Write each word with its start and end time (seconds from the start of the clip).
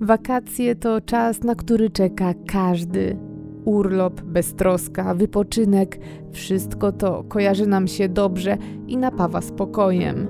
Wakacje 0.00 0.74
to 0.74 1.00
czas, 1.00 1.42
na 1.42 1.54
który 1.54 1.90
czeka 1.90 2.34
każdy. 2.46 3.16
Urlop, 3.64 4.20
beztroska, 4.22 5.14
wypoczynek 5.14 5.98
wszystko 6.32 6.92
to 6.92 7.24
kojarzy 7.24 7.66
nam 7.66 7.88
się 7.88 8.08
dobrze 8.08 8.56
i 8.86 8.96
napawa 8.96 9.40
spokojem. 9.40 10.26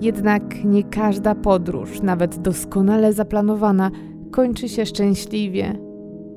Jednak 0.00 0.64
nie 0.64 0.84
każda 0.84 1.34
podróż, 1.34 2.02
nawet 2.02 2.38
doskonale 2.38 3.12
zaplanowana, 3.12 3.90
kończy 4.30 4.68
się 4.68 4.86
szczęśliwie. 4.86 5.78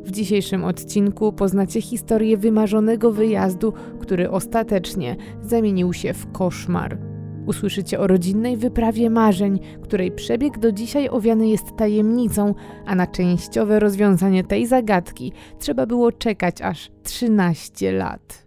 W 0.04 0.12
dzisiejszym 0.12 0.64
odcinku 0.64 1.34
poznacie 1.34 1.82
historię 1.82 2.38
wymarzonego 2.38 3.12
wyjazdu, 3.12 3.73
który 4.00 4.32
ostatecznie 4.32 5.16
zamienił 5.42 5.94
się 5.94 6.14
w 6.14 6.32
koszmar. 6.32 7.15
Usłyszycie 7.46 8.00
o 8.00 8.07
rodzinnej 8.07 8.57
wyprawie 8.57 9.09
marzeń, 9.09 9.59
której 9.84 10.12
przebieg 10.12 10.59
do 10.59 10.71
dzisiaj 10.71 11.09
owiany 11.09 11.48
jest 11.48 11.75
tajemnicą, 11.77 12.54
a 12.86 12.95
na 12.95 13.07
częściowe 13.07 13.80
rozwiązanie 13.80 14.44
tej 14.44 14.67
zagadki 14.67 15.31
trzeba 15.59 15.86
było 15.86 16.12
czekać 16.12 16.62
aż 16.62 16.91
13 17.03 17.91
lat. 17.91 18.45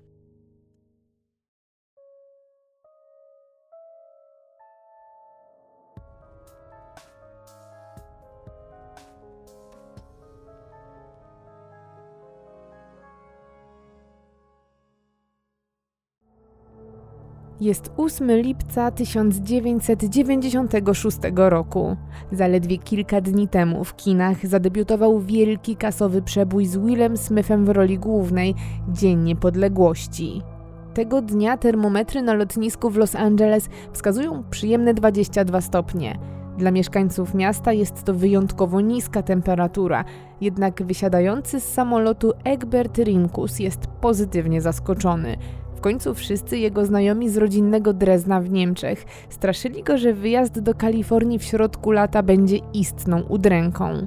Jest 17.61 17.93
8 17.97 18.30
lipca 18.30 18.91
1996 18.91 21.19
roku. 21.35 21.97
Zaledwie 22.33 22.79
kilka 22.79 23.21
dni 23.21 23.48
temu 23.48 23.84
w 23.84 23.97
kinach 23.97 24.47
zadebiutował 24.47 25.21
wielki 25.21 25.77
kasowy 25.77 26.23
przebój 26.23 26.67
z 26.67 26.79
Willem 26.79 27.17
Smithem 27.17 27.64
w 27.64 27.69
roli 27.69 27.98
głównej 27.98 28.55
Dzień 28.89 29.23
Niepodległości. 29.23 30.42
Tego 30.95 31.23
dnia 31.23 31.56
termometry 31.56 32.23
na 32.23 32.34
lotnisku 32.34 32.91
w 32.91 32.97
Los 32.97 33.14
Angeles 33.14 33.69
wskazują 33.92 34.45
przyjemne 34.51 34.95
22 34.95 35.61
stopnie. 35.61 36.19
Dla 36.59 36.70
mieszkańców 36.70 37.34
miasta 37.34 37.73
jest 37.73 38.05
to 38.05 38.14
wyjątkowo 38.14 38.81
niska 38.81 39.23
temperatura, 39.23 40.05
jednak 40.41 40.83
wysiadający 40.83 41.61
z 41.61 41.64
samolotu 41.64 42.33
Egbert 42.45 42.98
Rimkus 42.98 43.59
jest 43.59 43.86
pozytywnie 43.86 44.61
zaskoczony. 44.61 45.36
W 45.79 45.81
końcu 45.81 46.15
wszyscy 46.15 46.59
jego 46.59 46.87
znajomi 46.87 47.29
z 47.29 47.37
rodzinnego 47.37 47.93
Drezna 47.93 48.41
w 48.41 48.51
Niemczech 48.51 49.05
straszyli 49.29 49.83
go, 49.83 49.98
że 49.98 50.12
wyjazd 50.12 50.61
do 50.61 50.75
Kalifornii 50.75 51.39
w 51.39 51.43
środku 51.43 51.91
lata 51.91 52.23
będzie 52.23 52.57
istną 52.75 53.23
udręką. 53.23 54.07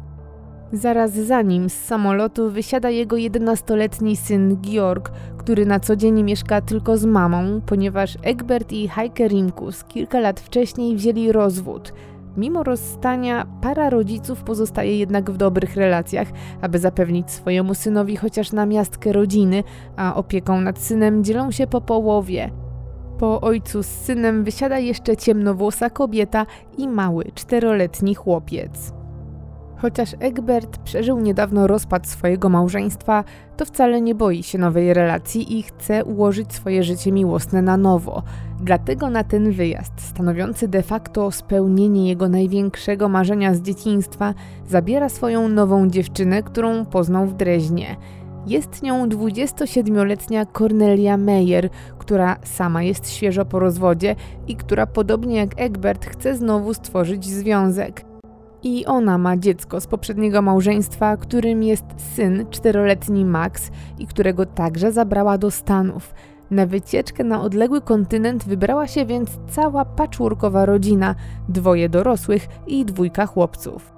Zaraz 0.73 1.11
za 1.11 1.41
nim 1.41 1.69
z 1.69 1.73
samolotu 1.73 2.49
wysiada 2.49 2.89
jego 2.89 3.15
11-letni 3.15 4.15
syn 4.15 4.57
Georg, 4.61 5.11
który 5.37 5.65
na 5.65 5.79
co 5.79 5.95
dzień 5.95 6.23
mieszka 6.23 6.61
tylko 6.61 6.97
z 6.97 7.05
mamą, 7.05 7.61
ponieważ 7.65 8.17
Egbert 8.23 8.71
i 8.71 8.87
Heike 8.87 9.27
Rimkus 9.27 9.83
kilka 9.83 10.19
lat 10.19 10.39
wcześniej 10.39 10.95
wzięli 10.95 11.31
rozwód– 11.31 11.93
Mimo 12.37 12.63
rozstania, 12.63 13.45
para 13.61 13.89
rodziców 13.89 14.43
pozostaje 14.43 14.97
jednak 14.97 15.31
w 15.31 15.37
dobrych 15.37 15.75
relacjach, 15.75 16.27
aby 16.61 16.79
zapewnić 16.79 17.31
swojemu 17.31 17.73
synowi 17.73 18.15
chociaż 18.15 18.51
namiastkę 18.51 19.11
rodziny, 19.11 19.63
a 19.95 20.15
opieką 20.15 20.61
nad 20.61 20.79
synem 20.79 21.23
dzielą 21.23 21.51
się 21.51 21.67
po 21.67 21.81
połowie. 21.81 22.51
Po 23.17 23.41
ojcu 23.41 23.83
z 23.83 23.87
synem 23.87 24.43
wysiada 24.43 24.79
jeszcze 24.79 25.17
ciemnowłosa 25.17 25.89
kobieta 25.89 26.45
i 26.77 26.87
mały, 26.87 27.25
czteroletni 27.35 28.15
chłopiec. 28.15 28.93
Chociaż 29.77 30.15
Egbert 30.19 30.77
przeżył 30.77 31.19
niedawno 31.19 31.67
rozpad 31.67 32.07
swojego 32.07 32.49
małżeństwa, 32.49 33.23
to 33.57 33.65
wcale 33.65 34.01
nie 34.01 34.15
boi 34.15 34.43
się 34.43 34.57
nowej 34.57 34.93
relacji 34.93 35.59
i 35.59 35.63
chce 35.63 36.05
ułożyć 36.05 36.53
swoje 36.53 36.83
życie 36.83 37.11
miłosne 37.11 37.61
na 37.61 37.77
nowo. 37.77 38.23
Dlatego 38.61 39.09
na 39.09 39.23
ten 39.23 39.51
wyjazd, 39.51 40.01
stanowiący 40.01 40.67
de 40.67 40.83
facto 40.83 41.31
spełnienie 41.31 42.09
jego 42.09 42.29
największego 42.29 43.09
marzenia 43.09 43.53
z 43.53 43.61
dzieciństwa, 43.61 44.33
zabiera 44.67 45.09
swoją 45.09 45.47
nową 45.47 45.89
dziewczynę, 45.89 46.43
którą 46.43 46.85
poznał 46.85 47.27
w 47.27 47.33
Dreźnie. 47.33 47.95
Jest 48.47 48.83
nią 48.83 49.07
27-letnia 49.07 50.45
Cornelia 50.45 51.17
Meyer, 51.17 51.69
która 51.97 52.37
sama 52.43 52.83
jest 52.83 53.09
świeżo 53.09 53.45
po 53.45 53.59
rozwodzie 53.59 54.15
i 54.47 54.55
która 54.55 54.87
podobnie 54.87 55.35
jak 55.35 55.49
Egbert 55.57 56.05
chce 56.05 56.35
znowu 56.35 56.73
stworzyć 56.73 57.25
związek. 57.25 58.05
I 58.63 58.85
ona 58.85 59.17
ma 59.17 59.37
dziecko 59.37 59.81
z 59.81 59.87
poprzedniego 59.87 60.41
małżeństwa, 60.41 61.17
którym 61.17 61.63
jest 61.63 61.85
syn 62.15 62.45
czteroletni 62.49 63.25
Max 63.25 63.71
i 63.99 64.07
którego 64.07 64.45
także 64.45 64.91
zabrała 64.91 65.37
do 65.37 65.51
Stanów. 65.51 66.13
Na 66.51 66.65
wycieczkę 66.65 67.23
na 67.23 67.41
odległy 67.41 67.81
kontynent 67.81 68.43
wybrała 68.43 68.87
się 68.87 69.05
więc 69.05 69.29
cała 69.49 69.85
patchworkowa 69.85 70.65
rodzina, 70.65 71.15
dwoje 71.49 71.89
dorosłych 71.89 72.47
i 72.67 72.85
dwójka 72.85 73.25
chłopców. 73.25 73.93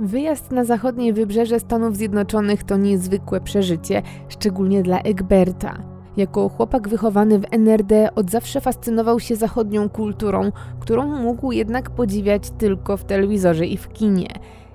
Wyjazd 0.00 0.50
na 0.50 0.64
zachodnie 0.64 1.12
wybrzeże 1.12 1.60
Stanów 1.60 1.96
Zjednoczonych 1.96 2.64
to 2.64 2.76
niezwykłe 2.76 3.40
przeżycie, 3.40 4.02
szczególnie 4.28 4.82
dla 4.82 4.98
Egberta. 4.98 5.78
Jako 6.16 6.48
chłopak 6.48 6.88
wychowany 6.88 7.38
w 7.38 7.44
NRD 7.50 8.14
od 8.14 8.30
zawsze 8.30 8.60
fascynował 8.60 9.20
się 9.20 9.36
zachodnią 9.36 9.88
kulturą, 9.88 10.52
którą 10.80 11.06
mógł 11.06 11.52
jednak 11.52 11.90
podziwiać 11.90 12.50
tylko 12.50 12.96
w 12.96 13.04
telewizorze 13.04 13.66
i 13.66 13.76
w 13.76 13.88
kinie. 13.88 14.28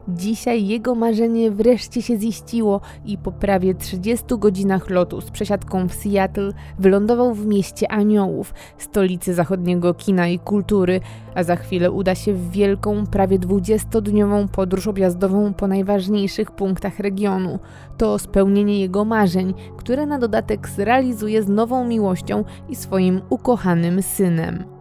Dzisiaj 0.08 0.68
jego 0.68 0.96
marzenie 0.96 1.52
wreszcie 1.52 2.02
się 2.02 2.20
ziściło 2.20 2.82
i 3.06 3.18
po 3.18 3.32
prawie 3.32 3.76
30 3.76 4.26
godzinach 4.30 4.90
lotu 4.90 5.22
z 5.22 5.32
przesiadką 5.32 5.88
w 5.88 5.94
Seattle 5.94 6.52
wylądował 6.80 7.34
w 7.34 7.46
mieście 7.46 7.92
Aniołów, 7.92 8.54
stolicy 8.78 9.34
zachodniego 9.34 9.94
kina 9.94 10.28
i 10.28 10.40
kultury, 10.40 11.00
a 11.36 11.44
za 11.44 11.56
chwilę 11.56 11.92
uda 11.92 12.16
się 12.16 12.34
w 12.34 12.52
wielką, 12.52 13.08
prawie 13.08 13.40
20-dniową 13.40 14.48
podróż 14.48 14.88
objazdową 14.88 15.54
po 15.54 15.68
najważniejszych 15.68 16.52
punktach 16.52 17.00
regionu. 17.00 17.60
To 17.98 18.20
spełnienie 18.20 18.80
jego 18.80 19.06
marzeń, 19.06 19.54
które 19.78 20.06
na 20.06 20.20
dodatek 20.20 20.70
zrealizuje 20.70 21.44
z 21.44 21.48
nową 21.48 21.86
miłością 21.86 22.44
i 22.70 22.76
swoim 22.76 23.22
ukochanym 23.30 24.02
synem. 24.02 24.81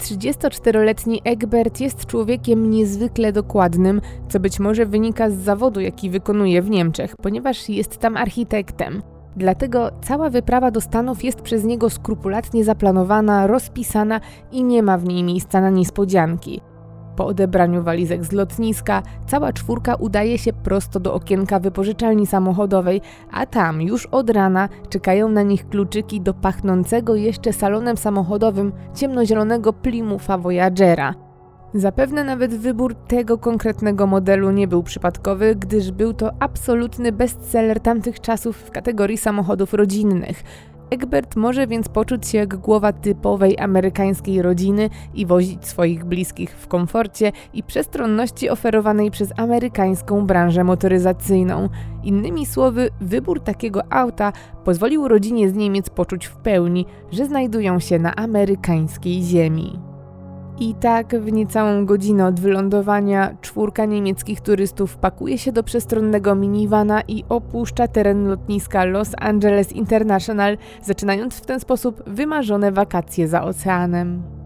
34-letni 0.00 1.20
Egbert 1.24 1.80
jest 1.80 2.06
człowiekiem 2.06 2.70
niezwykle 2.70 3.32
dokładnym, 3.32 4.00
co 4.28 4.40
być 4.40 4.60
może 4.60 4.86
wynika 4.86 5.30
z 5.30 5.34
zawodu, 5.34 5.80
jaki 5.80 6.10
wykonuje 6.10 6.62
w 6.62 6.70
Niemczech, 6.70 7.14
ponieważ 7.22 7.68
jest 7.68 7.98
tam 7.98 8.16
architektem. 8.16 9.02
Dlatego 9.36 9.90
cała 10.02 10.30
wyprawa 10.30 10.70
do 10.70 10.80
Stanów 10.80 11.24
jest 11.24 11.40
przez 11.40 11.64
niego 11.64 11.90
skrupulatnie 11.90 12.64
zaplanowana, 12.64 13.46
rozpisana 13.46 14.20
i 14.52 14.64
nie 14.64 14.82
ma 14.82 14.98
w 14.98 15.04
niej 15.04 15.22
miejsca 15.22 15.60
na 15.60 15.70
niespodzianki. 15.70 16.60
Po 17.20 17.26
odebraniu 17.26 17.82
walizek 17.82 18.24
z 18.24 18.32
lotniska, 18.32 19.02
cała 19.26 19.52
czwórka 19.52 19.94
udaje 19.94 20.38
się 20.38 20.52
prosto 20.52 21.00
do 21.00 21.14
okienka 21.14 21.60
wypożyczalni 21.60 22.26
samochodowej, 22.26 23.00
a 23.30 23.46
tam 23.46 23.82
już 23.82 24.06
od 24.06 24.30
rana 24.30 24.68
czekają 24.88 25.28
na 25.28 25.42
nich 25.42 25.68
kluczyki 25.68 26.20
do 26.20 26.34
pachnącego 26.34 27.14
jeszcze 27.14 27.52
salonem 27.52 27.96
samochodowym 27.96 28.72
ciemnozielonego 28.94 29.72
Plymoutha 29.72 30.38
Voyagera. 30.38 31.14
Zapewne 31.74 32.24
nawet 32.24 32.54
wybór 32.54 32.94
tego 32.94 33.38
konkretnego 33.38 34.06
modelu 34.06 34.50
nie 34.50 34.68
był 34.68 34.82
przypadkowy, 34.82 35.56
gdyż 35.56 35.90
był 35.90 36.14
to 36.14 36.30
absolutny 36.38 37.12
bestseller 37.12 37.80
tamtych 37.80 38.20
czasów 38.20 38.56
w 38.56 38.70
kategorii 38.70 39.18
samochodów 39.18 39.74
rodzinnych. 39.74 40.42
Egbert 40.90 41.36
może 41.36 41.66
więc 41.66 41.88
poczuć 41.88 42.26
się 42.26 42.38
jak 42.38 42.56
głowa 42.56 42.92
typowej 42.92 43.58
amerykańskiej 43.58 44.42
rodziny 44.42 44.90
i 45.14 45.26
wozić 45.26 45.66
swoich 45.66 46.04
bliskich 46.04 46.50
w 46.50 46.68
komforcie 46.68 47.32
i 47.54 47.62
przestronności 47.62 48.50
oferowanej 48.50 49.10
przez 49.10 49.32
amerykańską 49.36 50.26
branżę 50.26 50.64
motoryzacyjną. 50.64 51.68
Innymi 52.02 52.46
słowy, 52.46 52.90
wybór 53.00 53.40
takiego 53.40 53.92
auta 53.92 54.32
pozwolił 54.64 55.08
rodzinie 55.08 55.50
z 55.50 55.54
Niemiec 55.54 55.90
poczuć 55.90 56.26
w 56.26 56.36
pełni, 56.36 56.86
że 57.10 57.26
znajdują 57.26 57.78
się 57.78 57.98
na 57.98 58.16
amerykańskiej 58.16 59.22
ziemi. 59.22 59.89
I 60.60 60.74
tak 60.74 61.16
w 61.16 61.32
niecałą 61.32 61.86
godzinę 61.86 62.26
od 62.26 62.40
wylądowania 62.40 63.36
czwórka 63.40 63.84
niemieckich 63.84 64.40
turystów 64.40 64.96
pakuje 64.96 65.38
się 65.38 65.52
do 65.52 65.62
przestronnego 65.62 66.34
minivana 66.34 67.00
i 67.08 67.24
opuszcza 67.28 67.88
teren 67.88 68.28
lotniska 68.28 68.84
Los 68.84 69.12
Angeles 69.18 69.72
International, 69.72 70.58
zaczynając 70.82 71.34
w 71.34 71.46
ten 71.46 71.60
sposób 71.60 72.02
wymarzone 72.06 72.72
wakacje 72.72 73.28
za 73.28 73.42
oceanem. 73.42 74.39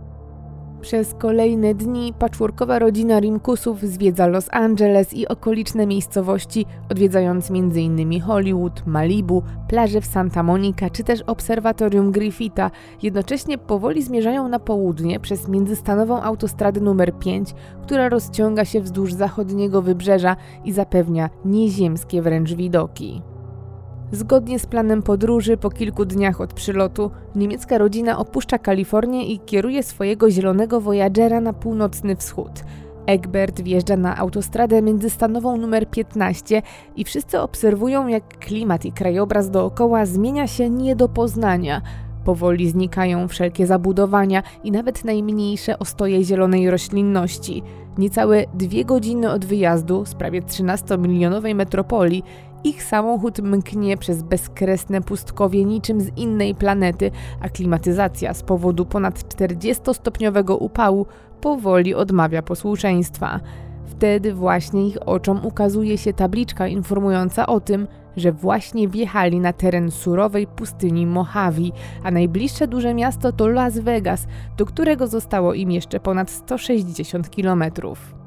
Przez 0.84 1.14
kolejne 1.14 1.74
dni 1.74 2.12
patchworkowa 2.18 2.78
rodzina 2.78 3.20
Rimkusów 3.20 3.82
zwiedza 3.82 4.26
Los 4.26 4.48
Angeles 4.50 5.14
i 5.14 5.28
okoliczne 5.28 5.86
miejscowości, 5.86 6.66
odwiedzając 6.90 7.50
m.in. 7.50 8.20
Hollywood, 8.20 8.86
Malibu, 8.86 9.42
plaże 9.68 10.00
w 10.00 10.06
Santa 10.06 10.42
Monica 10.42 10.90
czy 10.90 11.04
też 11.04 11.22
obserwatorium 11.22 12.12
Griffitha. 12.12 12.70
Jednocześnie 13.02 13.58
powoli 13.58 14.02
zmierzają 14.02 14.48
na 14.48 14.58
południe 14.58 15.20
przez 15.20 15.48
międzystanową 15.48 16.22
autostradę 16.22 16.80
numer 16.80 17.18
5, 17.18 17.54
która 17.82 18.08
rozciąga 18.08 18.64
się 18.64 18.80
wzdłuż 18.80 19.12
zachodniego 19.12 19.82
wybrzeża 19.82 20.36
i 20.64 20.72
zapewnia 20.72 21.30
nieziemskie 21.44 22.22
wręcz 22.22 22.52
widoki. 22.52 23.22
Zgodnie 24.14 24.58
z 24.58 24.66
planem 24.66 25.02
podróży, 25.02 25.56
po 25.56 25.70
kilku 25.70 26.04
dniach 26.04 26.40
od 26.40 26.52
przylotu, 26.52 27.10
niemiecka 27.34 27.78
rodzina 27.78 28.18
opuszcza 28.18 28.58
Kalifornię 28.58 29.26
i 29.26 29.38
kieruje 29.38 29.82
swojego 29.82 30.30
zielonego 30.30 30.80
Voyagera 30.80 31.40
na 31.40 31.52
północny 31.52 32.16
wschód. 32.16 32.50
Egbert 33.06 33.60
wjeżdża 33.60 33.96
na 33.96 34.16
autostradę 34.16 34.82
międzystanową 34.82 35.56
numer 35.56 35.90
15 35.90 36.62
i 36.96 37.04
wszyscy 37.04 37.40
obserwują, 37.40 38.06
jak 38.06 38.38
klimat 38.38 38.84
i 38.84 38.92
krajobraz 38.92 39.50
dookoła 39.50 40.06
zmienia 40.06 40.46
się 40.46 40.70
nie 40.70 40.96
do 40.96 41.08
poznania. 41.08 41.82
Powoli 42.24 42.68
znikają 42.68 43.28
wszelkie 43.28 43.66
zabudowania 43.66 44.42
i 44.64 44.70
nawet 44.70 45.04
najmniejsze 45.04 45.78
ostoje 45.78 46.24
zielonej 46.24 46.70
roślinności. 46.70 47.62
Niecałe 47.98 48.44
dwie 48.54 48.84
godziny 48.84 49.30
od 49.30 49.44
wyjazdu 49.44 50.04
z 50.04 50.14
prawie 50.14 50.42
13-milionowej 50.42 51.54
metropolii 51.54 52.22
ich 52.64 52.82
samochód 52.82 53.38
mknie 53.38 53.96
przez 53.96 54.22
bezkresne 54.22 55.00
pustkowie 55.00 55.64
niczym 55.64 56.00
z 56.00 56.18
innej 56.18 56.54
planety, 56.54 57.10
a 57.40 57.48
klimatyzacja 57.48 58.34
z 58.34 58.42
powodu 58.42 58.86
ponad 58.86 59.18
40-stopniowego 59.18 60.56
upału 60.60 61.06
powoli 61.40 61.94
odmawia 61.94 62.42
posłuszeństwa. 62.42 63.40
Wtedy 63.86 64.34
właśnie 64.34 64.86
ich 64.86 65.08
oczom 65.08 65.46
ukazuje 65.46 65.98
się 65.98 66.12
tabliczka 66.12 66.68
informująca 66.68 67.46
o 67.46 67.60
tym, 67.60 67.86
że 68.16 68.32
właśnie 68.32 68.88
wjechali 68.88 69.40
na 69.40 69.52
teren 69.52 69.90
surowej 69.90 70.46
pustyni 70.46 71.06
Mojave, 71.06 71.70
a 72.04 72.10
najbliższe 72.10 72.68
duże 72.68 72.94
miasto 72.94 73.32
to 73.32 73.48
Las 73.48 73.78
Vegas, 73.78 74.26
do 74.56 74.66
którego 74.66 75.06
zostało 75.06 75.54
im 75.54 75.70
jeszcze 75.70 76.00
ponad 76.00 76.30
160 76.30 77.30
kilometrów. 77.30 78.23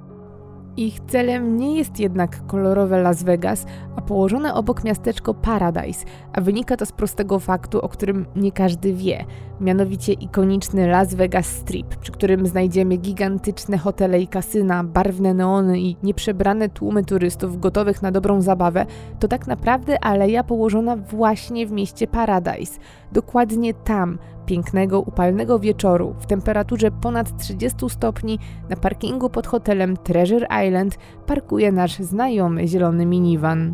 Ich 0.80 1.00
celem 1.00 1.58
nie 1.58 1.78
jest 1.78 2.00
jednak 2.00 2.48
kolorowe 2.48 3.02
Las 3.02 3.24
Vegas, 3.24 3.66
a 3.96 4.02
położone 4.02 4.54
obok 4.54 4.84
miasteczko 4.84 5.34
Paradise, 5.34 6.06
a 6.34 6.42
wynika 6.42 6.78
to 6.78 6.86
z 6.86 6.92
prostego 6.92 7.40
faktu, 7.40 7.82
o 7.82 7.90
którym 7.90 8.26
nie 8.36 8.52
każdy 8.52 8.94
wie, 8.94 9.26
mianowicie 9.62 10.14
ikoniczny 10.14 10.88
Las 10.88 11.16
Vegas 11.16 11.46
Strip, 11.46 11.96
przy 11.96 12.12
którym 12.12 12.48
znajdziemy 12.48 12.98
gigantyczne 12.98 13.78
hotele 13.78 14.22
i 14.22 14.28
kasyna, 14.28 14.84
barwne 14.84 15.34
neony 15.34 15.80
i 15.80 15.96
nieprzebrane 16.04 16.70
tłumy 16.70 17.04
turystów 17.04 17.60
gotowych 17.60 18.02
na 18.02 18.12
dobrą 18.12 18.42
zabawę, 18.42 18.86
to 19.20 19.28
tak 19.28 19.48
naprawdę 19.48 20.04
aleja 20.04 20.44
położona 20.44 20.96
właśnie 20.96 21.68
w 21.68 21.72
mieście 21.72 22.08
Paradise. 22.08 22.80
Dokładnie 23.12 23.74
tam, 23.74 24.18
pięknego, 24.45 25.00
upalnego 25.00 25.59
wieczoru 25.59 26.15
w 26.19 26.25
temperaturze 26.25 26.92
ponad 26.92 27.38
30 27.38 27.89
stopni 27.89 28.39
na 28.69 28.75
parkingu 28.75 29.30
pod 29.30 29.48
hotelem 29.48 29.98
Treasure 29.98 30.48
Island 30.68 30.98
parkuje 31.25 31.71
nasz 31.71 32.00
znajomy 32.00 32.68
zielony 32.68 33.06
minivan. 33.06 33.74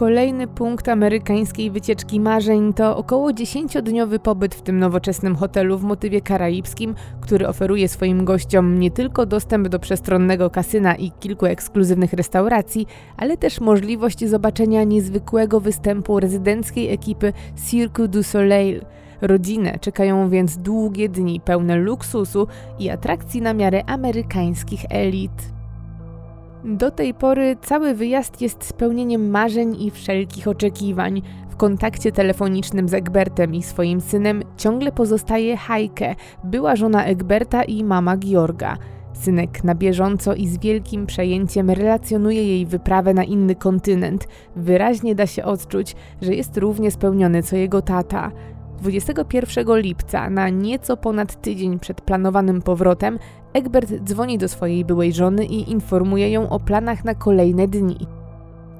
Kolejny 0.00 0.46
punkt 0.46 0.88
amerykańskiej 0.88 1.70
wycieczki 1.70 2.20
marzeń 2.20 2.74
to 2.74 2.96
około 2.96 3.30
10-dniowy 3.30 4.18
pobyt 4.18 4.54
w 4.54 4.62
tym 4.62 4.78
nowoczesnym 4.78 5.36
hotelu 5.36 5.78
w 5.78 5.82
motywie 5.82 6.20
karaibskim, 6.20 6.94
który 7.20 7.48
oferuje 7.48 7.88
swoim 7.88 8.24
gościom 8.24 8.78
nie 8.78 8.90
tylko 8.90 9.26
dostęp 9.26 9.68
do 9.68 9.78
przestronnego 9.78 10.50
kasyna 10.50 10.94
i 10.94 11.10
kilku 11.10 11.46
ekskluzywnych 11.46 12.12
restauracji, 12.12 12.86
ale 13.16 13.36
też 13.36 13.60
możliwość 13.60 14.28
zobaczenia 14.28 14.84
niezwykłego 14.84 15.60
występu 15.60 16.20
rezydenckiej 16.20 16.92
ekipy 16.92 17.32
Cirque 17.68 18.08
du 18.08 18.22
Soleil– 18.22 18.84
Rodzinę 19.22 19.78
czekają 19.80 20.28
więc 20.28 20.56
długie 20.56 21.08
dni 21.08 21.40
pełne 21.40 21.76
luksusu 21.76 22.46
i 22.78 22.90
atrakcji 22.90 23.42
na 23.42 23.54
miarę 23.54 23.84
amerykańskich 23.86 24.80
elit. 24.88 25.59
Do 26.64 26.90
tej 26.90 27.14
pory 27.14 27.56
cały 27.62 27.94
wyjazd 27.94 28.42
jest 28.42 28.64
spełnieniem 28.64 29.30
marzeń 29.30 29.82
i 29.82 29.90
wszelkich 29.90 30.48
oczekiwań. 30.48 31.22
W 31.50 31.56
kontakcie 31.56 32.12
telefonicznym 32.12 32.88
z 32.88 32.94
Egbertem 32.94 33.54
i 33.54 33.62
swoim 33.62 34.00
synem 34.00 34.42
ciągle 34.56 34.92
pozostaje 34.92 35.56
Heike, 35.56 36.14
była 36.44 36.76
żona 36.76 37.04
Egberta 37.04 37.62
i 37.62 37.84
mama 37.84 38.16
Georga. 38.16 38.76
Synek 39.12 39.64
na 39.64 39.74
bieżąco 39.74 40.34
i 40.34 40.48
z 40.48 40.58
wielkim 40.58 41.06
przejęciem 41.06 41.70
relacjonuje 41.70 42.46
jej 42.46 42.66
wyprawę 42.66 43.14
na 43.14 43.24
inny 43.24 43.54
kontynent. 43.54 44.28
Wyraźnie 44.56 45.14
da 45.14 45.26
się 45.26 45.44
odczuć, 45.44 45.96
że 46.22 46.34
jest 46.34 46.56
równie 46.56 46.90
spełniony 46.90 47.42
co 47.42 47.56
jego 47.56 47.82
tata. 47.82 48.30
21 48.80 49.78
lipca, 49.78 50.30
na 50.30 50.48
nieco 50.48 50.96
ponad 50.96 51.42
tydzień 51.42 51.78
przed 51.78 52.00
planowanym 52.00 52.62
powrotem, 52.62 53.18
Egbert 53.52 53.90
dzwoni 54.04 54.38
do 54.38 54.48
swojej 54.48 54.84
byłej 54.84 55.12
żony 55.12 55.44
i 55.44 55.70
informuje 55.70 56.30
ją 56.30 56.48
o 56.48 56.60
planach 56.60 57.04
na 57.04 57.14
kolejne 57.14 57.68
dni. 57.68 58.06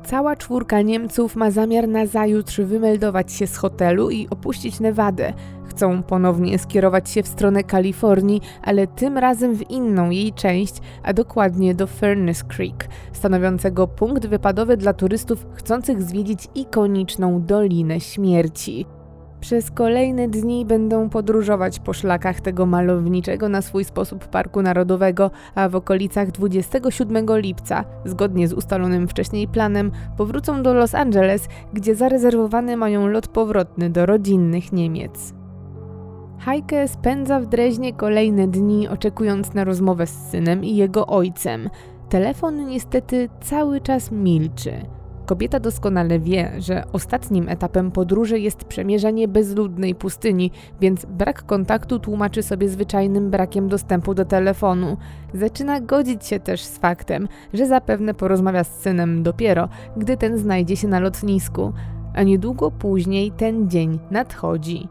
Cała 0.05 0.37
czwórka 0.37 0.83
Niemców 0.83 1.37
ma 1.37 1.51
zamiar 1.51 1.89
na 1.89 2.07
zajutrz 2.07 2.61
wymeldować 2.61 3.33
się 3.33 3.47
z 3.47 3.57
hotelu 3.57 4.11
i 4.11 4.29
opuścić 4.29 4.81
Nevadę. 4.81 5.33
Chcą 5.65 6.03
ponownie 6.03 6.59
skierować 6.59 7.11
się 7.11 7.23
w 7.23 7.29
stronę 7.29 7.65
Kalifornii, 7.65 8.41
ale 8.63 8.87
tym 8.87 9.19
razem 9.19 9.55
w 9.55 9.71
inną 9.71 10.11
jej 10.11 10.33
część, 10.33 10.75
a 11.03 11.13
dokładnie 11.13 11.75
do 11.75 11.87
Furnace 11.87 12.45
Creek, 12.45 12.89
stanowiącego 13.13 13.87
punkt 13.87 14.27
wypadowy 14.27 14.77
dla 14.77 14.93
turystów 14.93 15.47
chcących 15.55 16.03
zwiedzić 16.03 16.49
ikoniczną 16.55 17.43
Dolinę 17.43 18.01
Śmierci. 18.01 18.87
Przez 19.41 19.71
kolejne 19.71 20.29
dni 20.29 20.65
będą 20.65 21.09
podróżować 21.09 21.79
po 21.79 21.93
szlakach 21.93 22.41
tego 22.41 22.67
malowniczego 22.67 23.49
na 23.49 23.63
swój 23.63 23.85
sposób 23.85 24.29
Parku 24.29 24.63
Narodowego, 24.63 25.31
a 25.55 25.69
w 25.69 25.77
okolicach 25.77 26.31
27 26.31 27.27
lipca, 27.31 27.85
zgodnie 28.05 28.49
z 28.49 28.53
ustalonym 28.53 29.09
wcześniej 29.09 29.49
planem, 29.49 29.93
powrócą 30.17 30.63
do 30.63 30.75
Los 30.75 30.95
Angeles, 30.95 31.49
gdzie 31.73 31.95
zarezerwowany 31.95 32.77
mają 32.77 33.07
lot 33.07 33.29
powrotny 33.29 33.91
do 33.91 34.07
rodzinnych 34.07 34.73
Niemiec. 34.73 35.35
Heike 36.39 36.89
spędza 36.89 37.41
w 37.41 37.47
Dreźnie 37.47 37.93
kolejne 37.93 38.49
dni, 38.49 38.89
oczekując 38.89 39.55
na 39.55 39.65
rozmowę 39.65 40.07
z 40.07 40.31
synem 40.31 40.65
i 40.65 40.77
jego 40.77 41.07
ojcem. 41.07 41.71
Telefon 42.09 42.67
niestety 42.67 43.29
cały 43.41 43.81
czas 43.81 44.11
milczy. 44.11 44.73
Kobieta 45.31 45.61
doskonale 45.61 46.21
wie, 46.21 46.53
że 46.59 46.85
ostatnim 46.93 47.49
etapem 47.49 47.91
podróży 47.91 48.39
jest 48.41 48.65
przemierzanie 48.65 49.29
bezludnej 49.29 49.95
pustyni, 49.95 50.51
więc 50.81 51.05
brak 51.05 51.47
kontaktu 51.47 51.99
tłumaczy 51.99 52.43
sobie 52.43 52.69
zwyczajnym 52.69 53.31
brakiem 53.31 53.69
dostępu 53.69 54.15
do 54.15 54.25
telefonu. 54.25 54.97
Zaczyna 55.35 55.81
godzić 55.81 56.27
się 56.27 56.41
też 56.41 56.63
z 56.63 56.79
faktem, 56.79 57.29
że 57.53 57.67
zapewne 57.67 58.15
porozmawia 58.15 58.65
z 58.65 58.81
synem 58.81 59.23
dopiero, 59.23 59.69
gdy 59.97 60.17
ten 60.17 60.39
znajdzie 60.39 60.77
się 60.77 60.89
na 60.89 61.01
lotnisku. 61.01 61.73
A 62.15 62.23
niedługo 62.23 62.71
później 62.71 63.33
ten 63.33 63.71
dzień 63.71 63.99
nadchodzi. 64.11 64.89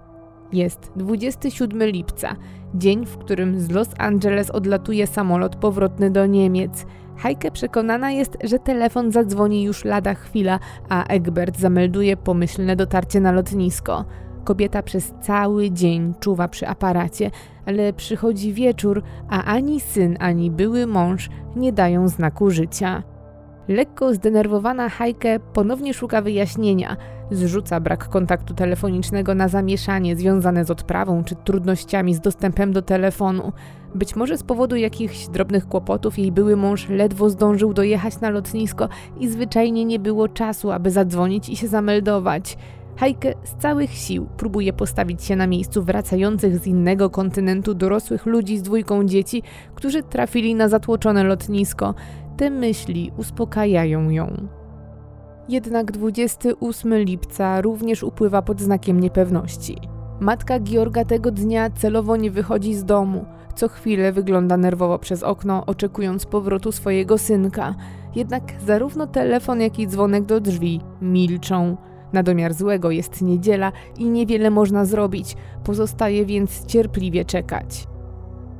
Jest 0.53 0.91
27 0.95 1.83
lipca, 1.83 2.35
dzień, 2.75 3.05
w 3.05 3.17
którym 3.17 3.59
z 3.59 3.71
Los 3.71 3.89
Angeles 3.97 4.49
odlatuje 4.51 5.07
samolot 5.07 5.55
powrotny 5.55 6.11
do 6.11 6.25
Niemiec. 6.25 6.85
Heike 7.19 7.51
przekonana 7.51 8.11
jest, 8.11 8.37
że 8.43 8.59
telefon 8.59 9.11
zadzwoni 9.11 9.63
już 9.63 9.85
lada 9.85 10.13
chwila, 10.13 10.59
a 10.89 11.03
Egbert 11.03 11.57
zamelduje 11.57 12.17
pomyślne 12.17 12.75
dotarcie 12.75 13.19
na 13.19 13.31
lotnisko. 13.31 14.05
Kobieta 14.43 14.83
przez 14.83 15.13
cały 15.21 15.71
dzień 15.71 16.13
czuwa 16.19 16.47
przy 16.47 16.67
aparacie, 16.67 17.31
ale 17.65 17.93
przychodzi 17.93 18.53
wieczór, 18.53 19.03
a 19.29 19.43
ani 19.43 19.79
syn, 19.79 20.17
ani 20.19 20.51
były 20.51 20.87
mąż 20.87 21.29
nie 21.55 21.73
dają 21.73 22.07
znaku 22.07 22.49
życia. 22.49 23.03
Lekko 23.67 24.13
zdenerwowana 24.13 24.89
Heike 24.89 25.39
ponownie 25.39 25.93
szuka 25.93 26.21
wyjaśnienia. 26.21 26.97
Zrzuca 27.31 27.79
brak 27.79 28.09
kontaktu 28.09 28.53
telefonicznego 28.53 29.35
na 29.35 29.47
zamieszanie 29.47 30.15
związane 30.15 30.65
z 30.65 30.71
odprawą 30.71 31.23
czy 31.23 31.35
trudnościami 31.35 32.15
z 32.15 32.19
dostępem 32.19 32.73
do 32.73 32.81
telefonu. 32.81 33.51
Być 33.95 34.15
może 34.15 34.37
z 34.37 34.43
powodu 34.43 34.75
jakichś 34.75 35.27
drobnych 35.27 35.67
kłopotów 35.67 36.19
jej 36.19 36.31
były 36.31 36.55
mąż 36.55 36.89
ledwo 36.89 37.29
zdążył 37.29 37.73
dojechać 37.73 38.21
na 38.21 38.29
lotnisko 38.29 38.89
i 39.19 39.27
zwyczajnie 39.27 39.85
nie 39.85 39.99
było 39.99 40.27
czasu, 40.27 40.71
aby 40.71 40.91
zadzwonić 40.91 41.49
i 41.49 41.55
się 41.55 41.67
zameldować. 41.67 42.57
Heike 42.97 43.33
z 43.43 43.55
całych 43.55 43.91
sił 43.91 44.27
próbuje 44.37 44.73
postawić 44.73 45.23
się 45.23 45.35
na 45.35 45.47
miejscu 45.47 45.83
wracających 45.83 46.59
z 46.59 46.67
innego 46.67 47.09
kontynentu 47.09 47.73
dorosłych 47.73 48.25
ludzi 48.25 48.57
z 48.57 48.61
dwójką 48.61 49.03
dzieci, 49.03 49.43
którzy 49.75 50.03
trafili 50.03 50.55
na 50.55 50.69
zatłoczone 50.69 51.23
lotnisko. 51.23 51.95
Te 52.37 52.49
myśli 52.49 53.11
uspokajają 53.17 54.09
ją. 54.09 54.47
Jednak 55.49 55.91
28 55.91 56.97
lipca 56.97 57.61
również 57.61 58.03
upływa 58.03 58.41
pod 58.41 58.61
znakiem 58.61 58.99
niepewności. 58.99 59.77
Matka 60.19 60.59
Georga 60.59 61.05
tego 61.05 61.31
dnia 61.31 61.69
celowo 61.69 62.15
nie 62.15 62.31
wychodzi 62.31 62.75
z 62.75 62.85
domu. 62.85 63.25
Co 63.59 63.67
chwilę 63.67 64.11
wygląda 64.11 64.57
nerwowo 64.57 64.99
przez 64.99 65.23
okno, 65.23 65.65
oczekując 65.65 66.25
powrotu 66.25 66.71
swojego 66.71 67.17
synka. 67.17 67.75
Jednak 68.15 68.43
zarówno 68.65 69.07
telefon, 69.07 69.61
jak 69.61 69.79
i 69.79 69.87
dzwonek 69.87 70.25
do 70.25 70.39
drzwi 70.39 70.81
milczą. 71.01 71.77
Na 72.13 72.23
domiar 72.23 72.53
złego 72.53 72.91
jest 72.91 73.21
niedziela 73.21 73.71
i 73.97 74.05
niewiele 74.05 74.49
można 74.49 74.85
zrobić, 74.85 75.35
pozostaje 75.63 76.25
więc 76.25 76.65
cierpliwie 76.65 77.25
czekać. 77.25 77.87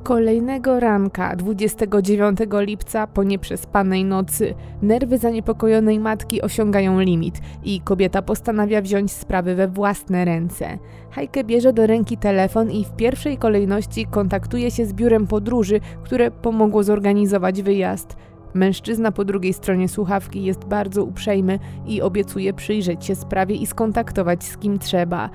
Kolejnego 0.04 0.80
ranka, 0.80 1.36
29 1.36 2.40
lipca, 2.52 3.08
po 3.08 3.24
nieprzespanej 3.24 4.06
nocy, 4.06 4.54
nerwy 4.82 5.18
zaniepokojonej 5.18 6.00
matki 6.00 6.42
osiągają 6.42 7.00
limit 7.00 7.42
i 7.64 7.82
kobieta 7.82 8.22
postanawia 8.22 8.82
wziąć 8.82 9.12
sprawy 9.12 9.56
we 9.56 9.68
własne 9.68 10.26
ręce. 10.26 10.78
Hajke 11.12 11.44
bierze 11.44 11.74
do 11.74 11.88
ręki 11.88 12.18
telefon 12.18 12.72
i 12.72 12.86
w 12.86 12.92
pierwszej 12.92 13.38
kolejności 13.38 14.06
kontaktuje 14.06 14.72
się 14.72 14.86
z 14.86 14.94
biurem 14.94 15.28
podróży, 15.28 15.80
które 16.04 16.32
pomogło 16.32 16.84
zorganizować 16.84 17.62
wyjazd. 17.62 18.16
Mężczyzna 18.54 19.12
po 19.12 19.26
drugiej 19.26 19.54
stronie 19.54 19.90
słuchawki 19.90 20.44
jest 20.44 20.66
bardzo 20.66 21.04
uprzejmy 21.04 21.60
i 21.88 22.02
obiecuje 22.02 22.54
przyjrzeć 22.54 23.06
się 23.06 23.16
sprawie 23.16 23.56
i 23.56 23.68
skontaktować 23.68 24.44
z 24.44 24.58
kim 24.58 24.80
trzeba. 24.80 25.30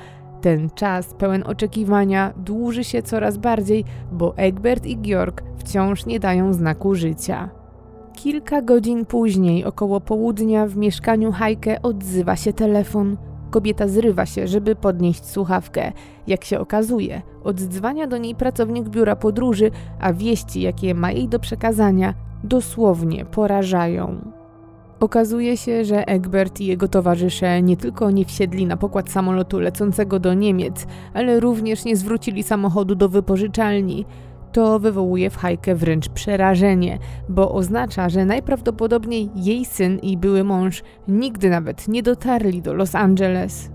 Ten 0.44 0.70
czas 0.70 1.14
pełen 1.14 1.42
oczekiwania 1.46 2.32
dłuży 2.36 2.84
się 2.84 3.02
coraz 3.02 3.38
bardziej, 3.38 3.84
bo 4.12 4.36
Egbert 4.36 4.86
i 4.86 4.96
Georg 4.96 5.42
wciąż 5.58 6.06
nie 6.06 6.20
dają 6.20 6.52
znaku 6.52 6.94
życia. 6.94 7.50
Kilka 8.12 8.62
godzin 8.62 9.06
później, 9.06 9.64
około 9.64 10.00
południa, 10.00 10.66
w 10.66 10.76
mieszkaniu 10.76 11.32
Hajke 11.32 11.82
odzywa 11.82 12.36
się 12.36 12.52
telefon. 12.52 13.16
Kobieta 13.50 13.88
zrywa 13.88 14.26
się, 14.26 14.46
żeby 14.48 14.76
podnieść 14.76 15.26
słuchawkę. 15.26 15.92
Jak 16.26 16.44
się 16.44 16.60
okazuje, 16.60 17.22
oddzwania 17.44 18.06
do 18.06 18.18
niej 18.18 18.34
pracownik 18.34 18.88
biura 18.88 19.16
podróży, 19.16 19.70
a 20.00 20.12
wieści, 20.12 20.60
jakie 20.60 20.94
ma 20.94 21.12
jej 21.12 21.28
do 21.28 21.38
przekazania, 21.38 22.14
dosłownie 22.42 23.24
porażają. 23.24 24.34
Okazuje 25.04 25.56
się, 25.56 25.84
że 25.84 26.08
Egbert 26.08 26.60
i 26.60 26.66
jego 26.66 26.88
towarzysze 26.88 27.62
nie 27.62 27.76
tylko 27.76 28.10
nie 28.10 28.24
wsiedli 28.24 28.66
na 28.66 28.76
pokład 28.76 29.10
samolotu 29.10 29.58
lecącego 29.60 30.18
do 30.18 30.34
Niemiec, 30.34 30.86
ale 31.14 31.40
również 31.40 31.84
nie 31.84 31.96
zwrócili 31.96 32.42
samochodu 32.42 32.94
do 32.94 33.08
wypożyczalni. 33.08 34.06
To 34.52 34.78
wywołuje 34.78 35.30
w 35.30 35.36
Hajkę 35.36 35.74
wręcz 35.74 36.08
przerażenie, 36.08 36.98
bo 37.28 37.52
oznacza, 37.52 38.08
że 38.08 38.24
najprawdopodobniej 38.24 39.30
jej 39.34 39.64
syn 39.64 39.98
i 39.98 40.16
były 40.16 40.44
mąż 40.44 40.82
nigdy 41.08 41.50
nawet 41.50 41.88
nie 41.88 42.02
dotarli 42.02 42.62
do 42.62 42.74
Los 42.74 42.94
Angeles. 42.94 43.70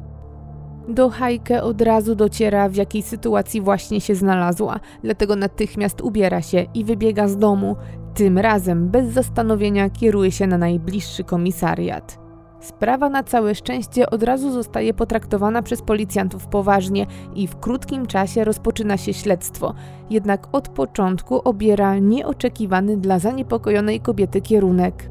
Do 0.88 1.10
Hajkę 1.10 1.64
od 1.64 1.82
razu 1.82 2.16
dociera, 2.16 2.70
w 2.70 2.76
jakiej 2.76 3.02
sytuacji 3.02 3.62
właśnie 3.62 4.02
się 4.02 4.16
znalazła, 4.16 4.80
dlatego 5.04 5.36
natychmiast 5.36 6.02
ubiera 6.02 6.42
się 6.42 6.66
i 6.74 6.84
wybiega 6.84 7.28
z 7.28 7.38
domu. 7.38 7.76
Tym 8.14 8.38
razem 8.38 8.90
bez 8.90 9.08
zastanowienia 9.08 9.90
kieruje 9.90 10.32
się 10.32 10.48
na 10.48 10.58
najbliższy 10.58 11.24
komisariat. 11.24 12.20
Sprawa 12.60 13.10
na 13.10 13.24
całe 13.24 13.56
szczęście 13.56 14.10
od 14.10 14.24
razu 14.24 14.52
zostaje 14.52 14.94
potraktowana 14.94 15.62
przez 15.62 15.82
policjantów 15.82 16.48
poważnie 16.48 17.06
i 17.36 17.48
w 17.48 17.56
krótkim 17.56 18.06
czasie 18.06 18.44
rozpoczyna 18.44 18.98
się 18.98 19.14
śledztwo. 19.14 19.74
Jednak 20.10 20.48
od 20.52 20.70
początku 20.70 21.42
obiera 21.50 22.00
nieoczekiwany 22.00 22.98
dla 22.98 23.20
zaniepokojonej 23.20 24.00
kobiety 24.00 24.42
kierunek. 24.42 25.10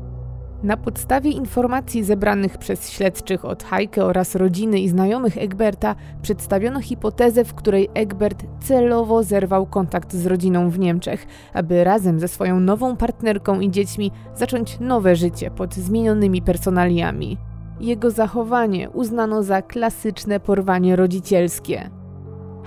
Na 0.62 0.76
podstawie 0.76 1.30
informacji 1.30 2.04
zebranych 2.04 2.58
przez 2.58 2.90
śledczych 2.90 3.44
od 3.44 3.64
Hajke 3.64 4.04
oraz 4.04 4.34
rodziny 4.34 4.80
i 4.80 4.88
znajomych 4.88 5.38
Egberta 5.38 5.94
przedstawiono 6.22 6.80
hipotezę, 6.80 7.44
w 7.44 7.54
której 7.54 7.88
Egbert 7.94 8.44
celowo 8.60 9.22
zerwał 9.22 9.66
kontakt 9.66 10.12
z 10.12 10.26
rodziną 10.26 10.70
w 10.70 10.78
Niemczech, 10.78 11.26
aby 11.52 11.84
razem 11.84 12.20
ze 12.20 12.28
swoją 12.28 12.60
nową 12.60 12.96
partnerką 12.96 13.60
i 13.60 13.70
dziećmi 13.70 14.10
zacząć 14.36 14.80
nowe 14.80 15.16
życie 15.16 15.50
pod 15.50 15.74
zmienionymi 15.74 16.42
personaliami. 16.42 17.38
Jego 17.80 18.10
zachowanie 18.10 18.90
uznano 18.90 19.42
za 19.42 19.62
klasyczne 19.62 20.40
porwanie 20.40 20.96
rodzicielskie. 20.96 21.97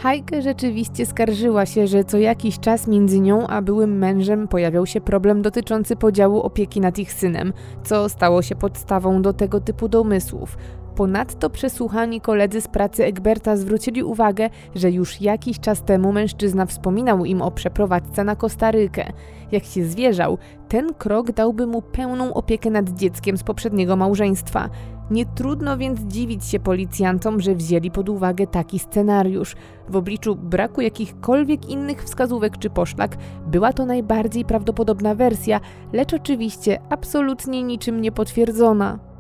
Hajke 0.02 0.42
rzeczywiście 0.42 1.06
skarżyła 1.06 1.66
się, 1.66 1.88
że 1.88 2.04
co 2.04 2.18
jakiś 2.18 2.60
czas 2.60 2.88
między 2.88 3.20
nią 3.20 3.48
a 3.48 3.62
byłym 3.62 3.98
mężem 3.98 4.48
pojawiał 4.48 4.86
się 4.86 5.02
problem 5.02 5.42
dotyczący 5.42 5.96
podziału 5.96 6.42
opieki 6.42 6.82
nad 6.82 7.00
ich 7.00 7.14
synem, 7.14 7.54
co 7.84 8.10
stało 8.10 8.42
się 8.42 8.56
podstawą 8.56 9.22
do 9.22 9.34
tego 9.34 9.60
typu 9.60 9.90
domysłów. 9.90 10.58
Ponadto 10.96 11.50
przesłuchani 11.50 12.22
koledzy 12.22 12.62
z 12.62 12.68
pracy 12.68 13.06
Egberta 13.06 13.58
zwrócili 13.58 14.04
uwagę, 14.04 14.50
że 14.76 14.92
już 14.92 15.22
jakiś 15.22 15.60
czas 15.60 15.84
temu 15.84 16.14
mężczyzna 16.14 16.66
wspominał 16.66 17.26
im 17.26 17.42
o 17.42 17.52
przeprowadzce 17.52 18.24
na 18.24 18.36
Kostarykę. 18.36 19.14
Jak 19.52 19.64
się 19.64 19.86
zwierzał, 19.86 20.38
ten 20.68 20.94
krok 20.94 21.32
dałby 21.32 21.68
mu 21.68 21.82
pełną 21.82 22.34
opiekę 22.34 22.70
nad 22.70 22.90
dzieckiem 22.90 23.38
z 23.38 23.44
poprzedniego 23.44 23.96
małżeństwa. 23.96 24.70
Nie 25.12 25.26
trudno 25.26 25.78
więc 25.78 26.02
dziwić 26.02 26.46
się 26.46 26.60
policjantom, 26.60 27.42
że 27.42 27.56
wzięli 27.56 27.92
pod 27.92 28.10
uwagę 28.10 28.48
taki 28.48 28.80
scenariusz. 28.80 29.56
W 29.90 29.96
obliczu 29.96 30.36
braku 30.36 30.82
jakichkolwiek 30.82 31.70
innych 31.70 32.04
wskazówek 32.04 32.58
czy 32.58 32.70
poszlak, 32.70 33.18
była 33.48 33.74
to 33.74 33.86
najbardziej 33.86 34.46
prawdopodobna 34.46 35.16
wersja, 35.16 35.60
lecz 35.94 36.14
oczywiście 36.14 36.80
absolutnie 36.90 37.64
niczym 37.64 38.02
nie 38.02 38.12
potwierdzona. 38.12 39.12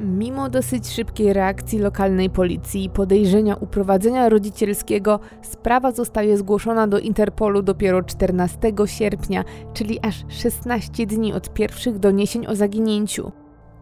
Mimo 0.00 0.48
dosyć 0.48 0.88
szybkiej 0.88 1.32
reakcji 1.32 1.78
lokalnej 1.78 2.30
policji 2.30 2.84
i 2.84 2.90
podejrzenia 2.90 3.56
uprowadzenia 3.56 4.28
rodzicielskiego, 4.28 5.20
sprawa 5.42 5.92
zostaje 5.92 6.38
zgłoszona 6.38 6.86
do 6.86 6.98
Interpolu 6.98 7.62
dopiero 7.62 8.02
14 8.02 8.58
sierpnia, 8.86 9.44
czyli 9.74 10.00
aż 10.02 10.24
16 10.28 11.06
dni 11.06 11.32
od 11.32 11.52
pierwszych 11.52 11.98
doniesień 11.98 12.46
o 12.46 12.56
zaginięciu. 12.56 13.32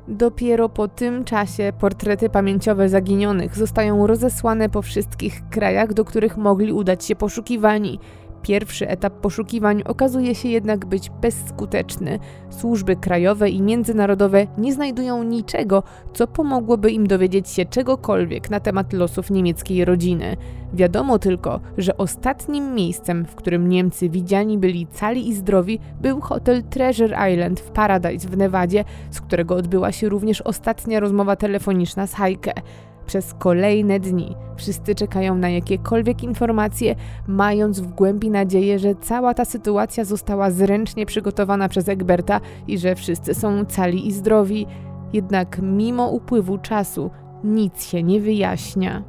Dopiero 0.09 0.69
po 0.69 0.89
tym 0.89 1.25
czasie 1.25 1.73
portrety 1.81 2.29
pamięciowe 2.29 2.89
zaginionych 2.89 3.57
zostają 3.57 4.07
rozesłane 4.07 4.69
po 4.69 4.83
wszystkich 4.83 5.49
krajach, 5.51 5.95
do 5.95 6.05
których 6.05 6.37
mogli 6.37 6.73
udać 6.73 7.05
się 7.05 7.17
poszukiwani. 7.17 7.99
Pierwszy 8.47 8.89
etap 8.89 9.13
poszukiwań 9.13 9.83
okazuje 9.87 10.35
się 10.35 10.49
jednak 10.49 10.87
być 10.87 11.11
bezskuteczny. 11.11 12.19
Służby 12.51 12.97
krajowe 12.97 13.51
i 13.51 13.63
międzynarodowe 13.63 14.47
nie 14.59 14.73
znajdują 14.73 15.23
niczego, 15.23 15.83
co 16.13 16.27
pomogłoby 16.27 16.91
im 16.91 17.07
dowiedzieć 17.07 17.49
się 17.49 17.65
czegokolwiek 17.65 18.51
na 18.51 18.61
temat 18.61 18.93
losów 18.93 19.31
niemieckiej 19.31 19.85
rodziny. 19.85 20.37
Wiadomo 20.75 21.19
tylko, 21.19 21.61
że 21.79 21.97
ostatnim 21.97 22.75
miejscem, 22.75 23.25
w 23.25 23.35
którym 23.35 23.69
Niemcy 23.69 24.09
widziani 24.09 24.59
byli 24.59 24.87
cali 24.87 25.29
i 25.29 25.35
zdrowi, 25.35 25.79
był 26.01 26.21
hotel 26.21 26.63
Treasure 26.63 27.33
Island 27.33 27.61
w 27.61 27.71
Paradise 27.71 28.29
w 28.29 28.37
Nevadzie, 28.37 28.85
z 29.11 29.21
którego 29.21 29.55
odbyła 29.55 29.93
się 29.93 30.09
również 30.09 30.41
ostatnia 30.41 31.01
rozmowa 31.01 31.37
telefoniczna 31.37 32.07
z 32.07 32.15
Heike. 32.15 32.53
Przez 33.07 33.35
kolejne 33.35 34.01
dni 34.01 34.37
wszyscy 34.57 34.95
czekają 34.95 35.35
na 35.35 35.49
jakiekolwiek 35.49 36.23
informacje, 36.23 36.95
mając 37.27 37.81
w 37.81 37.87
głębi 37.87 38.31
nadzieję, 38.31 38.79
że 38.79 38.95
cała 38.95 39.35
ta 39.35 39.45
sytuacja 39.45 40.05
została 40.05 40.51
zręcznie 40.51 41.07
przygotowana 41.07 41.69
przez 41.69 41.89
Egberta 41.89 42.41
i 42.67 42.79
że 42.79 42.95
wszyscy 42.95 43.35
są 43.35 43.65
cali 43.65 44.07
i 44.07 44.13
zdrowi. 44.13 44.67
Jednak 45.13 45.59
mimo 45.63 46.09
upływu 46.09 46.59
czasu 46.59 47.11
nic 47.45 47.87
się 47.87 48.03
nie 48.03 48.21
wyjaśnia. 48.21 49.03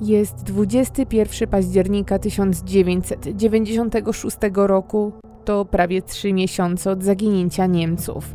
Jest 0.00 0.42
21 0.42 1.48
października 1.48 2.18
1996 2.18 4.36
roku. 4.54 5.12
To 5.44 5.64
prawie 5.64 6.02
trzy 6.02 6.32
miesiące 6.32 6.90
od 6.90 7.02
zaginięcia 7.02 7.66
Niemców. 7.66 8.34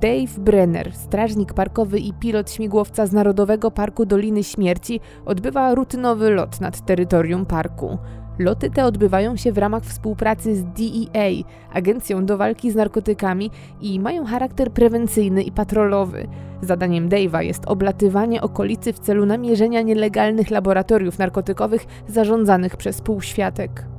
Dave 0.00 0.38
Brenner, 0.38 0.94
strażnik 0.94 1.54
parkowy 1.54 1.98
i 1.98 2.12
pilot 2.12 2.50
śmigłowca 2.50 3.06
z 3.06 3.12
Narodowego 3.12 3.70
Parku 3.70 4.06
Doliny 4.06 4.44
Śmierci, 4.44 5.00
odbywa 5.24 5.74
rutynowy 5.74 6.30
lot 6.30 6.60
nad 6.60 6.86
terytorium 6.86 7.46
parku. 7.46 7.98
Loty 8.38 8.70
te 8.70 8.84
odbywają 8.84 9.36
się 9.36 9.52
w 9.52 9.58
ramach 9.58 9.84
współpracy 9.84 10.56
z 10.56 10.64
DEA, 10.64 11.44
Agencją 11.72 12.26
do 12.26 12.36
Walki 12.36 12.70
z 12.70 12.74
Narkotykami 12.74 13.50
i 13.80 14.00
mają 14.00 14.24
charakter 14.24 14.70
prewencyjny 14.70 15.42
i 15.42 15.52
patrolowy. 15.52 16.28
Zadaniem 16.62 17.08
Dave'a 17.08 17.40
jest 17.40 17.66
oblatywanie 17.66 18.42
okolicy 18.42 18.92
w 18.92 18.98
celu 18.98 19.26
namierzenia 19.26 19.82
nielegalnych 19.82 20.50
laboratoriów 20.50 21.18
narkotykowych 21.18 21.86
zarządzanych 22.08 22.76
przez 22.76 23.00
półświatek. 23.00 23.95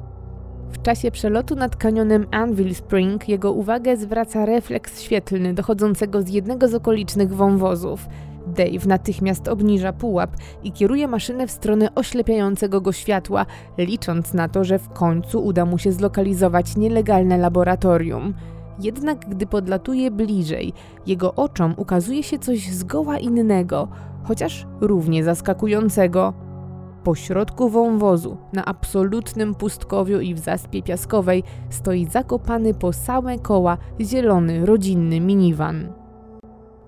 W 0.71 0.81
czasie 0.81 1.11
przelotu 1.11 1.55
nad 1.55 1.75
kanionem 1.75 2.27
Anvil 2.31 2.75
Spring 2.75 3.29
jego 3.29 3.51
uwagę 3.51 3.97
zwraca 3.97 4.45
refleks 4.45 5.01
świetlny 5.01 5.53
dochodzącego 5.53 6.21
z 6.21 6.29
jednego 6.29 6.67
z 6.67 6.73
okolicznych 6.73 7.33
wąwozów. 7.33 8.07
Dave 8.47 8.87
natychmiast 8.87 9.47
obniża 9.47 9.93
pułap 9.93 10.31
i 10.63 10.71
kieruje 10.71 11.07
maszynę 11.07 11.47
w 11.47 11.51
stronę 11.51 11.95
oślepiającego 11.95 12.81
go 12.81 12.91
światła, 12.91 13.45
licząc 13.77 14.33
na 14.33 14.49
to, 14.49 14.63
że 14.63 14.79
w 14.79 14.89
końcu 14.89 15.45
uda 15.45 15.65
mu 15.65 15.77
się 15.77 15.91
zlokalizować 15.91 16.77
nielegalne 16.77 17.37
laboratorium. 17.37 18.33
Jednak 18.79 19.29
gdy 19.29 19.45
podlatuje 19.45 20.11
bliżej, 20.11 20.73
jego 21.05 21.33
oczom 21.35 21.73
ukazuje 21.77 22.23
się 22.23 22.39
coś 22.39 22.71
zgoła 22.71 23.17
innego, 23.19 23.87
chociaż 24.23 24.65
równie 24.81 25.23
zaskakującego. 25.23 26.46
Pośrodku 27.07 27.69
wąwozu, 27.69 28.37
na 28.53 28.65
absolutnym 28.65 29.55
pustkowiu 29.55 30.19
i 30.19 30.33
w 30.33 30.39
zaspie 30.39 30.83
piaskowej, 30.83 31.43
stoi 31.69 32.05
zakopany 32.05 32.73
po 32.73 32.93
same 32.93 33.39
koła 33.39 33.77
zielony 34.01 34.65
rodzinny 34.65 35.19
minivan. 35.19 35.93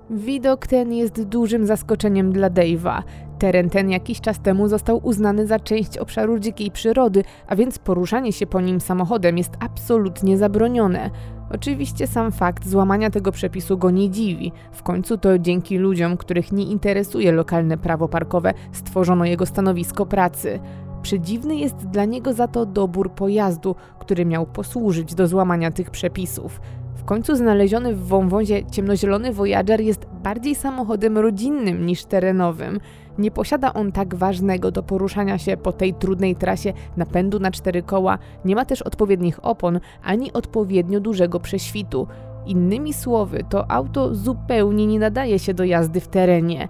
Widok 0.09 0.67
ten 0.67 0.93
jest 0.93 1.23
dużym 1.23 1.65
zaskoczeniem 1.65 2.31
dla 2.31 2.49
Dave'a. 2.49 3.01
Teren 3.39 3.69
ten 3.69 3.89
jakiś 3.89 4.21
czas 4.21 4.39
temu 4.39 4.67
został 4.67 4.99
uznany 5.03 5.47
za 5.47 5.59
część 5.59 5.97
obszaru 5.97 6.39
dzikiej 6.39 6.71
przyrody, 6.71 7.23
a 7.47 7.55
więc 7.55 7.79
poruszanie 7.79 8.33
się 8.33 8.47
po 8.47 8.61
nim 8.61 8.81
samochodem 8.81 9.37
jest 9.37 9.53
absolutnie 9.59 10.37
zabronione. 10.37 11.09
Oczywiście 11.53 12.07
sam 12.07 12.31
fakt 12.31 12.67
złamania 12.67 13.09
tego 13.09 13.31
przepisu 13.31 13.77
go 13.77 13.91
nie 13.91 14.09
dziwi. 14.09 14.51
W 14.71 14.83
końcu 14.83 15.17
to 15.17 15.39
dzięki 15.39 15.77
ludziom, 15.77 16.17
których 16.17 16.51
nie 16.51 16.63
interesuje 16.63 17.31
lokalne 17.31 17.77
prawo 17.77 18.07
parkowe, 18.07 18.53
stworzono 18.71 19.25
jego 19.25 19.45
stanowisko 19.45 20.05
pracy. 20.05 20.59
Przedziwny 21.01 21.55
jest 21.55 21.75
dla 21.75 22.05
niego 22.05 22.33
za 22.33 22.47
to 22.47 22.65
dobór 22.65 23.11
pojazdu, 23.11 23.75
który 23.99 24.25
miał 24.25 24.45
posłużyć 24.45 25.15
do 25.15 25.27
złamania 25.27 25.71
tych 25.71 25.89
przepisów. 25.89 26.61
W 26.95 27.03
końcu 27.03 27.35
znaleziony 27.35 27.95
w 27.95 28.07
wąwozie 28.07 28.65
ciemnozielony 28.65 29.33
Voyager 29.33 29.81
jest 29.81 30.05
bardziej 30.23 30.55
samochodem 30.55 31.17
rodzinnym 31.17 31.85
niż 31.85 32.05
terenowym. 32.05 32.79
Nie 33.19 33.31
posiada 33.31 33.73
on 33.73 33.91
tak 33.91 34.15
ważnego 34.15 34.71
do 34.71 34.83
poruszania 34.83 35.37
się 35.37 35.57
po 35.57 35.71
tej 35.71 35.93
trudnej 35.93 36.35
trasie 36.35 36.73
napędu 36.97 37.39
na 37.39 37.51
cztery 37.51 37.83
koła, 37.83 38.17
nie 38.45 38.55
ma 38.55 38.65
też 38.65 38.81
odpowiednich 38.81 39.45
opon 39.45 39.79
ani 40.03 40.33
odpowiednio 40.33 40.99
dużego 40.99 41.39
prześwitu. 41.39 42.07
Innymi 42.45 42.93
słowy, 42.93 43.45
to 43.49 43.71
auto 43.71 44.15
zupełnie 44.15 44.87
nie 44.87 44.99
nadaje 44.99 45.39
się 45.39 45.53
do 45.53 45.63
jazdy 45.63 45.99
w 45.99 46.07
terenie. 46.07 46.69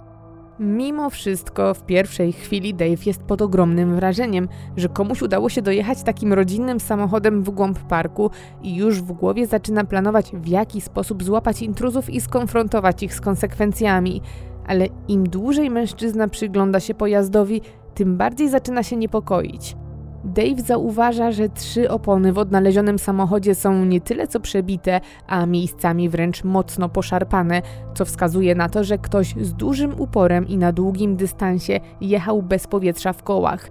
Mimo 0.60 1.10
wszystko, 1.10 1.74
w 1.74 1.82
pierwszej 1.82 2.32
chwili 2.32 2.74
Dave 2.74 3.06
jest 3.06 3.22
pod 3.22 3.42
ogromnym 3.42 3.94
wrażeniem, 3.94 4.48
że 4.76 4.88
komuś 4.88 5.22
udało 5.22 5.48
się 5.48 5.62
dojechać 5.62 6.02
takim 6.02 6.32
rodzinnym 6.32 6.80
samochodem 6.80 7.42
w 7.42 7.50
głąb 7.50 7.78
parku 7.78 8.30
i 8.62 8.76
już 8.76 9.02
w 9.02 9.12
głowie 9.12 9.46
zaczyna 9.46 9.84
planować, 9.84 10.30
w 10.32 10.46
jaki 10.46 10.80
sposób 10.80 11.24
złapać 11.24 11.62
intruzów 11.62 12.10
i 12.10 12.20
skonfrontować 12.20 13.02
ich 13.02 13.14
z 13.14 13.20
konsekwencjami. 13.20 14.22
Ale 14.70 14.86
im 15.08 15.24
dłużej 15.24 15.70
mężczyzna 15.70 16.28
przygląda 16.28 16.80
się 16.80 16.94
pojazdowi, 16.94 17.60
tym 17.94 18.16
bardziej 18.16 18.48
zaczyna 18.48 18.82
się 18.82 18.96
niepokoić. 18.96 19.76
Dave 20.24 20.60
zauważa, 20.60 21.32
że 21.32 21.48
trzy 21.48 21.90
opony 21.90 22.32
w 22.32 22.38
odnalezionym 22.38 22.98
samochodzie 22.98 23.54
są 23.54 23.84
nie 23.84 24.00
tyle 24.00 24.26
co 24.26 24.40
przebite, 24.40 25.00
a 25.26 25.46
miejscami 25.46 26.08
wręcz 26.08 26.44
mocno 26.44 26.88
poszarpane, 26.88 27.62
co 27.94 28.04
wskazuje 28.04 28.54
na 28.54 28.68
to, 28.68 28.84
że 28.84 28.98
ktoś 28.98 29.34
z 29.40 29.54
dużym 29.54 30.00
uporem 30.00 30.48
i 30.48 30.56
na 30.58 30.72
długim 30.72 31.16
dystansie 31.16 31.80
jechał 32.00 32.42
bez 32.42 32.66
powietrza 32.66 33.12
w 33.12 33.22
kołach. 33.22 33.70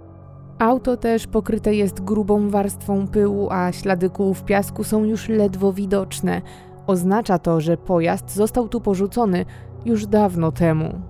Auto 0.58 0.96
też 0.96 1.26
pokryte 1.26 1.74
jest 1.74 2.00
grubą 2.00 2.50
warstwą 2.50 3.08
pyłu, 3.08 3.48
a 3.50 3.72
ślady 3.72 4.10
kół 4.10 4.34
w 4.34 4.44
piasku 4.44 4.84
są 4.84 5.04
już 5.04 5.28
ledwo 5.28 5.72
widoczne. 5.72 6.42
Oznacza 6.86 7.38
to, 7.38 7.60
że 7.60 7.76
pojazd 7.76 8.34
został 8.34 8.68
tu 8.68 8.80
porzucony 8.80 9.44
już 9.84 10.06
dawno 10.06 10.52
temu. 10.52 11.00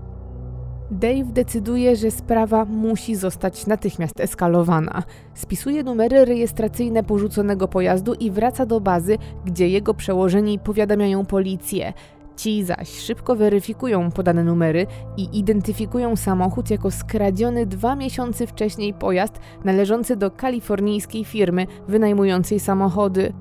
Dave 0.91 1.33
decyduje, 1.33 1.97
że 1.97 2.11
sprawa 2.11 2.65
musi 2.65 3.17
zostać 3.17 3.67
natychmiast 3.67 4.21
eskalowana. 4.21 5.03
Spisuje 5.35 5.83
numery 5.83 6.25
rejestracyjne 6.25 7.03
porzuconego 7.03 7.69
pojazdu 7.69 8.15
i 8.15 8.31
wraca 8.31 8.67
do 8.67 8.81
bazy, 8.81 9.19
gdzie 9.45 9.69
jego 9.69 9.95
przełożeni 9.95 10.59
powiadamiają 10.59 11.27
policję. 11.27 11.93
Ci 12.37 12.65
zaś 12.65 12.89
szybko 12.89 13.37
weryfikują 13.37 14.11
podane 14.11 14.45
numery 14.45 14.87
i 15.17 15.39
identyfikują 15.39 16.17
samochód 16.17 16.71
jako 16.71 16.91
skradziony 16.91 17.67
dwa 17.67 17.97
miesiące 17.97 18.47
wcześniej 18.47 18.95
pojazd 18.95 19.41
należący 19.65 20.17
do 20.17 20.31
kalifornijskiej 20.31 21.25
firmy 21.25 21.67
wynajmującej 21.89 22.61
samochody. 22.61 23.33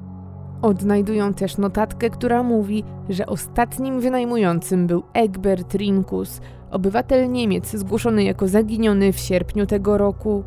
Odnajdują 0.62 1.34
też 1.34 1.58
notatkę, 1.58 2.10
która 2.10 2.44
mówi, 2.44 2.84
że 3.10 3.26
ostatnim 3.26 4.00
wynajmującym 4.00 4.88
był 4.88 5.04
Egbert 5.14 5.74
Rinkus, 5.74 6.42
obywatel 6.72 7.32
Niemiec 7.32 7.72
zgłoszony 7.72 8.24
jako 8.24 8.48
zaginiony 8.48 9.14
w 9.14 9.20
sierpniu 9.20 9.66
tego 9.66 9.98
roku. 9.98 10.44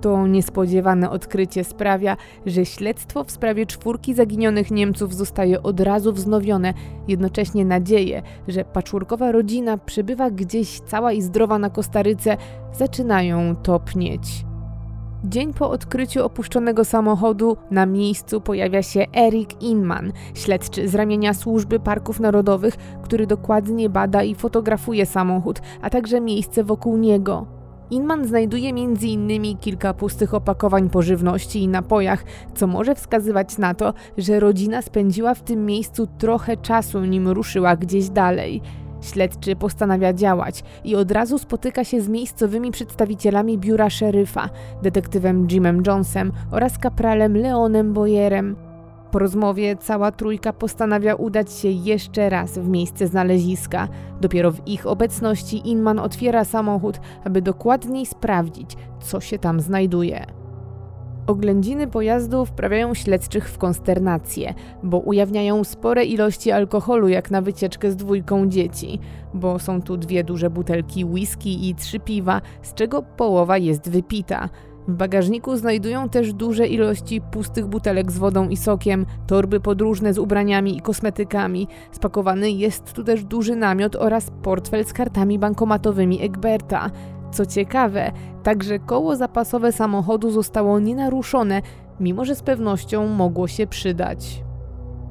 To 0.00 0.26
niespodziewane 0.26 1.10
odkrycie 1.10 1.64
sprawia, 1.64 2.16
że 2.46 2.64
śledztwo 2.64 3.24
w 3.24 3.30
sprawie 3.30 3.66
czwórki 3.66 4.14
zaginionych 4.14 4.70
Niemców 4.70 5.14
zostaje 5.14 5.62
od 5.62 5.80
razu 5.80 6.12
wznowione, 6.12 6.74
jednocześnie 7.08 7.64
nadzieje, 7.64 8.22
że 8.48 8.64
patchworkowa 8.64 9.32
rodzina 9.32 9.78
przebywa 9.78 10.30
gdzieś 10.30 10.80
cała 10.80 11.12
i 11.12 11.22
zdrowa 11.22 11.58
na 11.58 11.70
Kostaryce, 11.70 12.36
zaczynają 12.72 13.56
topnieć. 13.56 14.45
Dzień 15.24 15.52
po 15.52 15.70
odkryciu 15.70 16.24
opuszczonego 16.24 16.84
samochodu 16.84 17.56
na 17.70 17.86
miejscu 17.86 18.40
pojawia 18.40 18.82
się 18.82 19.04
Erik 19.16 19.62
Inman, 19.62 20.12
śledczy 20.34 20.88
z 20.88 20.94
ramienia 20.94 21.34
Służby 21.34 21.80
Parków 21.80 22.20
Narodowych, 22.20 22.76
który 23.02 23.26
dokładnie 23.26 23.88
bada 23.88 24.22
i 24.22 24.34
fotografuje 24.34 25.06
samochód, 25.06 25.60
a 25.82 25.90
także 25.90 26.20
miejsce 26.20 26.64
wokół 26.64 26.96
niego. 26.96 27.46
Inman 27.90 28.26
znajduje 28.26 28.68
m.in. 28.70 29.58
kilka 29.58 29.94
pustych 29.94 30.34
opakowań 30.34 30.90
po 30.90 31.02
żywności 31.02 31.62
i 31.62 31.68
napojach, 31.68 32.24
co 32.54 32.66
może 32.66 32.94
wskazywać 32.94 33.58
na 33.58 33.74
to, 33.74 33.94
że 34.18 34.40
rodzina 34.40 34.82
spędziła 34.82 35.34
w 35.34 35.42
tym 35.42 35.66
miejscu 35.66 36.06
trochę 36.18 36.56
czasu, 36.56 37.04
nim 37.04 37.28
ruszyła 37.28 37.76
gdzieś 37.76 38.08
dalej. 38.08 38.62
Śledczy 39.06 39.56
postanawia 39.56 40.12
działać 40.12 40.64
i 40.84 40.96
od 40.96 41.10
razu 41.10 41.38
spotyka 41.38 41.84
się 41.84 42.00
z 42.00 42.08
miejscowymi 42.08 42.70
przedstawicielami 42.70 43.58
biura 43.58 43.90
szeryfa, 43.90 44.48
detektywem 44.82 45.46
Jimem 45.50 45.82
Jonesem 45.86 46.32
oraz 46.50 46.78
kapralem 46.78 47.36
Leonem 47.36 47.92
Boyerem. 47.92 48.56
Po 49.10 49.18
rozmowie 49.18 49.76
cała 49.76 50.12
trójka 50.12 50.52
postanawia 50.52 51.14
udać 51.14 51.52
się 51.52 51.68
jeszcze 51.68 52.30
raz 52.30 52.58
w 52.58 52.68
miejsce 52.68 53.06
znaleziska. 53.06 53.88
Dopiero 54.20 54.52
w 54.52 54.68
ich 54.68 54.86
obecności 54.86 55.70
Inman 55.70 55.98
otwiera 55.98 56.44
samochód, 56.44 57.00
aby 57.24 57.42
dokładniej 57.42 58.06
sprawdzić, 58.06 58.76
co 59.00 59.20
się 59.20 59.38
tam 59.38 59.60
znajduje. 59.60 60.26
Oględziny 61.26 61.86
pojazdu 61.86 62.46
wprawiają 62.46 62.94
śledczych 62.94 63.50
w 63.50 63.58
konsternację, 63.58 64.54
bo 64.82 64.98
ujawniają 64.98 65.64
spore 65.64 66.04
ilości 66.04 66.52
alkoholu 66.52 67.08
jak 67.08 67.30
na 67.30 67.42
wycieczkę 67.42 67.90
z 67.90 67.96
dwójką 67.96 68.48
dzieci, 68.48 68.98
bo 69.34 69.58
są 69.58 69.82
tu 69.82 69.96
dwie 69.96 70.24
duże 70.24 70.50
butelki 70.50 71.04
whisky 71.04 71.68
i 71.68 71.74
trzy 71.74 72.00
piwa, 72.00 72.40
z 72.62 72.74
czego 72.74 73.02
połowa 73.02 73.58
jest 73.58 73.90
wypita. 73.90 74.48
W 74.88 74.94
bagażniku 74.94 75.56
znajdują 75.56 76.08
też 76.08 76.32
duże 76.32 76.66
ilości 76.66 77.20
pustych 77.20 77.66
butelek 77.66 78.12
z 78.12 78.18
wodą 78.18 78.48
i 78.48 78.56
sokiem, 78.56 79.06
torby 79.26 79.60
podróżne 79.60 80.14
z 80.14 80.18
ubraniami 80.18 80.76
i 80.76 80.80
kosmetykami. 80.80 81.68
Spakowany 81.92 82.50
jest 82.50 82.92
tu 82.92 83.04
też 83.04 83.24
duży 83.24 83.56
namiot 83.56 83.96
oraz 83.96 84.30
portfel 84.42 84.84
z 84.84 84.92
kartami 84.92 85.38
bankomatowymi 85.38 86.22
Egberta. 86.22 86.90
Co 87.30 87.46
ciekawe, 87.46 88.12
także 88.42 88.78
koło 88.78 89.16
zapasowe 89.16 89.72
samochodu 89.72 90.30
zostało 90.30 90.80
nienaruszone, 90.80 91.62
mimo 92.00 92.24
że 92.24 92.34
z 92.34 92.42
pewnością 92.42 93.06
mogło 93.06 93.48
się 93.48 93.66
przydać. 93.66 94.46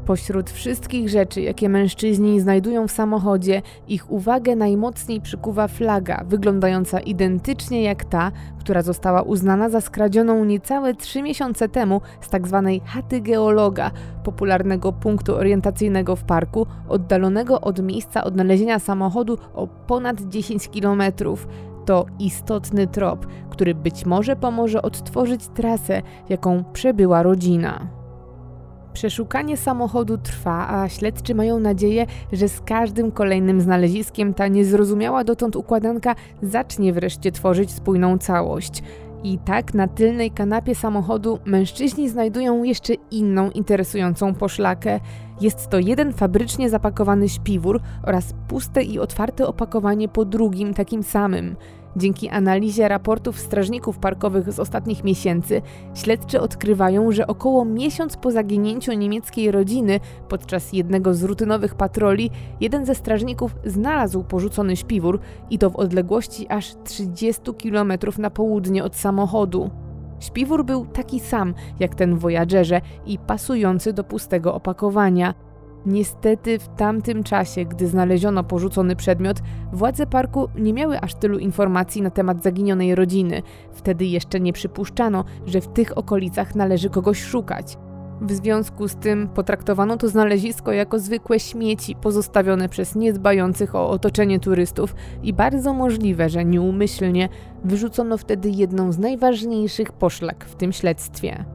Pośród 0.05 0.49
wszystkich 0.49 1.09
rzeczy, 1.09 1.41
jakie 1.41 1.69
mężczyźni 1.69 2.39
znajdują 2.39 2.87
w 2.87 2.91
samochodzie, 2.91 3.61
ich 3.87 4.11
uwagę 4.11 4.55
najmocniej 4.55 5.21
przykuwa 5.21 5.67
flaga, 5.67 6.23
wyglądająca 6.27 6.99
identycznie 6.99 7.83
jak 7.83 8.05
ta, 8.05 8.31
która 8.59 8.81
została 8.81 9.21
uznana 9.21 9.69
za 9.69 9.81
skradzioną 9.81 10.45
niecałe 10.45 10.93
trzy 10.93 11.21
miesiące 11.21 11.69
temu 11.69 12.01
z 12.21 12.29
tzw. 12.29 12.79
Tak 12.79 12.89
chaty 12.89 13.21
geologa, 13.21 13.91
popularnego 14.23 14.93
punktu 14.93 15.35
orientacyjnego 15.35 16.15
w 16.15 16.23
parku, 16.23 16.67
oddalonego 16.89 17.61
od 17.61 17.83
miejsca 17.83 18.23
odnalezienia 18.23 18.79
samochodu 18.79 19.37
o 19.53 19.67
ponad 19.67 20.21
10 20.21 20.69
kilometrów. 20.69 21.47
To 21.85 22.05
istotny 22.19 22.87
trop, 22.87 23.27
który 23.49 23.75
być 23.75 24.05
może 24.05 24.35
pomoże 24.35 24.81
odtworzyć 24.81 25.47
trasę, 25.47 26.01
jaką 26.29 26.63
przebyła 26.73 27.23
rodzina. 27.23 27.87
Przeszukanie 28.93 29.57
samochodu 29.57 30.17
trwa, 30.17 30.67
a 30.69 30.89
śledczy 30.89 31.35
mają 31.35 31.59
nadzieję, 31.59 32.05
że 32.33 32.49
z 32.49 32.61
każdym 32.61 33.11
kolejnym 33.11 33.61
znaleziskiem 33.61 34.33
ta 34.33 34.47
niezrozumiała 34.47 35.23
dotąd 35.23 35.55
układanka 35.55 36.15
zacznie 36.41 36.93
wreszcie 36.93 37.31
tworzyć 37.31 37.71
spójną 37.71 38.17
całość. 38.17 38.83
I 39.23 39.37
tak 39.37 39.73
na 39.73 39.87
tylnej 39.87 40.31
kanapie 40.31 40.75
samochodu 40.75 41.39
mężczyźni 41.45 42.09
znajdują 42.09 42.63
jeszcze 42.63 42.93
inną 42.93 43.51
interesującą 43.51 44.33
poszlakę. 44.33 44.99
Jest 45.41 45.69
to 45.69 45.79
jeden 45.79 46.13
fabrycznie 46.13 46.69
zapakowany 46.69 47.29
śpiwór 47.29 47.81
oraz 48.03 48.33
puste 48.47 48.83
i 48.83 48.99
otwarte 48.99 49.47
opakowanie 49.47 50.07
po 50.07 50.25
drugim 50.25 50.73
takim 50.73 51.03
samym. 51.03 51.55
Dzięki 51.97 52.29
analizie 52.29 52.87
raportów 52.87 53.39
strażników 53.39 53.97
parkowych 53.97 54.53
z 54.53 54.59
ostatnich 54.59 55.03
miesięcy, 55.03 55.61
śledczy 55.93 56.41
odkrywają, 56.41 57.11
że 57.11 57.27
około 57.27 57.65
miesiąc 57.65 58.17
po 58.17 58.31
zaginięciu 58.31 58.93
niemieckiej 58.93 59.51
rodziny 59.51 59.99
podczas 60.29 60.73
jednego 60.73 61.13
z 61.13 61.23
rutynowych 61.23 61.75
patroli, 61.75 62.31
jeden 62.61 62.85
ze 62.85 62.95
strażników 62.95 63.55
znalazł 63.65 64.23
porzucony 64.23 64.75
śpiwór 64.75 65.19
i 65.49 65.59
to 65.59 65.69
w 65.69 65.75
odległości 65.75 66.45
aż 66.49 66.75
30 66.83 67.41
km 67.63 67.93
na 68.17 68.29
południe 68.29 68.83
od 68.83 68.95
samochodu. 68.95 69.84
Śpiwór 70.25 70.65
był 70.65 70.85
taki 70.85 71.19
sam 71.19 71.53
jak 71.79 71.95
ten 71.95 72.15
w 72.15 72.81
i 73.05 73.19
pasujący 73.19 73.93
do 73.93 74.03
pustego 74.03 74.55
opakowania. 74.55 75.33
Niestety 75.85 76.59
w 76.59 76.67
tamtym 76.67 77.23
czasie, 77.23 77.65
gdy 77.65 77.87
znaleziono 77.87 78.43
porzucony 78.43 78.95
przedmiot, 78.95 79.39
władze 79.73 80.07
parku 80.07 80.49
nie 80.57 80.73
miały 80.73 80.99
aż 80.99 81.13
tylu 81.13 81.39
informacji 81.39 82.01
na 82.01 82.09
temat 82.09 82.43
zaginionej 82.43 82.95
rodziny. 82.95 83.41
Wtedy 83.71 84.05
jeszcze 84.05 84.39
nie 84.39 84.53
przypuszczano, 84.53 85.23
że 85.45 85.61
w 85.61 85.67
tych 85.67 85.97
okolicach 85.97 86.55
należy 86.55 86.89
kogoś 86.89 87.23
szukać. 87.23 87.77
W 88.21 88.31
związku 88.31 88.87
z 88.87 88.95
tym 88.95 89.27
potraktowano 89.27 89.97
to 89.97 90.07
znalezisko 90.07 90.71
jako 90.71 90.99
zwykłe 90.99 91.39
śmieci 91.39 91.95
pozostawione 91.95 92.69
przez 92.69 92.95
niedbających 92.95 93.75
o 93.75 93.89
otoczenie 93.89 94.39
turystów 94.39 94.95
i 95.23 95.33
bardzo 95.33 95.73
możliwe, 95.73 96.29
że 96.29 96.45
nieumyślnie 96.45 97.29
wyrzucono 97.63 98.17
wtedy 98.17 98.49
jedną 98.49 98.91
z 98.91 98.99
najważniejszych 98.99 99.91
poszlak 99.91 100.45
w 100.45 100.55
tym 100.55 100.73
śledztwie. 100.73 101.45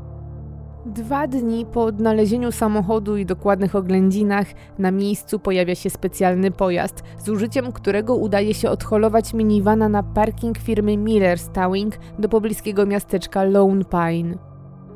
Dwa 0.86 1.26
dni 1.26 1.66
po 1.66 1.84
odnalezieniu 1.84 2.52
samochodu 2.52 3.16
i 3.16 3.26
dokładnych 3.26 3.76
oględzinach 3.76 4.46
na 4.78 4.90
miejscu 4.90 5.38
pojawia 5.38 5.74
się 5.74 5.90
specjalny 5.90 6.50
pojazd, 6.50 7.02
z 7.18 7.28
użyciem 7.28 7.72
którego 7.72 8.16
udaje 8.16 8.54
się 8.54 8.70
odholować 8.70 9.34
minivana 9.34 9.88
na 9.88 10.02
parking 10.02 10.58
firmy 10.58 10.96
Miller 10.96 11.38
Stowing 11.38 11.98
do 12.18 12.28
pobliskiego 12.28 12.86
miasteczka 12.86 13.44
Lone 13.44 13.84
Pine. 13.84 14.49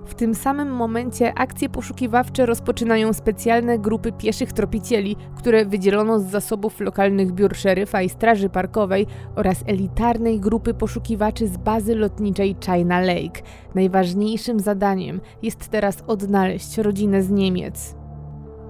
W 0.06 0.14
tym 0.14 0.34
samym 0.34 0.70
momencie 0.70 1.34
akcje 1.34 1.68
poszukiwawcze 1.68 2.46
rozpoczynają 2.46 3.12
specjalne 3.12 3.78
grupy 3.78 4.12
pieszych 4.12 4.52
tropicieli, 4.52 5.16
które 5.36 5.64
wydzielono 5.64 6.20
z 6.20 6.24
zasobów 6.24 6.80
lokalnych 6.80 7.32
biur 7.32 7.56
szeryfa 7.56 8.02
i 8.02 8.08
straży 8.08 8.48
parkowej 8.48 9.06
oraz 9.36 9.64
elitarnej 9.66 10.40
grupy 10.40 10.74
poszukiwaczy 10.74 11.48
z 11.48 11.56
bazy 11.56 11.94
lotniczej 11.94 12.56
China 12.64 13.00
Lake. 13.00 13.42
Najważniejszym 13.74 14.60
zadaniem 14.60 15.20
jest 15.42 15.68
teraz 15.68 16.04
odnaleźć 16.06 16.78
rodzinę 16.78 17.22
z 17.22 17.30
Niemiec. 17.30 18.03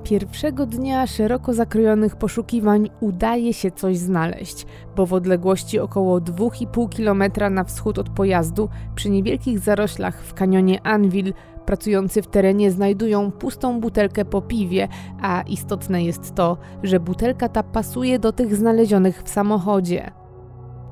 Pierwszego 0.04 0.66
dnia 0.66 1.06
szeroko 1.06 1.54
zakrojonych 1.54 2.16
poszukiwań 2.16 2.90
udaje 3.00 3.54
się 3.54 3.70
coś 3.70 3.98
znaleźć, 3.98 4.66
bo 4.96 5.06
w 5.06 5.12
odległości 5.12 5.78
około 5.78 6.20
2,5 6.20 6.96
km 6.96 7.54
na 7.54 7.64
wschód 7.64 7.98
od 7.98 8.08
pojazdu, 8.10 8.68
przy 8.94 9.10
niewielkich 9.10 9.58
zaroślach 9.58 10.22
w 10.22 10.34
kanionie 10.34 10.86
Anvil, 10.86 11.32
pracujący 11.66 12.22
w 12.22 12.26
terenie 12.26 12.70
znajdują 12.70 13.32
pustą 13.32 13.80
butelkę 13.80 14.24
po 14.24 14.42
piwie, 14.42 14.88
a 15.22 15.42
istotne 15.42 16.04
jest 16.04 16.34
to, 16.34 16.56
że 16.82 17.00
butelka 17.00 17.48
ta 17.48 17.62
pasuje 17.62 18.18
do 18.18 18.32
tych 18.32 18.56
znalezionych 18.56 19.22
w 19.22 19.28
samochodzie. 19.28 20.23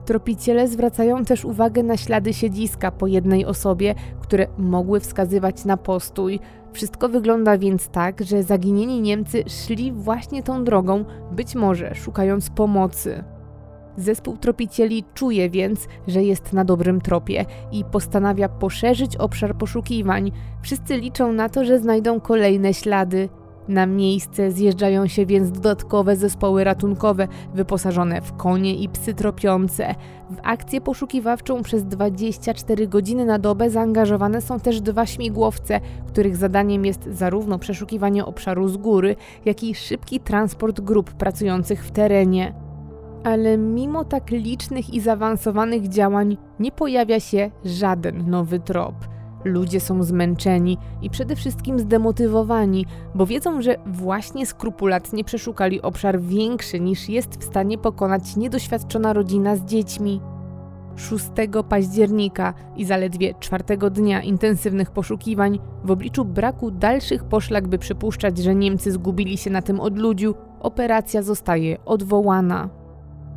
Tropiciele 0.05 0.69
zwracają 0.69 1.25
też 1.25 1.45
uwagę 1.45 1.83
na 1.83 1.97
ślady 1.97 2.33
siedziska 2.35 2.91
po 2.91 3.07
jednej 3.07 3.47
osobie, 3.47 3.95
które 4.21 4.47
mogły 4.59 5.01
wskazywać 5.01 5.65
na 5.65 5.77
postój. 5.77 6.41
Wszystko 6.73 7.09
wygląda 7.09 7.59
więc 7.59 7.88
tak, 7.88 8.21
że 8.21 8.43
zaginieni 8.43 9.01
Niemcy 9.01 9.45
szli 9.47 9.93
właśnie 9.93 10.43
tą 10.43 10.65
drogą, 10.65 11.05
być 11.33 11.55
może 11.55 11.95
szukając 11.95 12.51
pomocy. 12.51 13.25
Zespół 13.97 14.37
tropicieli 14.37 15.05
czuje 15.15 15.51
więc, 15.51 15.88
że 16.07 16.23
jest 16.23 16.53
na 16.53 16.65
dobrym 16.65 17.01
tropie 17.01 17.45
i 17.73 17.85
postanawia 17.85 18.49
poszerzyć 18.49 19.17
obszar 19.17 19.57
poszukiwań. 19.57 20.33
Wszyscy 20.62 20.97
liczą 20.97 21.33
na 21.33 21.49
to, 21.49 21.65
że 21.65 21.79
znajdą 21.79 22.21
kolejne 22.21 22.75
ślady. 22.75 23.29
Na 23.68 23.87
miejsce 23.87 24.51
zjeżdżają 24.51 25.07
się 25.07 25.27
więc 25.27 25.51
dodatkowe 25.51 26.16
zespoły 26.16 26.64
ratunkowe 26.64 27.29
wyposażone 27.55 28.20
w 28.20 28.37
konie 28.37 28.75
i 28.75 28.88
psy 28.88 29.14
tropiące. 29.14 29.94
W 30.31 30.37
akcję 30.42 30.81
poszukiwawczą 30.81 31.62
przez 31.62 31.85
24 31.85 32.88
godziny 32.88 33.25
na 33.25 33.38
dobę 33.38 33.70
zaangażowane 33.70 34.40
są 34.40 34.61
też 34.61 34.81
dwa 34.81 35.07
śmigłowce, 35.07 35.81
których 36.07 36.37
zadaniem 36.37 36.85
jest 36.85 37.09
zarówno 37.12 37.59
przeszukiwanie 37.59 38.25
obszaru 38.25 38.68
z 38.68 38.77
góry, 38.77 39.16
jak 39.44 39.62
i 39.62 39.75
szybki 39.75 40.20
transport 40.20 40.81
grup 40.81 41.12
pracujących 41.12 41.85
w 41.85 41.90
terenie. 41.90 42.55
Ale 43.25 43.59
mimo 43.59 44.05
tak 44.05 44.31
licznych 44.31 44.94
i 44.94 45.01
zaawansowanych 45.01 45.88
działań 45.88 46.37
nie 46.59 46.72
pojawia 46.72 47.20
się 47.20 47.51
żaden 47.64 48.31
nowy 48.31 48.61
trop. 48.61 48.94
Ludzie 49.45 49.81
są 49.81 50.03
zmęczeni 50.03 50.79
i 51.03 51.11
przede 51.11 51.37
wszystkim 51.37 51.79
zdemotywowani, 51.79 52.87
bo 53.15 53.27
wiedzą, 53.27 53.63
że 53.63 53.77
właśnie 53.87 54.47
skrupulatnie 54.47 55.25
przeszukali 55.25 55.83
obszar 55.83 56.21
większy 56.21 56.81
niż 56.81 57.09
jest 57.09 57.41
w 57.41 57.45
stanie 57.45 57.79
pokonać 57.79 58.37
niedoświadczona 58.37 59.13
rodzina 59.13 59.57
z 59.57 59.65
dziećmi. 59.65 60.21
6 60.97 61.27
października 61.69 62.55
i 62.77 62.85
zaledwie 62.85 63.35
czwartego 63.41 63.91
dnia 63.91 64.23
intensywnych 64.23 64.91
poszukiwań, 64.91 65.59
w 65.85 65.91
obliczu 65.91 66.25
braku 66.25 66.71
dalszych 66.71 67.25
poszlak, 67.25 67.69
by 67.69 67.79
przypuszczać, 67.79 68.39
że 68.39 68.55
Niemcy 68.55 68.93
zgubili 68.93 69.39
się 69.39 69.51
na 69.51 69.63
tym 69.63 69.81
odludziu, 69.81 70.35
operacja 70.61 71.23
zostaje 71.23 71.85
odwołana. 71.85 72.82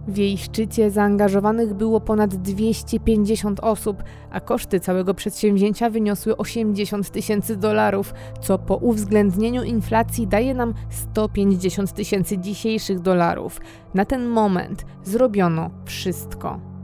W 0.07 0.17
jej 0.17 0.37
szczycie 0.37 0.91
zaangażowanych 0.91 1.73
było 1.73 2.01
ponad 2.01 2.35
250 2.35 3.59
osób, 3.59 4.03
a 4.31 4.39
koszty 4.39 4.79
całego 4.79 5.13
przedsięwzięcia 5.13 5.89
wyniosły 5.89 6.37
80 6.37 7.09
tysięcy 7.09 7.55
dolarów, 7.55 8.13
co 8.41 8.57
po 8.57 8.75
uwzględnieniu 8.75 9.63
inflacji 9.63 10.27
daje 10.27 10.53
nam 10.53 10.73
150 10.89 11.93
tysięcy 11.93 12.37
dzisiejszych 12.37 12.99
dolarów. 12.99 13.61
Na 13.93 14.05
ten 14.05 14.27
moment 14.27 14.85
zrobiono 15.03 15.69
wszystko. 15.85 16.74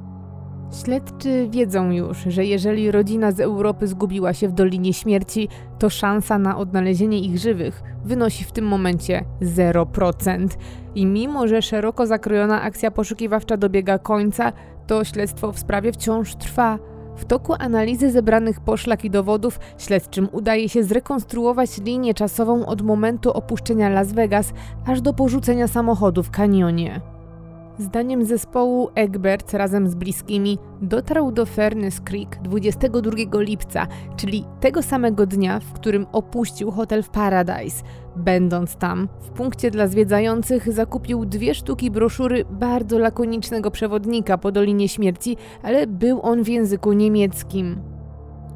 Śledczy 0.72 1.48
wiedzą 1.50 1.92
już, 1.92 2.18
że 2.18 2.46
jeżeli 2.46 2.92
rodzina 2.92 3.32
z 3.32 3.40
Europy 3.40 3.88
zgubiła 3.88 4.34
się 4.34 4.48
w 4.48 4.52
Dolinie 4.52 4.94
Śmierci, 4.94 5.48
to 5.80 5.90
szansa 5.90 6.40
na 6.40 6.58
odnalezienie 6.58 7.20
ich 7.20 7.38
żywych 7.38 7.84
wynosi 8.06 8.44
w 8.44 8.52
tym 8.52 8.66
momencie 8.66 9.26
0%. 9.42 10.48
I 10.96 11.06
mimo, 11.06 11.48
że 11.48 11.62
szeroko 11.62 12.08
zakrojona 12.08 12.62
akcja 12.62 12.92
poszukiwawcza 12.92 13.58
dobiega 13.58 14.00
końca, 14.00 14.54
to 14.88 15.04
śledztwo 15.04 15.52
w 15.52 15.60
sprawie 15.60 15.92
wciąż 15.92 16.36
trwa. 16.36 16.80
W 17.16 17.26
toku 17.26 17.54
analizy 17.60 18.12
zebranych 18.12 18.60
poszlak 18.60 19.06
i 19.06 19.10
dowodów 19.10 19.60
śledczym 19.78 20.30
udaje 20.32 20.70
się 20.70 20.84
zrekonstruować 20.84 21.78
linię 21.78 22.14
czasową 22.14 22.66
od 22.66 22.82
momentu 22.82 23.32
opuszczenia 23.32 23.90
Las 23.90 24.12
Vegas 24.14 24.54
aż 24.88 25.02
do 25.02 25.14
porzucenia 25.14 25.68
samochodu 25.68 26.24
w 26.24 26.32
kanionie. 26.32 27.02
Zdaniem 27.82 28.26
zespołu 28.26 28.90
Egbert 28.96 29.54
razem 29.54 29.88
z 29.88 29.96
bliskimi 29.96 30.58
dotarł 30.82 31.32
do 31.32 31.46
Furnace 31.46 32.02
Creek 32.02 32.40
22 32.44 33.12
lipca, 33.34 33.88
czyli 34.16 34.46
tego 34.60 34.82
samego 34.82 35.26
dnia, 35.26 35.60
w 35.60 35.74
którym 35.74 36.06
opuścił 36.12 36.72
hotel 36.72 37.04
w 37.04 37.10
Paradise. 37.10 37.84
Będąc 38.16 38.76
tam, 38.76 39.08
w 39.22 39.30
punkcie 39.30 39.72
dla 39.72 39.88
zwiedzających 39.88 40.74
zakupił 40.74 41.26
dwie 41.26 41.56
sztuki 41.56 41.92
broszury 41.92 42.46
bardzo 42.52 43.00
lakonicznego 43.00 43.72
przewodnika 43.72 44.38
po 44.38 44.52
Dolinie 44.52 44.90
Śmierci, 44.90 45.38
ale 45.64 45.88
był 45.88 46.22
on 46.22 46.44
w 46.44 46.48
języku 46.48 46.94
niemieckim. 46.94 47.91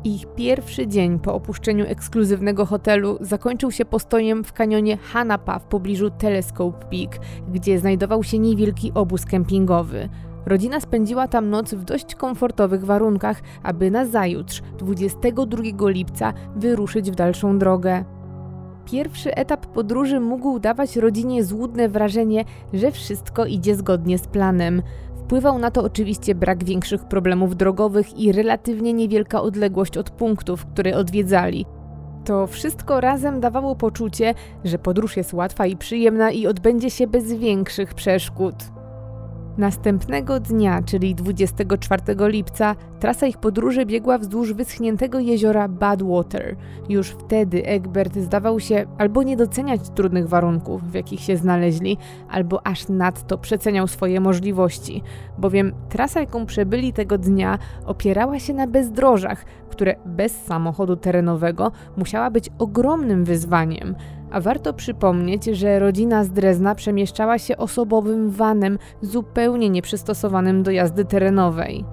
Ich 0.06 0.26
pierwszy 0.36 0.88
dzień 0.88 1.20
po 1.20 1.34
opuszczeniu 1.34 1.86
ekskluzywnego 1.86 2.66
hotelu 2.66 3.18
zakończył 3.22 3.72
się 3.72 3.86
postojem 3.86 4.44
w 4.44 4.54
kanionie 4.54 4.98
Hanapa 4.98 5.60
w 5.60 5.66
pobliżu 5.66 6.10
Telescope 6.10 6.86
Peak, 6.86 7.20
gdzie 7.54 7.80
znajdował 7.80 8.24
się 8.24 8.40
niewielki 8.40 8.92
obóz 8.94 9.26
kempingowy. 9.26 10.10
Rodzina 10.46 10.80
spędziła 10.80 11.28
tam 11.28 11.50
noc 11.50 11.74
w 11.74 11.84
dość 11.84 12.16
komfortowych 12.16 12.86
warunkach, 12.86 13.42
aby 13.64 13.92
na 13.92 14.06
zajutrz, 14.06 14.62
22 14.78 15.90
lipca, 15.90 16.34
wyruszyć 16.56 17.12
w 17.12 17.16
dalszą 17.16 17.60
drogę. 17.60 18.06
Pierwszy 18.86 19.36
etap 19.36 19.66
podróży 19.66 20.20
mógł 20.20 20.60
dawać 20.60 20.96
rodzinie 20.96 21.44
złudne 21.44 21.90
wrażenie, 21.90 22.46
że 22.74 22.92
wszystko 22.92 23.46
idzie 23.46 23.76
zgodnie 23.76 24.18
z 24.18 24.28
planem. 24.28 24.82
Wpływał 25.26 25.60
na 25.60 25.72
to 25.72 25.84
oczywiście 25.84 26.36
brak 26.36 26.64
większych 26.64 27.06
problemów 27.06 27.56
drogowych 27.56 28.20
i 28.20 28.32
relatywnie 28.32 28.94
niewielka 28.94 29.42
odległość 29.42 29.98
od 29.98 30.10
punktów, 30.10 30.66
które 30.66 30.98
odwiedzali. 30.98 31.66
To 32.26 32.48
wszystko 32.48 33.02
razem 33.02 33.40
dawało 33.40 33.76
poczucie, 33.76 34.34
że 34.64 34.80
podróż 34.80 35.18
jest 35.18 35.34
łatwa 35.34 35.66
i 35.66 35.78
przyjemna 35.78 36.32
i 36.32 36.48
odbędzie 36.48 36.90
się 36.90 37.08
bez 37.08 37.34
większych 37.34 37.94
przeszkód. 37.94 38.56
Następnego 39.58 40.40
dnia, 40.40 40.82
czyli 40.84 41.16
24 41.16 42.02
lipca, 42.18 42.76
trasa 43.00 43.28
ich 43.28 43.38
podróży 43.38 43.86
biegła 43.86 44.18
wzdłuż 44.18 44.54
wyschniętego 44.54 45.20
jeziora 45.20 45.68
Badwater. 45.68 46.56
Już 46.90 47.10
wtedy 47.10 47.66
Egbert 47.66 48.18
zdawał 48.18 48.60
się 48.60 48.86
albo 48.98 49.24
nie 49.24 49.38
doceniać 49.38 49.90
trudnych 49.90 50.28
warunków, 50.28 50.92
w 50.92 50.94
jakich 50.94 51.20
się 51.20 51.38
znaleźli, 51.38 51.98
albo 52.30 52.68
aż 52.68 52.88
nadto 52.90 53.38
przeceniał 53.38 53.88
swoje 53.88 54.20
możliwości, 54.20 55.04
bowiem 55.38 55.74
trasa, 55.90 56.20
jaką 56.20 56.46
przebyli 56.46 56.94
tego 56.94 57.18
dnia, 57.18 57.60
opierała 57.86 58.40
się 58.40 58.54
na 58.54 58.68
bezdrożach, 58.68 59.46
które 59.70 59.96
bez 60.06 60.44
samochodu 60.44 60.96
terenowego 60.96 61.72
musiała 61.98 62.32
być 62.32 62.50
ogromnym 62.60 63.26
wyzwaniem. 63.26 63.96
A 64.32 64.42
warto 64.42 64.74
przypomnieć, 64.74 65.46
że 65.46 65.80
rodzina 65.80 66.24
z 66.24 66.32
Drezna 66.32 66.76
przemieszczała 66.76 67.38
się 67.38 67.58
osobowym 67.58 68.30
vanem 68.30 68.78
zupełnie 69.02 69.70
nieprzystosowanym 69.70 70.64
do 70.64 70.72
jazdy 70.72 71.06
terenowej. 71.06 71.86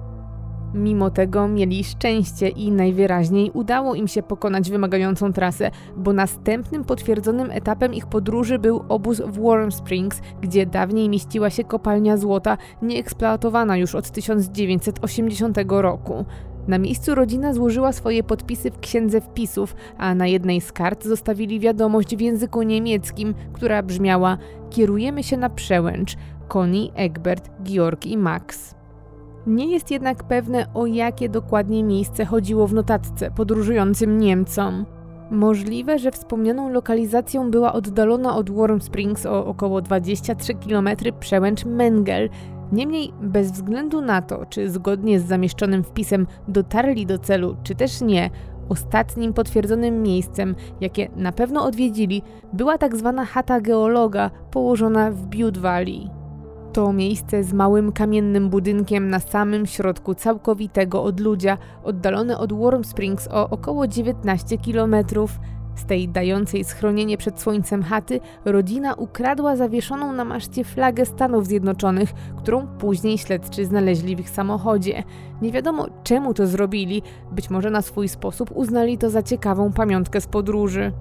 Mimo 0.73 1.09
tego 1.09 1.47
mieli 1.47 1.83
szczęście 1.83 2.49
i 2.49 2.71
najwyraźniej 2.71 3.51
udało 3.53 3.95
im 3.95 4.07
się 4.07 4.23
pokonać 4.23 4.69
wymagającą 4.69 5.33
trasę, 5.33 5.71
bo 5.97 6.13
następnym 6.13 6.83
potwierdzonym 6.83 7.51
etapem 7.51 7.93
ich 7.93 8.07
podróży 8.07 8.59
był 8.59 8.83
obóz 8.89 9.21
w 9.21 9.41
Warm 9.41 9.71
Springs, 9.71 10.21
gdzie 10.41 10.65
dawniej 10.65 11.09
mieściła 11.09 11.49
się 11.49 11.63
kopalnia 11.63 12.17
złota, 12.17 12.57
nieeksploatowana 12.81 13.77
już 13.77 13.95
od 13.95 14.11
1980 14.11 15.57
roku. 15.67 16.25
Na 16.67 16.77
miejscu 16.77 17.15
rodzina 17.15 17.53
złożyła 17.53 17.91
swoje 17.91 18.23
podpisy 18.23 18.71
w 18.71 18.79
księdze 18.79 19.21
wpisów, 19.21 19.75
a 19.97 20.15
na 20.15 20.27
jednej 20.27 20.61
z 20.61 20.71
kart 20.71 21.03
zostawili 21.03 21.59
wiadomość 21.59 22.15
w 22.15 22.21
języku 22.21 22.61
niemieckim, 22.61 23.33
która 23.53 23.83
brzmiała: 23.83 24.37
Kierujemy 24.69 25.23
się 25.23 25.37
na 25.37 25.49
przełęcz. 25.49 26.15
Connie, 26.47 26.93
Egbert, 26.95 27.49
Georg 27.63 28.05
i 28.05 28.17
Max. 28.17 28.75
Nie 29.47 29.67
jest 29.67 29.91
jednak 29.91 30.23
pewne, 30.23 30.73
o 30.73 30.85
jakie 30.85 31.29
dokładnie 31.29 31.83
miejsce 31.83 32.25
chodziło 32.25 32.67
w 32.67 32.73
notatce 32.73 33.31
podróżującym 33.31 34.19
Niemcom. 34.19 34.85
Możliwe, 35.31 35.99
że 35.99 36.11
wspomnianą 36.11 36.69
lokalizacją 36.69 37.51
była 37.51 37.73
oddalona 37.73 38.35
od 38.35 38.49
Warm 38.49 38.81
Springs 38.81 39.25
o 39.25 39.45
około 39.45 39.81
23 39.81 40.53
km 40.53 40.89
przełęcz 41.19 41.65
Mengel, 41.65 42.29
Niemniej, 42.73 43.13
bez 43.21 43.51
względu 43.51 44.01
na 44.01 44.21
to, 44.21 44.45
czy 44.45 44.69
zgodnie 44.69 45.19
z 45.19 45.25
zamieszczonym 45.25 45.83
wpisem 45.83 46.27
dotarli 46.47 47.05
do 47.05 47.19
celu, 47.19 47.55
czy 47.63 47.75
też 47.75 48.01
nie, 48.01 48.29
ostatnim 48.69 49.33
potwierdzonym 49.33 50.03
miejscem, 50.03 50.55
jakie 50.81 51.09
na 51.15 51.31
pewno 51.31 51.65
odwiedzili, 51.65 52.21
była 52.53 52.77
tak 52.77 52.95
zwana 52.95 53.25
chata 53.25 53.61
geologa 53.61 54.31
położona 54.51 55.11
w 55.11 55.25
Butte 55.25 55.59
Valley. 55.59 56.09
To 56.73 56.93
miejsce 56.93 57.43
z 57.43 57.53
małym 57.53 57.91
kamiennym 57.91 58.49
budynkiem 58.49 59.09
na 59.09 59.19
samym 59.19 59.65
środku 59.65 60.15
całkowitego 60.15 61.03
odludzia, 61.03 61.57
oddalone 61.83 62.37
od 62.37 62.53
Warm 62.53 62.83
Springs 62.83 63.27
o 63.27 63.49
około 63.49 63.87
19 63.87 64.57
kilometrów, 64.57 65.39
z 65.75 65.85
tej 65.85 66.09
dającej 66.09 66.63
schronienie 66.63 67.17
przed 67.17 67.41
słońcem 67.41 67.83
chaty 67.83 68.19
rodzina 68.45 68.93
ukradła 68.93 69.55
zawieszoną 69.55 70.13
na 70.13 70.25
maszcie 70.25 70.63
flagę 70.63 71.05
Stanów 71.05 71.47
Zjednoczonych, 71.47 72.13
którą 72.37 72.67
później 72.67 73.17
śledczy 73.17 73.65
znaleźli 73.65 74.15
w 74.15 74.19
ich 74.19 74.29
samochodzie. 74.29 75.03
Nie 75.41 75.51
wiadomo 75.51 75.87
czemu 76.03 76.33
to 76.33 76.47
zrobili, 76.47 77.01
być 77.31 77.49
może 77.49 77.69
na 77.69 77.81
swój 77.81 78.07
sposób 78.07 78.51
uznali 78.55 78.97
to 78.97 79.09
za 79.09 79.23
ciekawą 79.23 79.73
pamiątkę 79.73 80.21
z 80.21 80.27
podróży. 80.27 80.91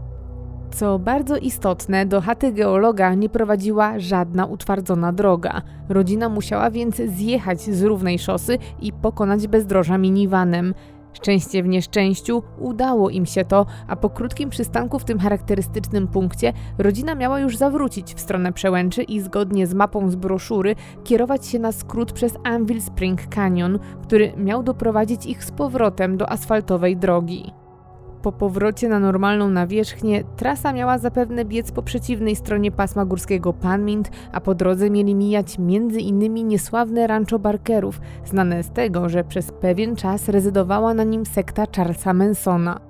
Co 0.72 0.98
bardzo 0.98 1.36
istotne, 1.36 2.06
do 2.06 2.20
chaty 2.20 2.52
geologa 2.52 3.14
nie 3.14 3.28
prowadziła 3.28 3.98
żadna 3.98 4.46
utwardzona 4.46 5.12
droga. 5.12 5.62
Rodzina 5.88 6.28
musiała 6.28 6.70
więc 6.70 6.96
zjechać 6.96 7.60
z 7.60 7.82
równej 7.82 8.18
szosy 8.18 8.58
i 8.80 8.92
pokonać 8.92 9.48
bezdroża 9.48 9.98
minivanem. 9.98 10.74
Szczęście 11.12 11.62
w 11.62 11.68
nieszczęściu 11.68 12.42
udało 12.58 13.10
im 13.10 13.26
się 13.26 13.44
to, 13.44 13.66
a 13.88 13.96
po 13.96 14.10
krótkim 14.10 14.50
przystanku 14.50 14.98
w 14.98 15.04
tym 15.04 15.18
charakterystycznym 15.18 16.08
punkcie 16.08 16.52
rodzina 16.78 17.14
miała 17.14 17.40
już 17.40 17.56
zawrócić 17.56 18.14
w 18.14 18.20
stronę 18.20 18.52
przełęczy 18.52 19.02
i 19.02 19.20
zgodnie 19.20 19.66
z 19.66 19.74
mapą 19.74 20.10
z 20.10 20.16
broszury 20.16 20.74
kierować 21.04 21.46
się 21.46 21.58
na 21.58 21.72
skrót 21.72 22.12
przez 22.12 22.36
Anvil 22.44 22.82
Spring 22.82 23.26
Canyon, 23.26 23.78
który 24.02 24.32
miał 24.36 24.62
doprowadzić 24.62 25.26
ich 25.26 25.44
z 25.44 25.50
powrotem 25.50 26.16
do 26.16 26.30
asfaltowej 26.30 26.96
drogi. 26.96 27.61
Po 28.22 28.32
powrocie 28.32 28.88
na 28.88 29.00
normalną 29.00 29.50
nawierzchnię 29.50 30.24
trasa 30.36 30.72
miała 30.72 30.98
zapewne 30.98 31.44
biec 31.44 31.72
po 31.72 31.82
przeciwnej 31.82 32.36
stronie 32.36 32.72
pasma 32.72 33.04
górskiego 33.04 33.52
Panmint, 33.52 34.10
a 34.32 34.40
po 34.40 34.54
drodze 34.54 34.90
mieli 34.90 35.14
mijać 35.14 35.58
między 35.58 36.00
innymi 36.00 36.44
niesławne 36.44 37.06
rancho 37.06 37.38
Barkerów, 37.38 38.00
znane 38.24 38.62
z 38.62 38.70
tego, 38.70 39.08
że 39.08 39.24
przez 39.24 39.52
pewien 39.52 39.96
czas 39.96 40.28
rezydowała 40.28 40.94
na 40.94 41.04
nim 41.04 41.26
sekta 41.26 41.64
Charlesa 41.76 42.12
Mansona. 42.14 42.80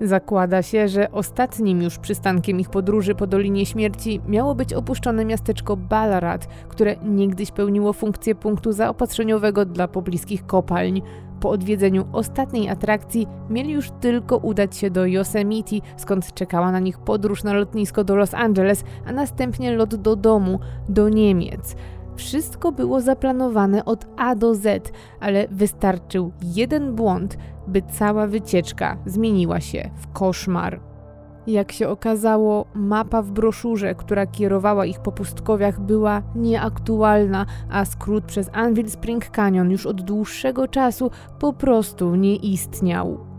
Zakłada 0.00 0.62
się, 0.62 0.88
że 0.88 1.12
ostatnim 1.12 1.82
już 1.82 1.98
przystankiem 1.98 2.60
ich 2.60 2.70
podróży 2.70 3.14
po 3.14 3.26
Dolinie 3.26 3.66
Śmierci 3.66 4.20
miało 4.28 4.54
być 4.54 4.74
opuszczone 4.74 5.24
miasteczko 5.24 5.76
Ballarat, 5.76 6.46
które 6.68 6.96
niegdyś 7.04 7.50
pełniło 7.50 7.92
funkcję 7.92 8.34
punktu 8.34 8.72
zaopatrzeniowego 8.72 9.64
dla 9.64 9.88
pobliskich 9.88 10.46
kopalń. 10.46 11.02
Po 11.42 11.50
odwiedzeniu 11.50 12.04
ostatniej 12.12 12.68
atrakcji 12.68 13.26
mieli 13.50 13.70
już 13.70 13.90
tylko 13.90 14.36
udać 14.36 14.76
się 14.76 14.90
do 14.90 15.06
Yosemite, 15.06 15.76
skąd 15.96 16.34
czekała 16.34 16.72
na 16.72 16.78
nich 16.78 16.98
podróż 16.98 17.44
na 17.44 17.52
lotnisko 17.52 18.04
do 18.04 18.16
Los 18.16 18.34
Angeles, 18.34 18.84
a 19.06 19.12
następnie 19.12 19.72
lot 19.72 19.94
do 19.94 20.16
domu, 20.16 20.58
do 20.88 21.08
Niemiec. 21.08 21.76
Wszystko 22.16 22.72
było 22.72 23.00
zaplanowane 23.00 23.84
od 23.84 24.06
A 24.16 24.34
do 24.34 24.54
Z, 24.54 24.92
ale 25.20 25.48
wystarczył 25.48 26.32
jeden 26.42 26.94
błąd, 26.94 27.38
by 27.66 27.82
cała 27.82 28.26
wycieczka 28.26 28.96
zmieniła 29.06 29.60
się 29.60 29.90
w 29.96 30.12
koszmar. 30.12 30.91
Jak 31.46 31.72
się 31.72 31.88
okazało, 31.88 32.64
mapa 32.74 33.22
w 33.22 33.30
broszurze, 33.30 33.94
która 33.94 34.26
kierowała 34.26 34.86
ich 34.86 35.00
po 35.00 35.12
pustkowiach, 35.12 35.80
była 35.80 36.22
nieaktualna, 36.34 37.46
a 37.70 37.84
skrót 37.84 38.24
przez 38.24 38.50
Anvil 38.52 38.90
Spring 38.90 39.30
Canyon 39.30 39.70
już 39.70 39.86
od 39.86 40.02
dłuższego 40.02 40.68
czasu 40.68 41.10
po 41.38 41.52
prostu 41.52 42.14
nie 42.14 42.36
istniał. 42.36 43.32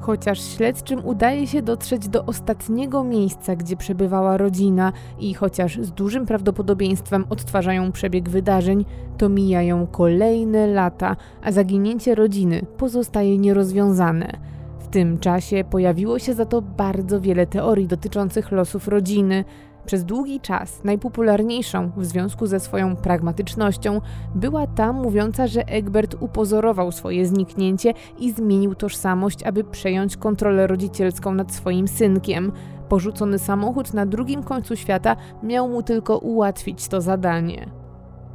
Chociaż 0.00 0.40
śledczym 0.42 1.06
udaje 1.06 1.46
się 1.46 1.62
dotrzeć 1.62 2.08
do 2.08 2.24
ostatniego 2.24 3.04
miejsca, 3.04 3.56
gdzie 3.56 3.76
przebywała 3.76 4.36
rodzina, 4.36 4.92
i 5.18 5.34
chociaż 5.34 5.78
z 5.82 5.92
dużym 5.92 6.26
prawdopodobieństwem 6.26 7.24
odtwarzają 7.30 7.92
przebieg 7.92 8.28
wydarzeń, 8.28 8.84
to 9.18 9.28
mijają 9.28 9.86
kolejne 9.86 10.66
lata, 10.66 11.16
a 11.42 11.52
zaginięcie 11.52 12.14
rodziny 12.14 12.66
pozostaje 12.76 13.38
nierozwiązane 13.38 14.53
tym 14.94 15.18
czasie 15.18 15.64
pojawiło 15.70 16.18
się 16.18 16.34
za 16.34 16.46
to 16.46 16.62
bardzo 16.62 17.20
wiele 17.20 17.46
teorii 17.46 17.86
dotyczących 17.86 18.52
losów 18.52 18.88
rodziny. 18.88 19.44
Przez 19.86 20.04
długi 20.04 20.40
czas 20.40 20.84
najpopularniejszą 20.84 21.90
w 21.96 22.04
związku 22.04 22.46
ze 22.46 22.60
swoją 22.60 22.96
pragmatycznością 22.96 24.00
była 24.34 24.66
ta 24.66 24.92
mówiąca, 24.92 25.46
że 25.46 25.68
Egbert 25.68 26.16
upozorował 26.20 26.92
swoje 26.92 27.26
zniknięcie 27.26 27.94
i 28.18 28.32
zmienił 28.32 28.74
tożsamość, 28.74 29.42
aby 29.42 29.64
przejąć 29.64 30.16
kontrolę 30.16 30.66
rodzicielską 30.66 31.34
nad 31.34 31.52
swoim 31.52 31.88
synkiem. 31.88 32.52
Porzucony 32.88 33.38
samochód 33.38 33.94
na 33.94 34.06
drugim 34.06 34.42
końcu 34.42 34.76
świata 34.76 35.16
miał 35.42 35.68
mu 35.68 35.82
tylko 35.82 36.18
ułatwić 36.18 36.88
to 36.88 37.00
zadanie. 37.00 37.83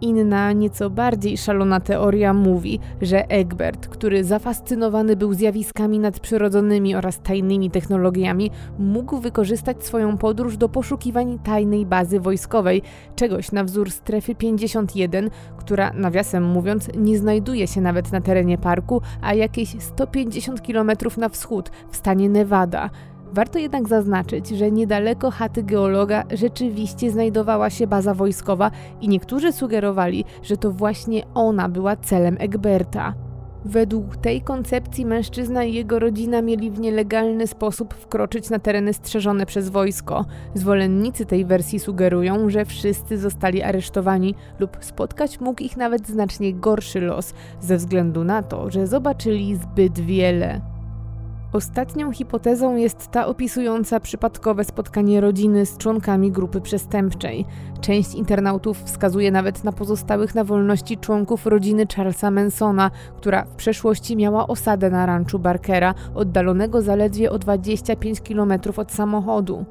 Inna, 0.02 0.52
nieco 0.52 0.90
bardziej 0.90 1.38
szalona 1.38 1.80
teoria 1.80 2.34
mówi, 2.34 2.80
że 3.02 3.30
Egbert, 3.30 3.88
który 3.88 4.24
zafascynowany 4.24 5.16
był 5.16 5.34
zjawiskami 5.34 6.00
nadprzyrodzonymi 6.00 6.96
oraz 6.96 7.22
tajnymi 7.22 7.72
technologiami, 7.72 8.52
mógł 8.80 9.18
wykorzystać 9.18 9.84
swoją 9.84 10.18
podróż 10.18 10.58
do 10.58 10.70
poszukiwań 10.70 11.40
tajnej 11.44 11.86
bazy 11.86 12.20
wojskowej, 12.20 12.82
czegoś 13.16 13.52
na 13.52 13.64
wzór 13.64 13.92
strefy 13.92 14.36
51, 14.36 15.30
która 15.58 15.94
nawiasem 15.94 16.44
mówiąc 16.44 16.90
nie 16.98 17.18
znajduje 17.18 17.68
się 17.68 17.82
nawet 17.82 18.12
na 18.12 18.22
terenie 18.22 18.58
parku, 18.58 19.02
a 19.22 19.34
jakieś 19.34 19.82
150 19.82 20.62
km 20.62 20.92
na 21.18 21.30
wschód 21.30 21.72
w 21.92 21.96
stanie 21.96 22.30
Nevada. 22.30 22.90
Warto 23.34 23.60
jednak 23.60 23.88
zaznaczyć, 23.88 24.50
że 24.50 24.72
niedaleko 24.72 25.32
chaty 25.32 25.64
geologa 25.64 26.24
rzeczywiście 26.32 27.12
znajdowała 27.12 27.70
się 27.70 27.88
baza 27.88 28.14
wojskowa 28.14 28.72
i 29.02 29.10
niektórzy 29.10 29.52
sugerowali, 29.52 30.26
że 30.44 30.58
to 30.58 30.72
właśnie 30.72 31.24
ona 31.34 31.70
była 31.70 31.96
celem 31.96 32.38
Egberta. 32.40 33.14
Według 33.66 34.18
tej 34.18 34.42
koncepcji 34.42 35.06
mężczyzna 35.06 35.64
i 35.64 35.74
jego 35.74 36.00
rodzina 36.00 36.42
mieli 36.42 36.72
w 36.72 36.80
nielegalny 36.80 37.48
sposób 37.48 37.94
wkroczyć 37.94 38.50
na 38.50 38.60
tereny 38.60 38.94
strzeżone 38.94 39.46
przez 39.46 39.70
wojsko. 39.70 40.26
Zwolennicy 40.54 41.26
tej 41.26 41.46
wersji 41.46 41.80
sugerują, 41.80 42.50
że 42.50 42.66
wszyscy 42.66 43.18
zostali 43.18 43.64
aresztowani 43.64 44.36
lub 44.60 44.78
spotkać 44.82 45.40
mógł 45.40 45.64
ich 45.64 45.78
nawet 45.78 46.08
znacznie 46.08 46.54
gorszy 46.54 47.02
los, 47.02 47.34
ze 47.62 47.78
względu 47.78 48.24
na 48.24 48.44
to, 48.44 48.72
że 48.72 48.88
zobaczyli 48.88 49.56
zbyt 49.56 50.00
wiele. 50.00 50.79
Ostatnią 51.54 52.12
hipotezą 52.12 52.76
jest 52.76 53.08
ta 53.08 53.28
opisująca 53.28 54.00
przypadkowe 54.00 54.64
spotkanie 54.64 55.22
rodziny 55.22 55.66
z 55.66 55.78
członkami 55.78 56.32
grupy 56.32 56.62
przestępczej. 56.62 57.46
Część 57.82 58.16
internautów 58.16 58.84
wskazuje 58.84 59.32
nawet 59.32 59.64
na 59.64 59.72
pozostałych 59.72 60.36
na 60.36 60.44
wolności 60.44 60.98
członków 60.98 61.46
rodziny 61.46 61.86
Charlesa 61.96 62.32
Mansona, 62.32 62.92
która 63.18 63.44
w 63.44 63.56
przeszłości 63.56 64.16
miała 64.16 64.48
osadę 64.48 64.90
na 64.90 65.06
ranczu 65.06 65.40
Barkera, 65.40 65.94
oddalonego 66.16 66.82
zaledwie 66.82 67.32
o 67.32 67.40
25 67.40 68.22
km 68.22 68.54
od 68.78 68.92
samochodu. 68.92 69.66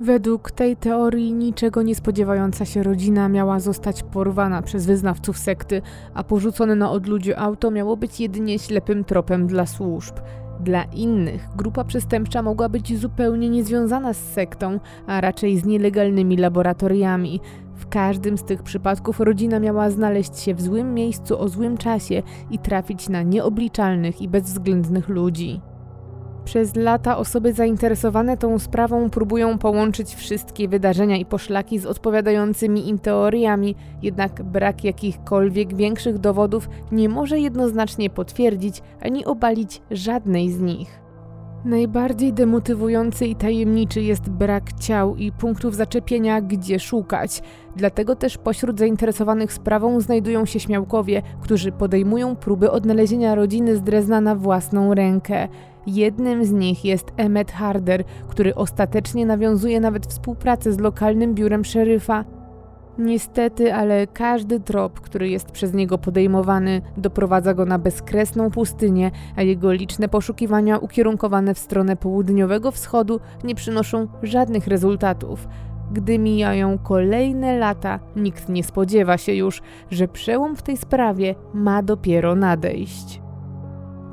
Według 0.00 0.50
tej 0.50 0.76
teorii 0.76 1.32
niczego 1.32 1.82
nie 1.82 1.94
spodziewająca 1.94 2.64
się 2.64 2.82
rodzina 2.82 3.28
miała 3.28 3.60
zostać 3.60 4.02
porwana 4.02 4.62
przez 4.62 4.86
wyznawców 4.86 5.38
sekty, 5.38 5.82
a 6.14 6.24
porzucone 6.24 6.74
na 6.74 6.90
odludziu 6.90 7.32
auto 7.36 7.70
miało 7.70 7.96
być 7.96 8.20
jedynie 8.20 8.58
ślepym 8.58 9.04
tropem 9.04 9.46
dla 9.46 9.66
służb. 9.66 10.14
Dla 10.60 10.84
innych 10.84 11.48
grupa 11.56 11.84
przestępcza 11.84 12.42
mogła 12.42 12.68
być 12.68 12.98
zupełnie 12.98 13.48
niezwiązana 13.48 14.12
z 14.12 14.32
sektą, 14.32 14.80
a 15.06 15.20
raczej 15.20 15.58
z 15.58 15.64
nielegalnymi 15.64 16.36
laboratoriami. 16.36 17.40
W 17.74 17.88
każdym 17.88 18.38
z 18.38 18.44
tych 18.44 18.62
przypadków 18.62 19.20
rodzina 19.20 19.60
miała 19.60 19.90
znaleźć 19.90 20.38
się 20.38 20.54
w 20.54 20.62
złym 20.62 20.94
miejscu 20.94 21.40
o 21.40 21.48
złym 21.48 21.76
czasie 21.76 22.22
i 22.50 22.58
trafić 22.58 23.08
na 23.08 23.22
nieobliczalnych 23.22 24.22
i 24.22 24.28
bezwzględnych 24.28 25.08
ludzi. 25.08 25.60
Przez 26.44 26.76
lata 26.76 27.16
osoby 27.16 27.52
zainteresowane 27.52 28.36
tą 28.36 28.58
sprawą 28.58 29.10
próbują 29.10 29.58
połączyć 29.58 30.14
wszystkie 30.14 30.68
wydarzenia 30.68 31.16
i 31.16 31.24
poszlaki 31.24 31.78
z 31.78 31.86
odpowiadającymi 31.86 32.88
im 32.88 32.98
teoriami, 32.98 33.74
jednak 34.02 34.42
brak 34.42 34.84
jakichkolwiek 34.84 35.76
większych 35.76 36.18
dowodów 36.18 36.68
nie 36.92 37.08
może 37.08 37.38
jednoznacznie 37.38 38.10
potwierdzić 38.10 38.82
ani 39.00 39.24
obalić 39.24 39.82
żadnej 39.90 40.50
z 40.52 40.60
nich. 40.60 41.04
Najbardziej 41.64 42.32
demotywujący 42.32 43.26
i 43.26 43.36
tajemniczy 43.36 44.02
jest 44.02 44.30
brak 44.30 44.72
ciał 44.72 45.16
i 45.16 45.32
punktów 45.32 45.74
zaczepienia, 45.74 46.40
gdzie 46.40 46.80
szukać. 46.80 47.42
Dlatego 47.76 48.16
też 48.16 48.38
pośród 48.38 48.78
zainteresowanych 48.78 49.52
sprawą 49.52 50.00
znajdują 50.00 50.46
się 50.46 50.60
śmiałkowie, 50.60 51.22
którzy 51.40 51.72
podejmują 51.72 52.36
próby 52.36 52.70
odnalezienia 52.70 53.34
rodziny 53.34 53.76
z 53.76 53.82
Drezna 53.82 54.20
na 54.20 54.34
własną 54.34 54.94
rękę. 54.94 55.48
Jednym 55.86 56.44
z 56.44 56.52
nich 56.52 56.84
jest 56.84 57.12
Emmet 57.16 57.52
Harder, 57.52 58.04
który 58.28 58.54
ostatecznie 58.54 59.26
nawiązuje 59.26 59.80
nawet 59.80 60.06
współpracę 60.06 60.72
z 60.72 60.78
lokalnym 60.78 61.34
biurem 61.34 61.64
szeryfa. 61.64 62.24
Niestety, 62.98 63.74
ale 63.74 64.06
każdy 64.06 64.60
trop, 64.60 65.00
który 65.00 65.28
jest 65.28 65.50
przez 65.50 65.74
niego 65.74 65.98
podejmowany, 65.98 66.82
doprowadza 66.96 67.54
go 67.54 67.64
na 67.64 67.78
bezkresną 67.78 68.50
pustynię, 68.50 69.10
a 69.36 69.42
jego 69.42 69.72
liczne 69.72 70.08
poszukiwania 70.08 70.78
ukierunkowane 70.78 71.54
w 71.54 71.58
stronę 71.58 71.96
południowego 71.96 72.70
wschodu 72.70 73.20
nie 73.44 73.54
przynoszą 73.54 74.08
żadnych 74.22 74.66
rezultatów. 74.66 75.48
Gdy 75.92 76.18
mijają 76.18 76.78
kolejne 76.78 77.58
lata, 77.58 78.00
nikt 78.16 78.48
nie 78.48 78.64
spodziewa 78.64 79.18
się 79.18 79.34
już, 79.34 79.62
że 79.90 80.08
przełom 80.08 80.56
w 80.56 80.62
tej 80.62 80.76
sprawie 80.76 81.34
ma 81.54 81.82
dopiero 81.82 82.34
nadejść. 82.34 83.23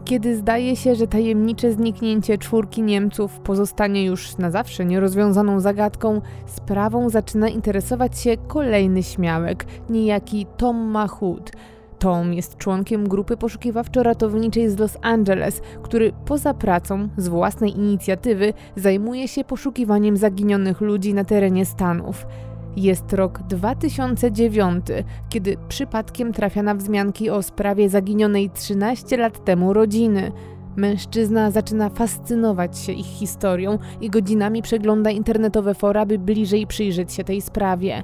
Kiedy 0.05 0.35
zdaje 0.35 0.75
się, 0.75 0.95
że 0.95 1.07
tajemnicze 1.07 1.71
zniknięcie 1.71 2.37
czwórki 2.37 2.83
Niemców 2.83 3.39
pozostanie 3.39 4.05
już 4.05 4.37
na 4.37 4.51
zawsze 4.51 4.85
nierozwiązaną 4.85 5.59
zagadką, 5.59 6.21
sprawą 6.45 7.09
zaczyna 7.09 7.49
interesować 7.49 8.19
się 8.19 8.37
kolejny 8.47 9.03
śmiałek, 9.03 9.65
niejaki 9.89 10.45
Tom 10.57 10.77
Mahut. 10.77 11.51
Tom 11.99 12.33
jest 12.33 12.57
członkiem 12.57 13.09
grupy 13.09 13.37
poszukiwawczo-ratowniczej 13.37 14.69
z 14.69 14.79
Los 14.79 14.97
Angeles, 15.01 15.61
który 15.83 16.13
poza 16.25 16.53
pracą, 16.53 17.09
z 17.17 17.27
własnej 17.27 17.77
inicjatywy, 17.77 18.53
zajmuje 18.75 19.27
się 19.27 19.43
poszukiwaniem 19.43 20.17
zaginionych 20.17 20.81
ludzi 20.81 21.13
na 21.13 21.23
terenie 21.23 21.65
Stanów. 21.65 22.25
Jest 22.75 23.13
rok 23.13 23.39
2009, 23.39 24.85
kiedy 25.29 25.57
przypadkiem 25.67 26.33
trafia 26.33 26.63
na 26.63 26.75
wzmianki 26.75 27.29
o 27.29 27.43
sprawie 27.43 27.89
zaginionej 27.89 28.49
13 28.49 29.17
lat 29.17 29.45
temu 29.45 29.73
rodziny. 29.73 30.31
Mężczyzna 30.75 31.51
zaczyna 31.51 31.89
fascynować 31.89 32.79
się 32.79 32.91
ich 32.91 33.05
historią 33.05 33.79
i 34.01 34.09
godzinami 34.09 34.61
przegląda 34.61 35.09
internetowe 35.09 35.73
fora, 35.73 36.05
by 36.05 36.19
bliżej 36.19 36.67
przyjrzeć 36.67 37.13
się 37.13 37.23
tej 37.23 37.41
sprawie. 37.41 38.03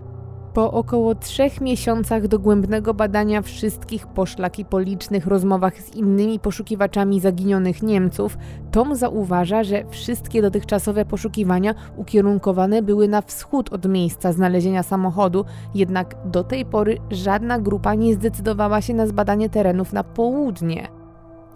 Po 0.58 0.72
około 0.72 1.16
trzech 1.16 1.62
miesiącach 1.62 2.28
dogłębnego 2.28 2.94
badania 2.94 3.42
wszystkich 3.42 4.08
poszlak 4.08 4.60
i 4.60 4.66
po 4.66 4.80
licznych 4.80 5.28
rozmowach 5.28 5.82
z 5.82 5.96
innymi 5.96 6.40
poszukiwaczami 6.40 7.20
zaginionych 7.20 7.84
Niemców, 7.84 8.38
Tom 8.72 8.96
zauważa, 8.96 9.64
że 9.64 9.84
wszystkie 9.90 10.42
dotychczasowe 10.42 11.06
poszukiwania 11.06 11.76
ukierunkowane 11.96 12.82
były 12.82 13.08
na 13.08 13.22
wschód 13.22 13.74
od 13.74 13.90
miejsca 13.90 14.34
znalezienia 14.34 14.84
samochodu, 14.84 15.46
jednak 15.76 16.16
do 16.26 16.44
tej 16.44 16.66
pory 16.66 16.98
żadna 17.12 17.60
grupa 17.60 17.96
nie 17.96 18.14
zdecydowała 18.14 18.82
się 18.82 18.94
na 18.94 19.08
zbadanie 19.08 19.50
terenów 19.50 19.94
na 19.94 20.04
południe. 20.04 20.88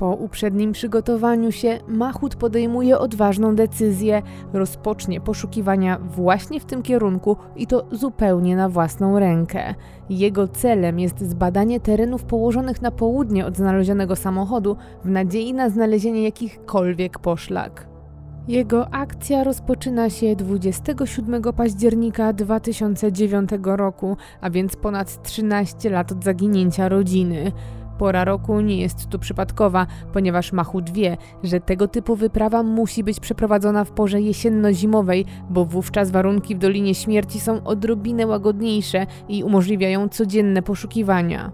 Po 0.02 0.10
uprzednim 0.10 0.72
przygotowaniu 0.72 1.52
się, 1.52 1.80
Mahut 1.88 2.36
podejmuje 2.36 3.00
odważną 3.00 3.56
decyzję, 3.56 4.22
rozpocznie 4.54 5.22
poszukiwania 5.22 5.98
właśnie 6.00 6.60
w 6.60 6.66
tym 6.66 6.82
kierunku 6.82 7.38
i 7.56 7.68
to 7.68 7.86
zupełnie 7.92 8.56
na 8.56 8.70
własną 8.70 9.20
rękę. 9.20 9.76
Jego 10.10 10.48
celem 10.48 11.00
jest 11.00 11.20
zbadanie 11.20 11.80
terenów 11.80 12.24
położonych 12.24 12.82
na 12.82 12.92
południe 12.92 13.46
od 13.46 13.58
znalezionego 13.58 14.16
samochodu 14.16 14.76
w 15.04 15.10
nadziei 15.10 15.54
na 15.54 15.70
znalezienie 15.70 16.24
jakichkolwiek 16.24 17.20
poszlak. 17.20 17.88
Jego 18.48 18.94
akcja 18.94 19.44
rozpoczyna 19.44 20.10
się 20.10 20.36
27 20.36 21.44
października 21.54 22.34
2009 22.34 23.50
roku, 23.64 24.18
a 24.42 24.50
więc 24.50 24.76
ponad 24.76 25.24
13 25.24 25.90
lat 25.90 26.12
od 26.12 26.24
zaginięcia 26.24 26.90
rodziny. 26.90 27.52
Pora 28.02 28.26
roku 28.26 28.62
nie 28.62 28.78
jest 28.78 29.10
tu 29.10 29.20
przypadkowa, 29.20 29.88
ponieważ 30.14 30.54
Mahut 30.54 30.90
wie, 30.90 31.18
że 31.44 31.60
tego 31.60 31.88
typu 31.88 32.16
wyprawa 32.16 32.64
musi 32.64 33.04
być 33.04 33.20
przeprowadzona 33.20 33.84
w 33.84 33.92
porze 33.92 34.22
jesienno-zimowej, 34.22 35.26
bo 35.50 35.66
wówczas 35.66 36.12
warunki 36.12 36.56
w 36.56 36.60
Dolinie 36.60 36.96
Śmierci 36.96 37.40
są 37.40 37.64
odrobinę 37.64 38.28
łagodniejsze 38.28 39.06
i 39.30 39.44
umożliwiają 39.44 40.10
codzienne 40.10 40.62
poszukiwania. 40.62 41.52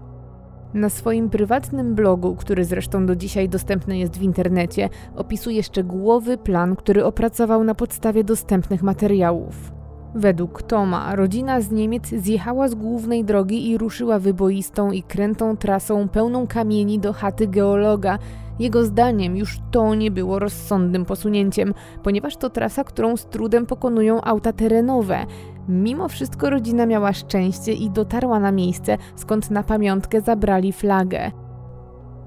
Na 0.74 0.88
swoim 0.88 1.30
prywatnym 1.30 1.94
blogu, 1.94 2.36
który 2.36 2.64
zresztą 2.64 3.06
do 3.06 3.16
dzisiaj 3.16 3.48
dostępny 3.48 3.98
jest 3.98 4.18
w 4.18 4.22
internecie, 4.22 4.88
opisuje 5.16 5.62
szczegółowy 5.62 6.38
plan, 6.38 6.76
który 6.76 7.04
opracował 7.04 7.64
na 7.64 7.74
podstawie 7.74 8.24
dostępnych 8.24 8.82
materiałów. 8.82 9.77
Według 10.14 10.62
Toma, 10.62 11.16
rodzina 11.16 11.60
z 11.60 11.70
Niemiec 11.70 12.08
zjechała 12.08 12.68
z 12.68 12.74
głównej 12.74 13.24
drogi 13.24 13.70
i 13.70 13.78
ruszyła 13.78 14.18
wyboistą 14.18 14.90
i 14.90 15.02
krętą 15.02 15.56
trasą 15.56 16.08
pełną 16.08 16.46
kamieni 16.46 16.98
do 16.98 17.12
chaty 17.12 17.48
geologa. 17.48 18.18
Jego 18.58 18.84
zdaniem 18.84 19.36
już 19.36 19.58
to 19.70 19.94
nie 19.94 20.10
było 20.10 20.38
rozsądnym 20.38 21.04
posunięciem, 21.04 21.74
ponieważ 22.02 22.36
to 22.36 22.50
trasa, 22.50 22.84
którą 22.84 23.16
z 23.16 23.26
trudem 23.26 23.66
pokonują 23.66 24.20
auta 24.22 24.52
terenowe. 24.52 25.26
Mimo 25.68 26.08
wszystko 26.08 26.50
rodzina 26.50 26.86
miała 26.86 27.12
szczęście 27.12 27.72
i 27.72 27.90
dotarła 27.90 28.40
na 28.40 28.52
miejsce, 28.52 28.98
skąd 29.16 29.50
na 29.50 29.62
pamiątkę 29.62 30.20
zabrali 30.20 30.72
flagę. 30.72 31.30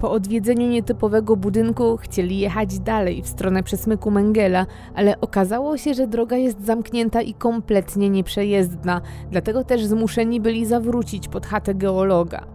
Po 0.01 0.11
odwiedzeniu 0.11 0.67
nietypowego 0.67 1.35
budynku 1.35 1.97
chcieli 1.97 2.39
jechać 2.39 2.79
dalej 2.79 3.21
w 3.23 3.27
stronę 3.27 3.63
przesmyku 3.63 4.11
Mengela, 4.11 4.65
ale 4.95 5.21
okazało 5.21 5.77
się, 5.77 5.93
że 5.93 6.07
droga 6.07 6.37
jest 6.37 6.65
zamknięta 6.65 7.21
i 7.21 7.33
kompletnie 7.33 8.09
nieprzejezdna, 8.09 9.01
dlatego 9.31 9.63
też 9.63 9.85
zmuszeni 9.85 10.41
byli 10.41 10.65
zawrócić 10.65 11.27
pod 11.27 11.45
chatę 11.45 11.75
geologa. 11.75 12.45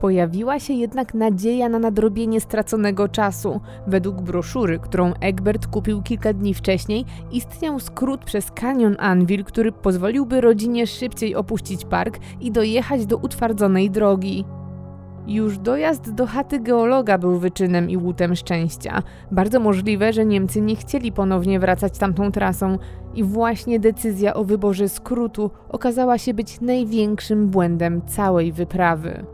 Pojawiła 0.00 0.58
się 0.60 0.72
jednak 0.72 1.14
nadzieja 1.14 1.68
na 1.68 1.78
nadrobienie 1.78 2.40
straconego 2.40 3.08
czasu. 3.08 3.60
Według 3.86 4.22
broszury, 4.22 4.78
którą 4.78 5.12
Egbert 5.20 5.66
kupił 5.66 6.02
kilka 6.02 6.32
dni 6.32 6.54
wcześniej, 6.54 7.04
istniał 7.30 7.80
skrót 7.80 8.24
przez 8.24 8.50
kanion 8.50 8.96
Anvil, 8.98 9.44
który 9.44 9.72
pozwoliłby 9.72 10.40
rodzinie 10.40 10.86
szybciej 10.86 11.34
opuścić 11.34 11.84
park 11.84 12.18
i 12.40 12.50
dojechać 12.50 13.06
do 13.06 13.16
utwardzonej 13.16 13.90
drogi. 13.90 14.44
Już 15.26 15.58
dojazd 15.58 16.14
do 16.14 16.26
chaty 16.26 16.60
geologa 16.60 17.18
był 17.18 17.38
wyczynem 17.38 17.90
i 17.90 17.96
łutem 17.96 18.34
szczęścia. 18.34 19.02
Bardzo 19.30 19.60
możliwe, 19.60 20.12
że 20.12 20.24
Niemcy 20.24 20.60
nie 20.60 20.76
chcieli 20.76 21.12
ponownie 21.12 21.60
wracać 21.60 21.98
tamtą 21.98 22.32
trasą 22.32 22.78
i 23.14 23.24
właśnie 23.24 23.80
decyzja 23.80 24.34
o 24.34 24.44
wyborze 24.44 24.88
skrótu 24.88 25.50
okazała 25.68 26.18
się 26.18 26.34
być 26.34 26.60
największym 26.60 27.48
błędem 27.48 28.02
całej 28.06 28.52
wyprawy. 28.52 29.26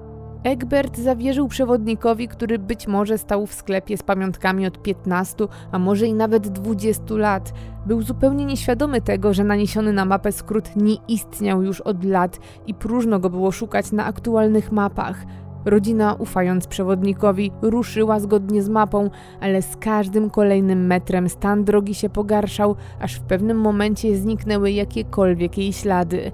Egbert 0.45 0.99
zawierzył 0.99 1.49
przewodnikowi, 1.49 2.29
który 2.29 2.59
być 2.59 2.87
może 2.87 3.19
stał 3.19 3.47
w 3.47 3.55
sklepie 3.55 3.97
z 3.97 4.03
pamiątkami 4.03 4.67
od 4.67 4.83
15, 4.83 5.47
a 5.73 5.79
może 5.79 6.07
i 6.07 6.15
nawet 6.15 6.49
20 6.49 7.03
lat. 7.11 7.53
Był 7.87 8.03
zupełnie 8.03 8.45
nieświadomy 8.45 9.01
tego, 9.01 9.35
że 9.35 9.45
naniesiony 9.45 9.93
na 9.93 10.05
mapę 10.05 10.33
skrót 10.33 10.77
nie 10.77 10.95
istniał 11.09 11.63
już 11.63 11.81
od 11.81 12.05
lat 12.05 12.39
i 12.67 12.75
próżno 12.75 13.19
go 13.19 13.31
było 13.31 13.53
szukać 13.53 13.93
na 13.93 14.05
aktualnych 14.05 14.73
mapach. 14.73 15.25
Rodzina, 15.65 16.15
ufając 16.15 16.67
przewodnikowi, 16.67 17.53
ruszyła 17.63 18.21
zgodnie 18.21 18.63
z 18.63 18.69
mapą, 18.69 19.11
ale 19.41 19.63
z 19.63 19.77
każdym 19.77 20.31
kolejnym 20.31 20.87
metrem 20.87 21.29
stan 21.29 21.65
drogi 21.65 21.95
się 21.95 22.09
pogarszał, 22.09 22.77
aż 23.01 23.15
w 23.15 23.23
pewnym 23.23 23.61
momencie 23.61 24.17
zniknęły 24.17 24.71
jakiekolwiek 24.71 25.59
jej 25.59 25.73
ślady. 25.73 26.33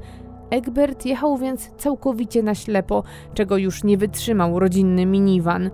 Egbert 0.51 1.07
jechał 1.07 1.39
więc 1.39 1.71
całkowicie 1.77 2.43
na 2.43 2.55
ślepo, 2.55 3.03
czego 3.35 3.57
już 3.57 3.85
nie 3.85 3.99
wytrzymał 3.99 4.59
rodzinny 4.59 5.07
minivan. 5.07 5.71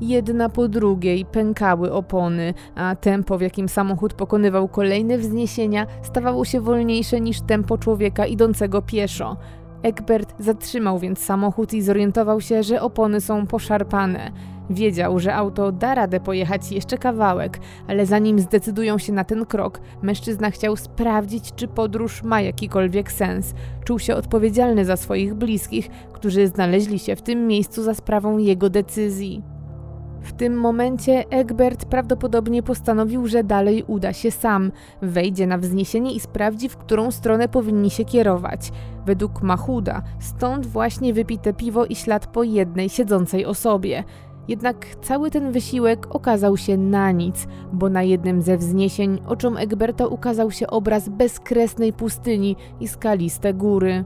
Jedna 0.00 0.48
po 0.48 0.68
drugiej 0.68 1.24
pękały 1.24 1.92
opony, 1.92 2.54
a 2.74 2.96
tempo, 2.96 3.38
w 3.38 3.40
jakim 3.40 3.68
samochód 3.68 4.14
pokonywał 4.14 4.68
kolejne 4.68 5.18
wzniesienia, 5.18 5.86
stawało 6.02 6.44
się 6.44 6.60
wolniejsze 6.60 7.20
niż 7.20 7.40
tempo 7.40 7.78
człowieka 7.78 8.26
idącego 8.26 8.82
pieszo. 8.82 9.36
Egbert 9.82 10.34
zatrzymał 10.38 10.98
więc 10.98 11.18
samochód 11.18 11.72
i 11.72 11.82
zorientował 11.82 12.40
się, 12.40 12.62
że 12.62 12.82
opony 12.82 13.20
są 13.20 13.46
poszarpane. 13.46 14.32
Wiedział, 14.70 15.18
że 15.18 15.34
auto 15.34 15.72
da 15.72 15.94
radę 15.94 16.20
pojechać 16.20 16.72
jeszcze 16.72 16.98
kawałek, 16.98 17.58
ale 17.88 18.06
zanim 18.06 18.38
zdecydują 18.38 18.98
się 18.98 19.12
na 19.12 19.24
ten 19.24 19.46
krok, 19.46 19.80
mężczyzna 20.02 20.50
chciał 20.50 20.76
sprawdzić, 20.76 21.54
czy 21.54 21.68
podróż 21.68 22.22
ma 22.22 22.40
jakikolwiek 22.40 23.12
sens. 23.12 23.54
Czuł 23.84 23.98
się 23.98 24.14
odpowiedzialny 24.14 24.84
za 24.84 24.96
swoich 24.96 25.34
bliskich, 25.34 25.88
którzy 26.12 26.46
znaleźli 26.46 26.98
się 26.98 27.16
w 27.16 27.22
tym 27.22 27.46
miejscu 27.46 27.82
za 27.82 27.94
sprawą 27.94 28.38
jego 28.38 28.70
decyzji. 28.70 29.42
W 30.22 30.32
tym 30.32 30.54
momencie 30.56 31.24
Egbert 31.30 31.84
prawdopodobnie 31.84 32.62
postanowił, 32.62 33.26
że 33.26 33.44
dalej 33.44 33.84
uda 33.86 34.12
się 34.12 34.30
sam, 34.30 34.72
wejdzie 35.02 35.46
na 35.46 35.58
wzniesienie 35.58 36.14
i 36.14 36.20
sprawdzi, 36.20 36.68
w 36.68 36.76
którą 36.76 37.10
stronę 37.10 37.48
powinni 37.48 37.90
się 37.90 38.04
kierować. 38.04 38.70
Według 39.06 39.42
Mahuda, 39.42 40.02
stąd 40.18 40.66
właśnie 40.66 41.14
wypite 41.14 41.54
piwo 41.54 41.84
i 41.84 41.94
ślad 41.94 42.26
po 42.26 42.42
jednej 42.42 42.88
siedzącej 42.88 43.46
osobie. 43.46 44.04
Jednak 44.48 44.86
cały 45.02 45.30
ten 45.30 45.52
wysiłek 45.52 46.14
okazał 46.14 46.56
się 46.56 46.76
na 46.76 47.10
nic, 47.10 47.46
bo 47.72 47.88
na 47.88 48.02
jednym 48.02 48.42
ze 48.42 48.56
wzniesień 48.56 49.20
oczom 49.26 49.56
Egberta 49.56 50.06
ukazał 50.06 50.50
się 50.50 50.66
obraz 50.66 51.08
bezkresnej 51.08 51.92
pustyni 51.92 52.56
i 52.80 52.88
skaliste 52.88 53.54
góry. 53.54 54.04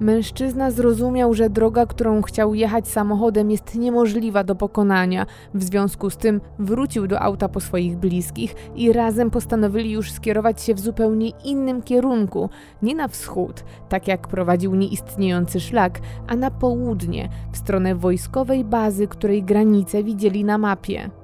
Mężczyzna 0.00 0.70
zrozumiał, 0.70 1.34
że 1.34 1.50
droga, 1.50 1.86
którą 1.86 2.22
chciał 2.22 2.54
jechać 2.54 2.88
samochodem, 2.88 3.50
jest 3.50 3.74
niemożliwa 3.74 4.44
do 4.44 4.54
pokonania. 4.54 5.26
W 5.54 5.62
związku 5.62 6.10
z 6.10 6.16
tym 6.16 6.40
wrócił 6.58 7.06
do 7.06 7.20
auta 7.20 7.48
po 7.48 7.60
swoich 7.60 7.96
bliskich 7.96 8.54
i 8.74 8.92
razem 8.92 9.30
postanowili 9.30 9.90
już 9.90 10.12
skierować 10.12 10.62
się 10.62 10.74
w 10.74 10.80
zupełnie 10.80 11.28
innym 11.44 11.82
kierunku 11.82 12.50
nie 12.82 12.94
na 12.94 13.08
wschód, 13.08 13.64
tak 13.88 14.08
jak 14.08 14.28
prowadził 14.28 14.74
nieistniejący 14.74 15.60
szlak, 15.60 16.00
a 16.26 16.36
na 16.36 16.50
południe, 16.50 17.28
w 17.52 17.56
stronę 17.56 17.94
wojskowej 17.94 18.64
bazy, 18.64 19.08
której 19.08 19.42
granice 19.42 20.04
widzieli 20.04 20.44
na 20.44 20.58
mapie. 20.58 21.19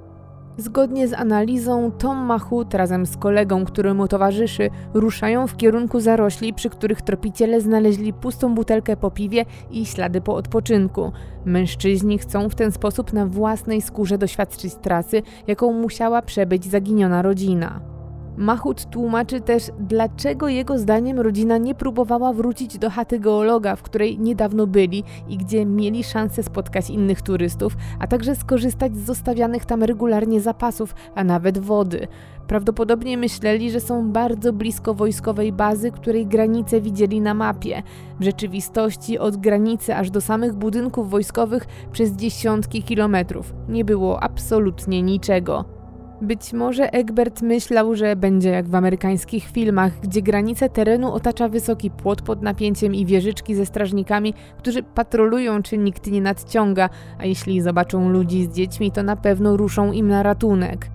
Zgodnie 0.59 1.09
z 1.09 1.13
analizą, 1.13 1.93
Tom 1.99 2.19
Mahut 2.19 2.75
razem 2.75 3.07
z 3.07 3.17
kolegą, 3.17 3.65
który 3.65 3.95
mu 3.95 4.09
towarzyszy, 4.09 4.71
ruszają 4.95 5.47
w 5.47 5.57
kierunku 5.57 6.01
zarośli, 6.01 6.55
przy 6.55 6.71
których 6.71 7.03
tropiciele 7.03 7.61
znaleźli 7.61 8.13
pustą 8.13 8.55
butelkę 8.55 8.97
po 8.97 9.11
piwie 9.11 9.45
i 9.71 9.87
ślady 9.87 10.21
po 10.21 10.35
odpoczynku. 10.35 11.13
Mężczyźni 11.45 12.19
chcą 12.19 12.49
w 12.49 12.55
ten 12.55 12.73
sposób 12.73 13.13
na 13.13 13.27
własnej 13.27 13.83
skórze 13.83 14.19
doświadczyć 14.19 14.75
trasy, 14.75 15.23
jaką 15.47 15.73
musiała 15.73 16.23
przebyć 16.23 16.65
zaginiona 16.65 17.23
rodzina. 17.23 17.96
Mahut 18.37 18.91
tłumaczy 18.91 19.41
też, 19.41 19.71
dlaczego 19.81 20.49
jego 20.49 20.79
zdaniem 20.79 21.21
rodzina 21.21 21.59
nie 21.59 21.75
próbowała 21.75 22.33
wrócić 22.33 22.79
do 22.79 22.91
chaty 22.91 23.19
geologa, 23.19 23.77
w 23.77 23.83
której 23.83 24.19
niedawno 24.19 24.67
byli 24.67 25.05
i 25.29 25.37
gdzie 25.37 25.67
mieli 25.67 26.05
szansę 26.05 26.43
spotkać 26.43 26.91
innych 26.91 27.23
turystów, 27.23 27.77
a 27.99 28.07
także 28.07 28.37
skorzystać 28.37 28.97
z 28.97 29.05
zostawianych 29.05 29.65
tam 29.65 29.83
regularnie 29.83 30.41
zapasów, 30.41 30.95
a 31.15 31.25
nawet 31.25 31.59
wody. 31.59 32.09
Prawdopodobnie 32.47 33.19
myśleli, 33.19 33.71
że 33.71 33.81
są 33.81 34.13
bardzo 34.13 34.53
blisko 34.53 34.95
wojskowej 34.95 35.53
bazy, 35.53 35.91
której 35.91 36.27
granice 36.27 36.81
widzieli 36.81 37.21
na 37.21 37.35
mapie. 37.35 37.83
W 38.21 38.25
rzeczywistości 38.25 39.19
od 39.19 39.37
granicy 39.37 39.95
aż 39.95 40.11
do 40.11 40.21
samych 40.21 40.55
budynków 40.55 41.11
wojskowych 41.11 41.67
przez 41.93 42.13
dziesiątki 42.13 42.83
kilometrów 42.83 43.55
nie 43.69 43.85
było 43.85 44.23
absolutnie 44.23 45.03
niczego. 45.03 45.76
Być 46.23 46.53
może 46.53 46.93
Egbert 46.93 47.43
myślał, 47.43 47.95
że 47.95 48.17
będzie 48.17 48.51
jak 48.51 48.69
w 48.69 48.75
amerykańskich 48.75 49.45
filmach, 49.45 50.01
gdzie 50.01 50.23
granice 50.23 50.69
terenu 50.69 51.13
otacza 51.13 51.49
wysoki 51.49 51.91
płot 51.91 52.23
pod 52.23 52.43
napięciem 52.43 52.95
i 52.95 53.07
wieżyczki 53.07 53.55
ze 53.55 53.67
strażnikami, 53.67 54.35
którzy 54.59 54.83
patrolują, 54.83 55.63
czy 55.63 55.79
nikt 55.79 56.07
nie 56.07 56.21
nadciąga, 56.21 56.89
a 57.19 57.25
jeśli 57.25 57.61
zobaczą 57.61 58.09
ludzi 58.09 58.45
z 58.45 58.49
dziećmi, 58.49 58.93
to 58.93 59.03
na 59.03 59.17
pewno 59.17 59.57
ruszą 59.57 59.93
im 59.93 60.09
na 60.09 60.23
ratunek. 60.23 60.87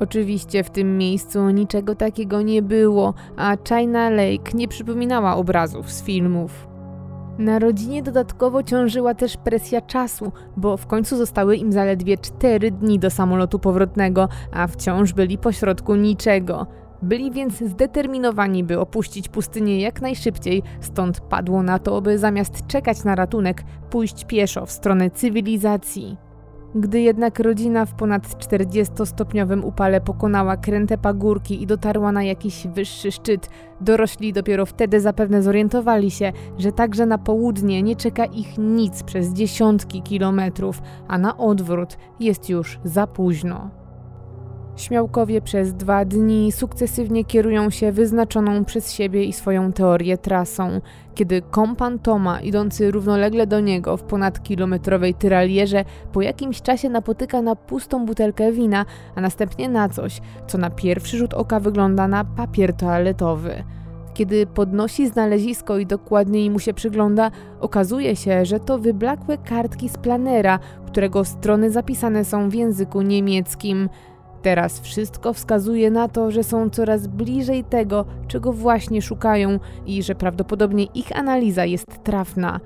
Oczywiście 0.00 0.64
w 0.64 0.70
tym 0.70 0.98
miejscu 0.98 1.50
niczego 1.50 1.94
takiego 1.94 2.42
nie 2.42 2.62
było, 2.62 3.14
a 3.36 3.56
China 3.68 4.10
Lake 4.10 4.52
nie 4.54 4.68
przypominała 4.68 5.36
obrazów 5.36 5.92
z 5.92 6.02
filmów. 6.02 6.73
Na 7.38 7.58
rodzinie 7.58 8.02
dodatkowo 8.02 8.62
ciążyła 8.62 9.14
też 9.14 9.36
presja 9.36 9.80
czasu, 9.80 10.32
bo 10.56 10.76
w 10.76 10.86
końcu 10.86 11.16
zostały 11.16 11.56
im 11.56 11.72
zaledwie 11.72 12.18
4 12.18 12.70
dni 12.70 12.98
do 12.98 13.10
samolotu 13.10 13.58
powrotnego, 13.58 14.28
a 14.52 14.66
wciąż 14.66 15.12
byli 15.12 15.38
pośrodku 15.38 15.94
niczego. 15.94 16.66
Byli 17.02 17.30
więc 17.30 17.58
zdeterminowani, 17.58 18.64
by 18.64 18.80
opuścić 18.80 19.28
pustynię 19.28 19.80
jak 19.80 20.00
najszybciej, 20.02 20.62
stąd 20.80 21.20
padło 21.20 21.62
na 21.62 21.78
to, 21.78 22.00
by 22.00 22.18
zamiast 22.18 22.66
czekać 22.66 23.04
na 23.04 23.14
ratunek, 23.14 23.64
pójść 23.90 24.24
pieszo 24.24 24.66
w 24.66 24.70
stronę 24.72 25.10
cywilizacji. 25.10 26.23
Gdy 26.76 27.00
jednak 27.00 27.40
rodzina 27.40 27.86
w 27.86 27.94
ponad 27.94 28.22
40-stopniowym 28.22 29.64
upale 29.64 30.00
pokonała 30.00 30.56
kręte 30.56 30.98
pagórki 30.98 31.62
i 31.62 31.66
dotarła 31.66 32.12
na 32.12 32.22
jakiś 32.22 32.66
wyższy 32.66 33.12
szczyt, 33.12 33.48
dorośli 33.80 34.32
dopiero 34.32 34.66
wtedy 34.66 35.00
zapewne 35.00 35.42
zorientowali 35.42 36.10
się, 36.10 36.32
że 36.58 36.72
także 36.72 37.06
na 37.06 37.18
południe 37.18 37.82
nie 37.82 37.96
czeka 37.96 38.24
ich 38.24 38.58
nic 38.58 39.02
przez 39.02 39.32
dziesiątki 39.32 40.02
kilometrów, 40.02 40.82
a 41.08 41.18
na 41.18 41.36
odwrót 41.36 41.96
jest 42.20 42.48
już 42.48 42.78
za 42.84 43.06
późno. 43.06 43.83
Śmiałkowie 44.76 45.40
przez 45.40 45.74
dwa 45.74 46.04
dni 46.04 46.52
sukcesywnie 46.52 47.24
kierują 47.24 47.70
się 47.70 47.92
wyznaczoną 47.92 48.64
przez 48.64 48.92
siebie 48.92 49.24
i 49.24 49.32
swoją 49.32 49.72
teorię 49.72 50.18
trasą, 50.18 50.80
kiedy 51.14 51.42
kompan 51.42 51.98
Toma, 51.98 52.40
idący 52.40 52.90
równolegle 52.90 53.46
do 53.46 53.60
niego 53.60 53.96
w 53.96 54.02
ponadkilometrowej 54.02 55.14
tyralierze, 55.14 55.84
po 56.12 56.22
jakimś 56.22 56.62
czasie 56.62 56.88
napotyka 56.88 57.42
na 57.42 57.56
pustą 57.56 58.06
butelkę 58.06 58.52
wina, 58.52 58.86
a 59.14 59.20
następnie 59.20 59.68
na 59.68 59.88
coś, 59.88 60.20
co 60.46 60.58
na 60.58 60.70
pierwszy 60.70 61.18
rzut 61.18 61.34
oka 61.34 61.60
wygląda 61.60 62.08
na 62.08 62.24
papier 62.24 62.72
toaletowy. 62.72 63.64
Kiedy 64.14 64.46
podnosi 64.46 65.08
znalezisko 65.08 65.78
i 65.78 65.86
dokładniej 65.86 66.50
mu 66.50 66.58
się 66.58 66.74
przygląda, 66.74 67.30
okazuje 67.60 68.16
się, 68.16 68.44
że 68.44 68.60
to 68.60 68.78
wyblakłe 68.78 69.38
kartki 69.38 69.88
z 69.88 69.96
planera, 69.96 70.58
którego 70.86 71.24
strony 71.24 71.70
zapisane 71.70 72.24
są 72.24 72.48
w 72.48 72.54
języku 72.54 73.02
niemieckim– 73.02 73.88
Teraz 74.44 74.80
wszystko 74.80 75.32
wskazuje 75.32 75.90
na 75.90 76.08
to, 76.08 76.30
że 76.30 76.44
są 76.44 76.70
coraz 76.70 77.06
bliżej 77.06 77.64
tego, 77.64 78.04
czego 78.28 78.52
właśnie 78.52 79.02
szukają 79.02 79.58
i 79.86 80.02
że 80.02 80.14
prawdopodobnie 80.14 80.84
ich 80.84 81.18
analiza 81.18 81.64
jest 81.64 82.02
trafna. 82.02 82.60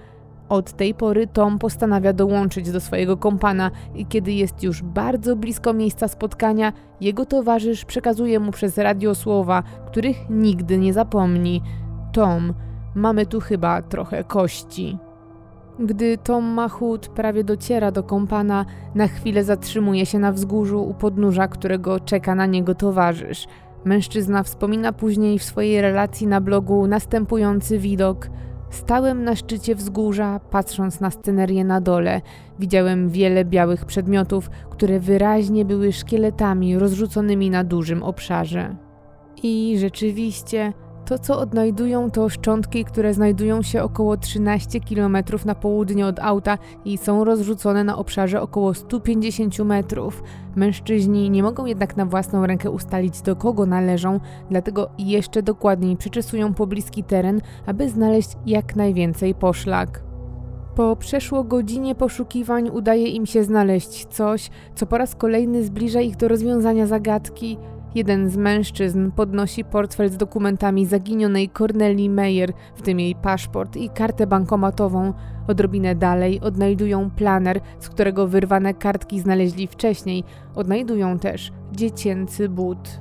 Od 0.48 0.72
tej 0.72 0.94
pory 0.94 1.26
Tom 1.26 1.58
postanawia 1.58 2.12
dołączyć 2.12 2.70
do 2.70 2.80
swojego 2.80 3.16
kompana 3.16 3.70
i 3.94 4.06
kiedy 4.06 4.32
jest 4.32 4.62
już 4.62 4.82
bardzo 4.82 5.36
blisko 5.36 5.72
miejsca 5.72 6.08
spotkania, 6.08 6.72
jego 7.00 7.26
towarzysz 7.26 7.84
przekazuje 7.84 8.40
mu 8.40 8.52
przez 8.52 8.78
radio 8.78 9.14
słowa, 9.14 9.62
których 9.86 10.16
nigdy 10.30 10.78
nie 10.78 10.92
zapomni. 10.92 11.62
Tom, 12.12 12.54
mamy 12.94 13.26
tu 13.26 13.40
chyba 13.40 13.82
trochę 13.82 14.24
kości. 14.24 14.98
Gdy 15.80 16.18
Tom 16.18 16.44
Mahut 16.44 17.08
prawie 17.08 17.44
dociera 17.44 17.90
do 17.90 18.02
kompana, 18.02 18.66
na 18.94 19.06
chwilę 19.08 19.44
zatrzymuje 19.44 20.06
się 20.06 20.18
na 20.18 20.32
wzgórzu 20.32 20.82
u 20.82 20.94
podnóża, 20.94 21.48
którego 21.48 22.00
czeka 22.00 22.34
na 22.34 22.46
niego 22.46 22.74
towarzysz. 22.74 23.46
Mężczyzna 23.84 24.42
wspomina 24.42 24.92
później 24.92 25.38
w 25.38 25.44
swojej 25.44 25.80
relacji 25.80 26.26
na 26.26 26.40
blogu 26.40 26.86
następujący 26.86 27.78
widok. 27.78 28.28
Stałem 28.70 29.24
na 29.24 29.36
szczycie 29.36 29.74
wzgórza, 29.74 30.40
patrząc 30.50 31.00
na 31.00 31.10
scenerię 31.10 31.64
na 31.64 31.80
dole. 31.80 32.20
Widziałem 32.58 33.08
wiele 33.08 33.44
białych 33.44 33.84
przedmiotów, 33.84 34.50
które 34.70 35.00
wyraźnie 35.00 35.64
były 35.64 35.92
szkieletami 35.92 36.78
rozrzuconymi 36.78 37.50
na 37.50 37.64
dużym 37.64 38.02
obszarze. 38.02 38.76
I 39.42 39.76
rzeczywiście 39.78 40.72
to, 41.08 41.18
co 41.18 41.38
odnajdują, 41.38 42.10
to 42.10 42.28
szczątki, 42.28 42.84
które 42.84 43.14
znajdują 43.14 43.62
się 43.62 43.82
około 43.82 44.16
13 44.16 44.80
km 44.80 45.16
na 45.44 45.54
południe 45.54 46.06
od 46.06 46.18
auta 46.18 46.58
i 46.84 46.98
są 46.98 47.24
rozrzucone 47.24 47.84
na 47.84 47.96
obszarze 47.96 48.42
około 48.42 48.74
150 48.74 49.58
metrów. 49.58 50.22
Mężczyźni 50.56 51.30
nie 51.30 51.42
mogą 51.42 51.66
jednak 51.66 51.96
na 51.96 52.06
własną 52.06 52.46
rękę 52.46 52.70
ustalić, 52.70 53.22
do 53.22 53.36
kogo 53.36 53.66
należą, 53.66 54.20
dlatego 54.50 54.90
jeszcze 54.98 55.42
dokładniej 55.42 55.96
przeczesują 55.96 56.54
pobliski 56.54 57.04
teren, 57.04 57.40
aby 57.66 57.88
znaleźć 57.88 58.30
jak 58.46 58.76
najwięcej 58.76 59.34
poszlak. 59.34 60.02
Po 60.74 60.96
przeszło 60.96 61.44
godzinie 61.44 61.94
poszukiwań 61.94 62.68
udaje 62.68 63.06
im 63.06 63.26
się 63.26 63.44
znaleźć 63.44 64.06
coś, 64.06 64.50
co 64.74 64.86
po 64.86 64.98
raz 64.98 65.14
kolejny 65.14 65.64
zbliża 65.64 66.00
ich 66.00 66.16
do 66.16 66.28
rozwiązania 66.28 66.86
zagadki. 66.86 67.58
Jeden 67.98 68.30
z 68.30 68.36
mężczyzn 68.36 69.10
podnosi 69.10 69.64
portfel 69.64 70.08
z 70.08 70.16
dokumentami 70.16 70.86
zaginionej 70.86 71.50
Corneli 71.58 72.10
Meyer, 72.10 72.52
w 72.74 72.82
tym 72.82 73.00
jej 73.00 73.14
paszport 73.14 73.76
i 73.76 73.90
kartę 73.90 74.26
bankomatową. 74.26 75.12
Odrobinę 75.48 75.94
dalej 75.94 76.40
odnajdują 76.40 77.10
planer, 77.10 77.60
z 77.78 77.88
którego 77.88 78.26
wyrwane 78.26 78.74
kartki 78.74 79.20
znaleźli 79.20 79.66
wcześniej. 79.66 80.24
Odnajdują 80.54 81.18
też 81.18 81.52
dziecięcy 81.72 82.48
but. 82.48 83.00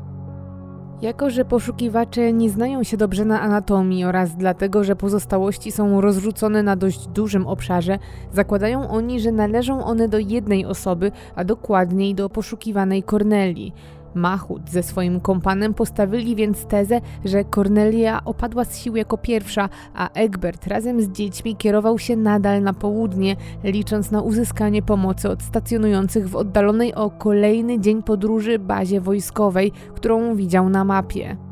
Jako, 1.02 1.30
że 1.30 1.46
poszukiwacze 1.46 2.34
nie 2.34 2.50
znają 2.50 2.84
się 2.84 2.98
dobrze 2.98 3.26
na 3.26 3.42
anatomii 3.42 4.06
oraz 4.06 4.36
dlatego, 4.36 4.84
że 4.84 4.96
pozostałości 4.96 5.72
są 5.72 6.02
rozrzucone 6.02 6.64
na 6.64 6.76
dość 6.76 7.08
dużym 7.08 7.48
obszarze, 7.48 8.00
zakładają 8.32 8.90
oni, 8.90 9.20
że 9.20 9.32
należą 9.32 9.86
one 9.86 10.08
do 10.08 10.20
jednej 10.20 10.66
osoby, 10.66 11.12
a 11.36 11.44
dokładniej 11.44 12.16
do 12.16 12.30
poszukiwanej 12.30 13.04
Corneli. 13.04 13.74
Mahut 14.18 14.70
ze 14.70 14.84
swoim 14.84 15.20
kompanem 15.20 15.74
postawili 15.74 16.36
więc 16.36 16.66
tezę, 16.66 17.02
że 17.26 17.46
Cornelia 17.46 18.22
opadła 18.26 18.66
z 18.66 18.78
sił 18.78 18.96
jako 18.96 19.18
pierwsza, 19.18 19.70
a 19.94 20.10
Egbert 20.14 20.68
razem 20.68 21.02
z 21.02 21.10
dziećmi 21.10 21.56
kierował 21.56 22.00
się 22.00 22.16
nadal 22.16 22.62
na 22.64 22.74
południe, 22.74 23.36
licząc 23.64 24.12
na 24.12 24.22
uzyskanie 24.22 24.82
pomocy 24.82 25.30
od 25.30 25.42
stacjonujących 25.42 26.30
w 26.30 26.36
oddalonej 26.36 26.96
o 26.96 27.10
kolejny 27.10 27.80
dzień 27.80 28.04
podróży 28.04 28.60
bazie 28.60 29.02
wojskowej, 29.02 29.72
którą 29.96 30.36
widział 30.36 30.70
na 30.70 30.84
mapie. 30.84 31.47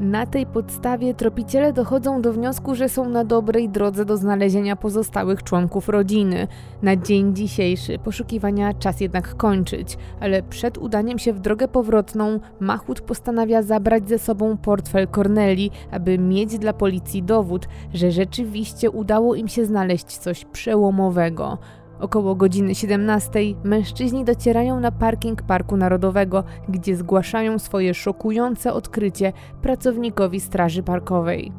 Na 0.00 0.26
tej 0.26 0.46
podstawie 0.46 1.14
tropiciele 1.14 1.72
dochodzą 1.72 2.22
do 2.22 2.32
wniosku, 2.32 2.74
że 2.74 2.88
są 2.88 3.08
na 3.08 3.24
dobrej 3.24 3.68
drodze 3.68 4.04
do 4.04 4.16
znalezienia 4.16 4.76
pozostałych 4.76 5.42
członków 5.42 5.88
rodziny. 5.88 6.48
Na 6.82 6.96
dzień 6.96 7.34
dzisiejszy 7.36 7.98
poszukiwania 7.98 8.74
czas 8.74 9.00
jednak 9.00 9.36
kończyć, 9.36 9.98
ale 10.20 10.42
przed 10.42 10.78
udaniem 10.78 11.18
się 11.18 11.32
w 11.32 11.40
drogę 11.40 11.68
powrotną 11.68 12.40
Mahut 12.60 13.00
postanawia 13.00 13.62
zabrać 13.62 14.08
ze 14.08 14.18
sobą 14.18 14.56
portfel 14.56 15.08
Corneli, 15.08 15.70
aby 15.90 16.18
mieć 16.18 16.58
dla 16.58 16.72
policji 16.72 17.22
dowód, 17.22 17.68
że 17.94 18.10
rzeczywiście 18.10 18.90
udało 18.90 19.34
im 19.34 19.48
się 19.48 19.64
znaleźć 19.64 20.06
coś 20.06 20.44
przełomowego. 20.44 21.58
Około 22.00 22.34
godziny 22.34 22.74
17 22.74 23.40
mężczyźni 23.64 24.24
docierają 24.24 24.80
na 24.80 24.92
parking 24.92 25.42
Parku 25.42 25.76
Narodowego, 25.76 26.44
gdzie 26.68 26.96
zgłaszają 26.96 27.58
swoje 27.58 27.94
szokujące 27.94 28.72
odkrycie 28.72 29.32
pracownikowi 29.62 30.40
Straży 30.40 30.82
Parkowej. 30.82 31.52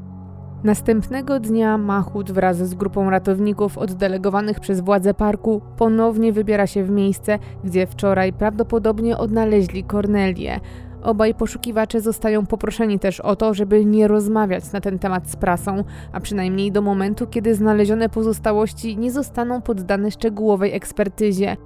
Następnego 0.63 1.39
dnia 1.39 1.77
Mahut 1.77 2.31
wraz 2.31 2.57
z 2.57 2.73
grupą 2.73 3.09
ratowników 3.09 3.77
oddelegowanych 3.77 4.59
przez 4.59 4.81
władze 4.81 5.13
parku 5.13 5.61
ponownie 5.77 6.33
wybiera 6.33 6.67
się 6.67 6.83
w 6.83 6.89
miejsce, 6.89 7.39
gdzie 7.63 7.87
wczoraj 7.87 8.33
prawdopodobnie 8.33 9.17
odnaleźli 9.17 9.83
Cornelię. 9.83 10.59
Obaj 11.03 11.33
poszukiwacze 11.33 12.01
zostają 12.01 12.45
poproszeni 12.45 12.99
też 12.99 13.19
o 13.19 13.35
to, 13.35 13.53
żeby 13.53 13.85
nie 13.85 14.07
rozmawiać 14.07 14.71
na 14.71 14.81
ten 14.81 14.99
temat 14.99 15.29
z 15.29 15.35
prasą, 15.35 15.83
a 16.11 16.19
przynajmniej 16.19 16.71
do 16.71 16.81
momentu, 16.81 17.27
kiedy 17.27 17.55
znalezione 17.55 18.09
pozostałości 18.09 18.97
nie 18.97 19.11
zostaną 19.11 19.61
poddane 19.61 20.11
szczegółowej 20.11 20.73
ekspertyzie. 20.73 21.57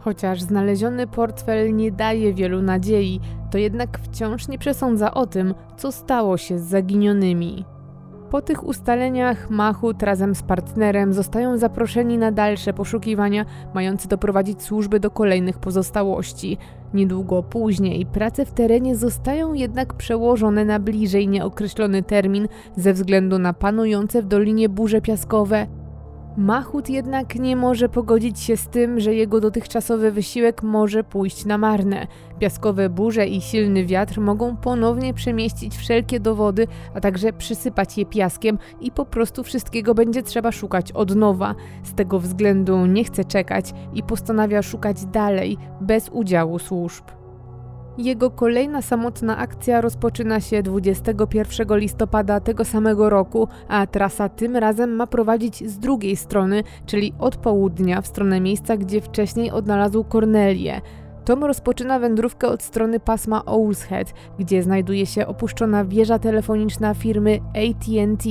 Chociaż 0.00 0.42
znaleziony 0.42 1.06
portfel 1.06 1.76
nie 1.76 1.92
daje 1.92 2.34
wielu 2.34 2.62
nadziei, 2.62 3.20
to 3.50 3.58
jednak 3.58 3.98
wciąż 3.98 4.48
nie 4.48 4.58
przesądza 4.58 5.14
o 5.14 5.26
tym, 5.26 5.54
co 5.76 5.92
stało 5.92 6.36
się 6.36 6.58
z 6.58 6.62
zaginionymi. 6.62 7.64
Po 8.32 8.42
tych 8.42 8.66
ustaleniach 8.66 9.50
Mahut 9.50 10.02
razem 10.02 10.34
z 10.34 10.42
partnerem 10.42 11.12
zostają 11.12 11.58
zaproszeni 11.58 12.18
na 12.18 12.32
dalsze 12.32 12.72
poszukiwania, 12.72 13.44
mające 13.74 14.08
doprowadzić 14.08 14.62
służby 14.62 15.00
do 15.00 15.10
kolejnych 15.10 15.58
pozostałości. 15.58 16.58
Niedługo 16.94 17.42
później 17.42 18.06
prace 18.06 18.44
w 18.44 18.52
terenie 18.52 18.96
zostają 18.96 19.52
jednak 19.52 19.94
przełożone 19.94 20.64
na 20.64 20.78
bliżej 20.78 21.28
nieokreślony 21.28 22.02
termin 22.02 22.48
ze 22.76 22.92
względu 22.92 23.38
na 23.38 23.52
panujące 23.52 24.22
w 24.22 24.26
dolinie 24.26 24.68
burze 24.68 25.00
piaskowe 25.00 25.66
Mahut 26.36 26.88
jednak 26.88 27.34
nie 27.34 27.56
może 27.56 27.88
pogodzić 27.88 28.40
się 28.40 28.56
z 28.56 28.68
tym, 28.68 29.00
że 29.00 29.14
jego 29.14 29.40
dotychczasowy 29.40 30.12
wysiłek 30.12 30.62
może 30.62 31.04
pójść 31.04 31.44
na 31.44 31.58
marne. 31.58 32.06
Piaskowe 32.38 32.90
burze 32.90 33.26
i 33.26 33.40
silny 33.40 33.86
wiatr 33.86 34.20
mogą 34.20 34.56
ponownie 34.56 35.14
przemieścić 35.14 35.76
wszelkie 35.76 36.20
dowody, 36.20 36.66
a 36.94 37.00
także 37.00 37.32
przysypać 37.32 37.98
je 37.98 38.06
piaskiem 38.06 38.58
i 38.80 38.90
po 38.90 39.06
prostu 39.06 39.42
wszystkiego 39.42 39.94
będzie 39.94 40.22
trzeba 40.22 40.52
szukać 40.52 40.92
od 40.92 41.16
nowa. 41.16 41.54
Z 41.82 41.94
tego 41.94 42.18
względu 42.18 42.86
nie 42.86 43.04
chce 43.04 43.24
czekać 43.24 43.72
i 43.94 44.02
postanawia 44.02 44.62
szukać 44.62 45.04
dalej, 45.04 45.58
bez 45.80 46.08
udziału 46.08 46.58
służb. 46.58 47.04
Jego 47.98 48.30
kolejna 48.30 48.82
samotna 48.82 49.36
akcja 49.36 49.80
rozpoczyna 49.80 50.40
się 50.40 50.62
21 50.62 51.78
listopada 51.78 52.40
tego 52.40 52.64
samego 52.64 53.10
roku, 53.10 53.48
a 53.68 53.86
trasa 53.86 54.28
tym 54.28 54.56
razem 54.56 54.96
ma 54.96 55.06
prowadzić 55.06 55.70
z 55.70 55.78
drugiej 55.78 56.16
strony, 56.16 56.62
czyli 56.86 57.12
od 57.18 57.36
południa 57.36 58.00
w 58.00 58.06
stronę 58.06 58.40
miejsca, 58.40 58.76
gdzie 58.76 59.00
wcześniej 59.00 59.50
odnalazł 59.50 60.04
Cornelię. 60.04 60.80
Tom 61.24 61.44
rozpoczyna 61.44 61.98
wędrówkę 61.98 62.48
od 62.48 62.62
strony 62.62 63.00
pasma 63.00 63.40
Owl's 63.40 63.82
Head, 63.82 64.14
gdzie 64.38 64.62
znajduje 64.62 65.06
się 65.06 65.26
opuszczona 65.26 65.84
wieża 65.84 66.18
telefoniczna 66.18 66.94
firmy 66.94 67.38
AT&T. 67.54 68.30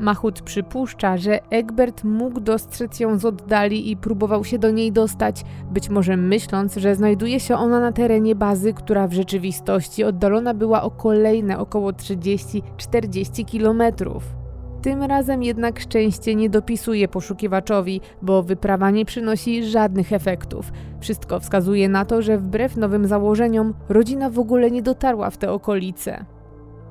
Mahut 0.00 0.42
przypuszcza, 0.42 1.16
że 1.16 1.50
Egbert 1.50 2.04
mógł 2.04 2.40
dostrzec 2.40 3.00
ją 3.00 3.18
z 3.18 3.24
oddali 3.24 3.90
i 3.90 3.96
próbował 3.96 4.44
się 4.44 4.58
do 4.58 4.70
niej 4.70 4.92
dostać, 4.92 5.44
być 5.70 5.88
może 5.88 6.16
myśląc, 6.16 6.76
że 6.76 6.94
znajduje 6.94 7.40
się 7.40 7.56
ona 7.56 7.80
na 7.80 7.92
terenie 7.92 8.34
bazy, 8.34 8.72
która 8.72 9.08
w 9.08 9.12
rzeczywistości 9.12 10.04
oddalona 10.04 10.54
była 10.54 10.82
o 10.82 10.90
kolejne 10.90 11.58
około 11.58 11.90
30-40 11.90 13.44
kilometrów. 13.44 14.24
Tym 14.82 15.02
razem 15.02 15.42
jednak 15.42 15.80
szczęście 15.80 16.34
nie 16.34 16.50
dopisuje 16.50 17.08
poszukiwaczowi, 17.08 18.00
bo 18.22 18.42
wyprawa 18.42 18.90
nie 18.90 19.04
przynosi 19.04 19.64
żadnych 19.64 20.12
efektów. 20.12 20.72
Wszystko 21.00 21.40
wskazuje 21.40 21.88
na 21.88 22.04
to, 22.04 22.22
że 22.22 22.38
wbrew 22.38 22.76
nowym 22.76 23.06
założeniom 23.06 23.74
rodzina 23.88 24.30
w 24.30 24.38
ogóle 24.38 24.70
nie 24.70 24.82
dotarła 24.82 25.30
w 25.30 25.36
te 25.36 25.52
okolice. 25.52 26.24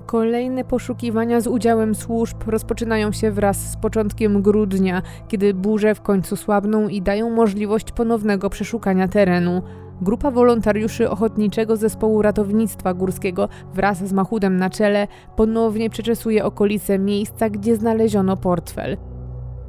Kolejne 0.10 0.64
poszukiwania 0.64 1.42
z 1.42 1.48
udziałem 1.48 1.96
służb 1.96 2.38
rozpoczynają 2.48 3.12
się 3.12 3.32
wraz 3.32 3.72
z 3.72 3.78
początkiem 3.78 4.42
grudnia, 4.42 5.02
kiedy 5.28 5.54
burze 5.54 5.96
w 5.96 6.02
końcu 6.02 6.36
słabną 6.36 6.88
i 6.88 7.02
dają 7.02 7.30
możliwość 7.30 7.92
ponownego 7.92 8.50
przeszukania 8.50 9.08
terenu. 9.08 9.62
Grupa 10.02 10.32
wolontariuszy 10.32 11.10
Ochotniczego 11.10 11.78
Zespołu 11.78 12.22
Ratownictwa 12.22 12.94
Górskiego 12.94 13.50
wraz 13.74 13.98
z 13.98 14.14
Machudem 14.14 14.58
na 14.58 14.70
czele 14.70 15.08
ponownie 15.36 15.90
przeczesuje 15.90 16.46
okolice 16.46 17.00
miejsca, 17.00 17.50
gdzie 17.50 17.76
znaleziono 17.76 18.38
portfel. 18.38 18.98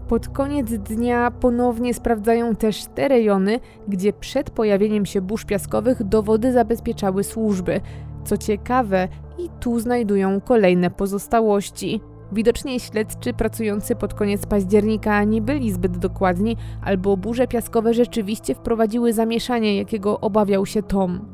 Pod 0.08 0.28
koniec 0.28 0.70
dnia 0.70 1.30
ponownie 1.30 1.94
sprawdzają 1.94 2.56
też 2.56 2.84
te 2.94 3.08
rejony, 3.08 3.60
gdzie 3.88 4.12
przed 4.12 4.50
pojawieniem 4.50 5.06
się 5.06 5.20
burz 5.20 5.44
piaskowych 5.44 6.04
dowody 6.04 6.52
zabezpieczały 6.52 7.24
służby. 7.24 7.80
Co 8.24 8.36
ciekawe, 8.36 9.08
i 9.38 9.48
tu 9.60 9.80
znajdują 9.80 10.40
kolejne 10.40 10.90
pozostałości. 10.90 12.00
Widocznie 12.32 12.80
śledczy 12.80 13.32
pracujący 13.32 13.96
pod 13.96 14.14
koniec 14.14 14.46
października 14.46 15.24
nie 15.24 15.42
byli 15.42 15.72
zbyt 15.72 15.98
dokładni, 15.98 16.56
albo 16.82 17.16
burze 17.16 17.46
piaskowe 17.46 17.94
rzeczywiście 17.94 18.54
wprowadziły 18.54 19.12
zamieszanie, 19.12 19.76
jakiego 19.76 20.20
obawiał 20.20 20.66
się 20.66 20.82
Tom. 20.82 21.29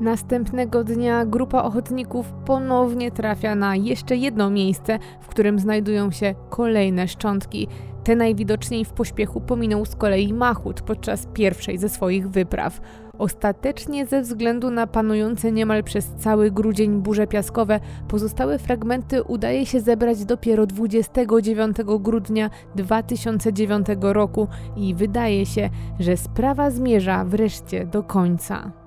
Następnego 0.00 0.84
dnia 0.84 1.26
grupa 1.26 1.62
ochotników 1.62 2.32
ponownie 2.44 3.10
trafia 3.10 3.54
na 3.54 3.76
jeszcze 3.76 4.16
jedno 4.16 4.50
miejsce, 4.50 4.98
w 5.20 5.26
którym 5.26 5.58
znajdują 5.58 6.10
się 6.10 6.34
kolejne 6.50 7.08
szczątki. 7.08 7.68
Te 8.04 8.16
najwidoczniej 8.16 8.84
w 8.84 8.92
pośpiechu 8.92 9.40
pominął 9.40 9.84
z 9.84 9.96
kolei 9.96 10.32
Mahut 10.32 10.80
podczas 10.80 11.26
pierwszej 11.26 11.78
ze 11.78 11.88
swoich 11.88 12.28
wypraw. 12.30 12.80
Ostatecznie 13.18 14.06
ze 14.06 14.22
względu 14.22 14.70
na 14.70 14.86
panujące 14.86 15.52
niemal 15.52 15.84
przez 15.84 16.06
cały 16.06 16.50
grudzień 16.50 17.02
burze 17.02 17.26
piaskowe, 17.26 17.80
pozostałe 18.08 18.58
fragmenty 18.58 19.22
udaje 19.22 19.66
się 19.66 19.80
zebrać 19.80 20.24
dopiero 20.24 20.66
29 20.66 21.76
grudnia 22.00 22.50
2009 22.76 23.86
roku 24.00 24.48
i 24.76 24.94
wydaje 24.94 25.46
się, 25.46 25.70
że 25.98 26.16
sprawa 26.16 26.70
zmierza 26.70 27.24
wreszcie 27.24 27.86
do 27.86 28.02
końca. 28.02 28.77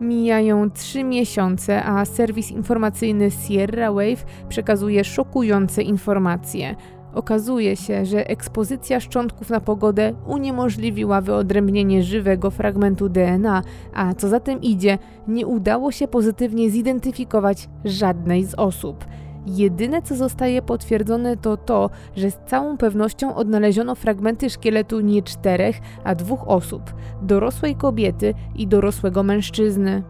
Mijają 0.00 0.70
trzy 0.70 1.04
miesiące, 1.04 1.84
a 1.84 2.04
serwis 2.04 2.50
informacyjny 2.50 3.30
Sierra 3.30 3.92
Wave 3.92 4.24
przekazuje 4.48 5.04
szokujące 5.04 5.82
informacje. 5.82 6.76
Okazuje 7.14 7.76
się, 7.76 8.04
że 8.04 8.28
ekspozycja 8.28 9.00
szczątków 9.00 9.50
na 9.50 9.60
pogodę 9.60 10.12
uniemożliwiła 10.26 11.20
wyodrębnienie 11.20 12.02
żywego 12.02 12.50
fragmentu 12.50 13.08
DNA, 13.08 13.62
a 13.94 14.14
co 14.14 14.28
za 14.28 14.40
tym 14.40 14.62
idzie, 14.62 14.98
nie 15.28 15.46
udało 15.46 15.92
się 15.92 16.08
pozytywnie 16.08 16.70
zidentyfikować 16.70 17.68
żadnej 17.84 18.44
z 18.44 18.54
osób. 18.54 19.04
Jedyne 19.48 20.02
co 20.02 20.16
zostaje 20.16 20.62
potwierdzone 20.62 21.36
to 21.36 21.56
to, 21.56 21.90
że 22.16 22.30
z 22.30 22.38
całą 22.46 22.76
pewnością 22.76 23.34
odnaleziono 23.34 23.94
fragmenty 23.94 24.50
szkieletu 24.50 25.00
nie 25.00 25.22
czterech, 25.22 25.76
a 26.04 26.14
dwóch 26.14 26.48
osób 26.48 26.82
dorosłej 27.22 27.74
kobiety 27.74 28.34
i 28.56 28.66
dorosłego 28.66 29.22
mężczyzny. 29.22 30.02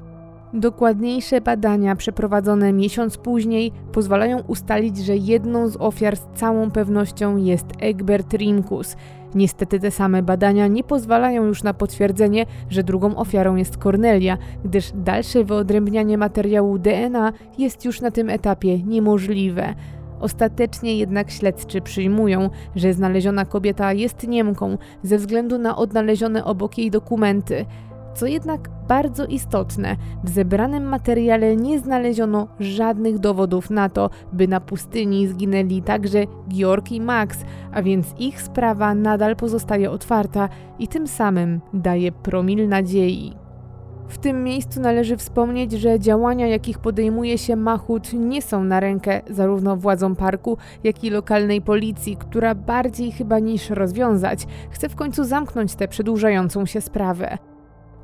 Dokładniejsze 0.53 1.41
badania 1.41 1.97
przeprowadzone 1.97 2.73
miesiąc 2.73 3.17
później 3.17 3.73
pozwalają 3.93 4.41
ustalić, 4.41 4.99
że 4.99 5.17
jedną 5.17 5.69
z 5.69 5.77
ofiar 5.77 6.17
z 6.17 6.27
całą 6.35 6.71
pewnością 6.71 7.37
jest 7.37 7.67
Egbert 7.81 8.33
Rimkus. 8.33 8.97
Niestety 9.35 9.81
te 9.81 9.91
same 9.91 10.23
badania 10.23 10.67
nie 10.67 10.85
pozwalają 10.85 11.45
już 11.45 11.63
na 11.63 11.75
potwierdzenie, 11.75 12.47
że 12.71 12.83
drugą 12.83 13.17
ofiarą 13.17 13.57
jest 13.57 13.77
Cornelia, 13.77 14.39
gdyż 14.65 14.93
dalsze 14.95 15.45
wyodrębnianie 15.45 16.19
materiału 16.19 16.79
DNA 16.79 17.33
jest 17.59 17.85
już 17.85 18.01
na 18.01 18.11
tym 18.11 18.31
etapie 18.31 18.83
niemożliwe. 18.83 19.75
Ostatecznie 20.21 20.97
jednak 20.97 21.31
śledczy 21.31 21.81
przyjmują, 21.81 22.51
że 22.77 22.93
znaleziona 22.93 23.45
kobieta 23.45 23.93
jest 23.93 24.29
Niemką 24.29 24.79
ze 25.03 25.19
względu 25.19 25.59
na 25.59 25.77
odnalezione 25.77 26.45
obok 26.45 26.79
jej 26.79 26.91
dokumenty. 26.91 27.67
Co 28.19 28.27
jednak 28.27 28.69
bardzo 28.89 29.27
istotne, 29.27 29.97
w 30.25 30.31
zebranym 30.31 30.83
materiale 30.83 31.57
nie 31.57 31.79
znaleziono 31.79 32.49
żadnych 32.61 33.19
dowodów 33.19 33.71
na 33.71 33.89
to, 33.89 34.11
by 34.33 34.49
na 34.49 34.61
pustyni 34.61 35.29
zginęli 35.29 35.83
także 35.83 36.25
Georg 36.49 36.93
i 36.93 37.01
Max, 37.01 37.39
a 37.73 37.83
więc 37.83 38.15
ich 38.19 38.43
sprawa 38.43 38.95
nadal 38.95 39.37
pozostaje 39.37 39.91
otwarta 39.91 40.49
i 40.79 40.89
tym 40.89 41.07
samym 41.07 41.61
daje 41.73 42.13
promil 42.13 42.69
nadziei. 42.69 43.33
W 44.09 44.19
tym 44.19 44.45
miejscu 44.45 44.81
należy 44.81 45.17
wspomnieć, 45.17 45.73
że 45.73 46.01
działania, 46.01 46.47
jakich 46.47 46.79
podejmuje 46.79 47.39
się 47.39 47.57
Mahut, 47.57 48.13
nie 48.13 48.43
są 48.43 48.65
na 48.65 48.81
rękę 48.81 49.21
zarówno 49.31 49.77
władzom 49.77 50.17
parku, 50.17 50.57
jak 50.85 51.05
i 51.05 51.11
lokalnej 51.11 51.63
policji, 51.63 52.17
która 52.17 52.55
bardziej 52.55 53.13
chyba 53.13 53.39
niż 53.39 53.71
rozwiązać, 53.71 54.47
chce 54.71 54.89
w 54.89 54.97
końcu 54.97 55.25
zamknąć 55.25 55.75
tę 55.75 55.89
przedłużającą 55.89 56.67
się 56.67 56.81
sprawę. 56.81 57.39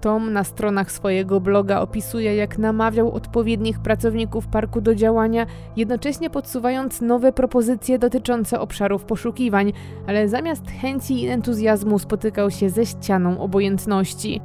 Tom 0.05 0.33
na 0.33 0.45
stronach 0.45 0.93
swojego 0.93 1.41
bloga 1.41 1.81
opisuje, 1.81 2.37
jak 2.37 2.59
namawiał 2.59 3.13
odpowiednich 3.13 3.79
pracowników 3.79 4.47
parku 4.47 4.81
do 4.81 4.95
działania, 4.95 5.47
jednocześnie 5.77 6.31
podsuwając 6.31 7.01
nowe 7.01 7.33
propozycje 7.33 7.99
dotyczące 7.99 8.61
obszarów 8.61 9.05
poszukiwań, 9.05 9.73
ale 10.07 10.29
zamiast 10.29 10.71
chęci 10.71 11.23
i 11.23 11.29
entuzjazmu 11.29 11.99
spotykał 11.99 12.51
się 12.51 12.71
ze 12.71 12.87
ścianą 12.87 13.41
obojętności. 13.41 14.41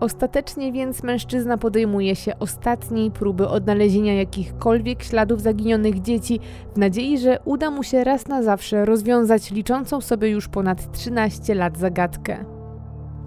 Ostatecznie 0.00 0.72
więc 0.72 1.02
mężczyzna 1.02 1.58
podejmuje 1.58 2.16
się 2.16 2.38
ostatniej 2.38 3.10
próby 3.10 3.48
odnalezienia 3.48 4.14
jakichkolwiek 4.14 5.02
śladów 5.02 5.40
zaginionych 5.40 6.02
dzieci, 6.02 6.40
w 6.74 6.78
nadziei, 6.78 7.18
że 7.18 7.38
uda 7.44 7.70
mu 7.70 7.82
się 7.82 8.04
raz 8.04 8.28
na 8.28 8.42
zawsze 8.42 8.84
rozwiązać 8.84 9.50
liczącą 9.50 10.00
sobie 10.00 10.28
już 10.28 10.48
ponad 10.48 10.92
13 10.92 11.54
lat 11.54 11.78
zagadkę. 11.78 12.57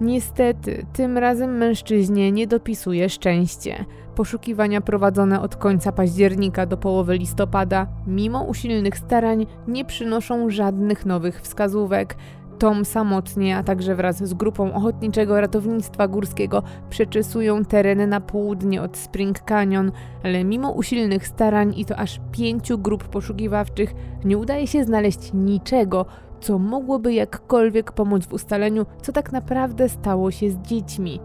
Niestety, 0.02 0.86
tym 0.92 1.18
razem 1.18 1.56
mężczyźnie 1.56 2.32
nie 2.32 2.46
dopisuje 2.46 3.08
szczęście. 3.08 3.84
Poszukiwania 4.14 4.80
prowadzone 4.80 5.40
od 5.40 5.56
końca 5.56 5.92
października 5.92 6.66
do 6.66 6.76
połowy 6.76 7.18
listopada, 7.18 7.86
mimo 8.06 8.42
usilnych 8.42 8.98
starań, 8.98 9.46
nie 9.68 9.84
przynoszą 9.84 10.50
żadnych 10.50 11.06
nowych 11.06 11.40
wskazówek. 11.40 12.16
Tom 12.58 12.84
samotnie, 12.84 13.56
a 13.56 13.62
także 13.62 13.94
wraz 13.94 14.24
z 14.24 14.34
grupą 14.34 14.74
Ochotniczego 14.74 15.40
Ratownictwa 15.40 16.08
Górskiego 16.08 16.62
przeczesują 16.90 17.64
tereny 17.64 18.06
na 18.06 18.20
południe 18.20 18.82
od 18.82 18.96
Spring 18.96 19.40
Canyon, 19.40 19.92
ale 20.24 20.44
mimo 20.44 20.70
usilnych 20.70 21.26
starań 21.26 21.74
i 21.76 21.84
to 21.84 21.96
aż 21.96 22.20
pięciu 22.32 22.78
grup 22.78 23.04
poszukiwawczych 23.08 23.94
nie 24.24 24.38
udaje 24.38 24.66
się 24.66 24.84
znaleźć 24.84 25.32
niczego, 25.34 26.06
co 26.42 26.58
mogłoby 26.58 27.14
jakkolwiek 27.14 27.92
pomóc 27.92 28.26
w 28.26 28.32
ustaleniu, 28.32 28.86
co 29.02 29.12
tak 29.12 29.32
naprawdę 29.32 29.88
stało 29.88 30.30
się 30.30 30.50
z 30.50 30.56
dziećmi. 30.56 31.20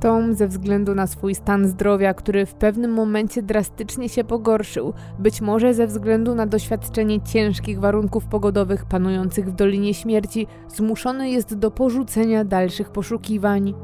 Tom, 0.00 0.34
ze 0.34 0.48
względu 0.48 0.94
na 0.94 1.06
swój 1.06 1.34
stan 1.34 1.66
zdrowia, 1.68 2.14
który 2.14 2.46
w 2.46 2.54
pewnym 2.54 2.92
momencie 2.92 3.42
drastycznie 3.42 4.08
się 4.08 4.24
pogorszył, 4.24 4.92
być 5.18 5.40
może 5.40 5.74
ze 5.74 5.86
względu 5.86 6.34
na 6.34 6.46
doświadczenie 6.46 7.20
ciężkich 7.20 7.80
warunków 7.80 8.26
pogodowych 8.26 8.84
panujących 8.84 9.48
w 9.48 9.54
Dolinie 9.54 9.94
Śmierci, 9.94 10.46
zmuszony 10.68 11.30
jest 11.30 11.54
do 11.54 11.70
porzucenia 11.70 12.44
dalszych 12.44 12.90
poszukiwań. 12.90 13.74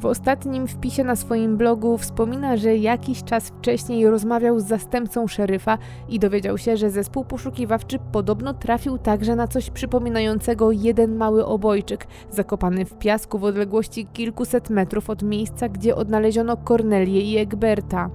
W 0.00 0.06
ostatnim 0.06 0.66
wpisie 0.66 1.04
na 1.04 1.16
swoim 1.16 1.56
blogu 1.56 1.98
wspomina, 1.98 2.56
że 2.56 2.76
jakiś 2.76 3.24
czas 3.24 3.48
wcześniej 3.48 4.10
rozmawiał 4.10 4.60
z 4.60 4.64
zastępcą 4.64 5.26
szeryfa 5.26 5.78
i 6.08 6.18
dowiedział 6.18 6.58
się, 6.58 6.76
że 6.76 6.90
zespół 6.90 7.24
poszukiwawczy 7.24 7.98
podobno 8.12 8.54
trafił 8.54 8.98
także 8.98 9.36
na 9.36 9.48
coś 9.48 9.70
przypominającego 9.70 10.72
jeden 10.72 11.16
mały 11.16 11.46
obojczyk, 11.46 12.06
zakopany 12.30 12.84
w 12.84 12.98
piasku 12.98 13.38
w 13.38 13.44
odległości 13.44 14.06
kilkuset 14.06 14.70
metrów 14.70 15.10
od 15.10 15.22
miejsca, 15.22 15.68
gdzie 15.68 15.96
odnaleziono 15.96 16.56
Cornelię 16.56 17.20
i 17.20 17.38
Egberta. 17.38 18.10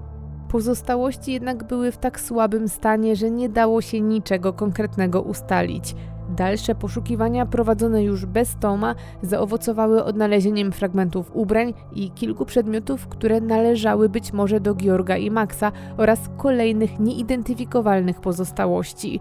Pozostałości 0.50 1.34
jednak 1.34 1.64
były 1.64 1.92
w 1.92 1.98
tak 1.98 2.20
słabym 2.20 2.68
stanie, 2.68 3.16
że 3.16 3.32
nie 3.32 3.50
dało 3.50 3.82
się 3.82 4.02
niczego 4.02 4.54
konkretnego 4.54 5.22
ustalić. 5.22 5.96
Dalsze 6.32 6.76
poszukiwania 6.76 7.46
prowadzone 7.46 8.04
już 8.04 8.26
bez 8.26 8.56
Toma 8.60 8.96
zaowocowały 9.22 10.04
odnalezieniem 10.04 10.72
fragmentów 10.72 11.32
ubrań 11.34 11.74
i 11.96 12.12
kilku 12.12 12.46
przedmiotów, 12.46 13.08
które 13.08 13.42
należały 13.42 14.10
być 14.10 14.34
może 14.34 14.60
do 14.60 14.76
Georga 14.76 15.18
i 15.18 15.32
Maxa 15.32 15.72
oraz 15.98 16.30
kolejnych 16.38 17.00
nieidentyfikowalnych 17.00 18.22
pozostałości. 18.22 19.20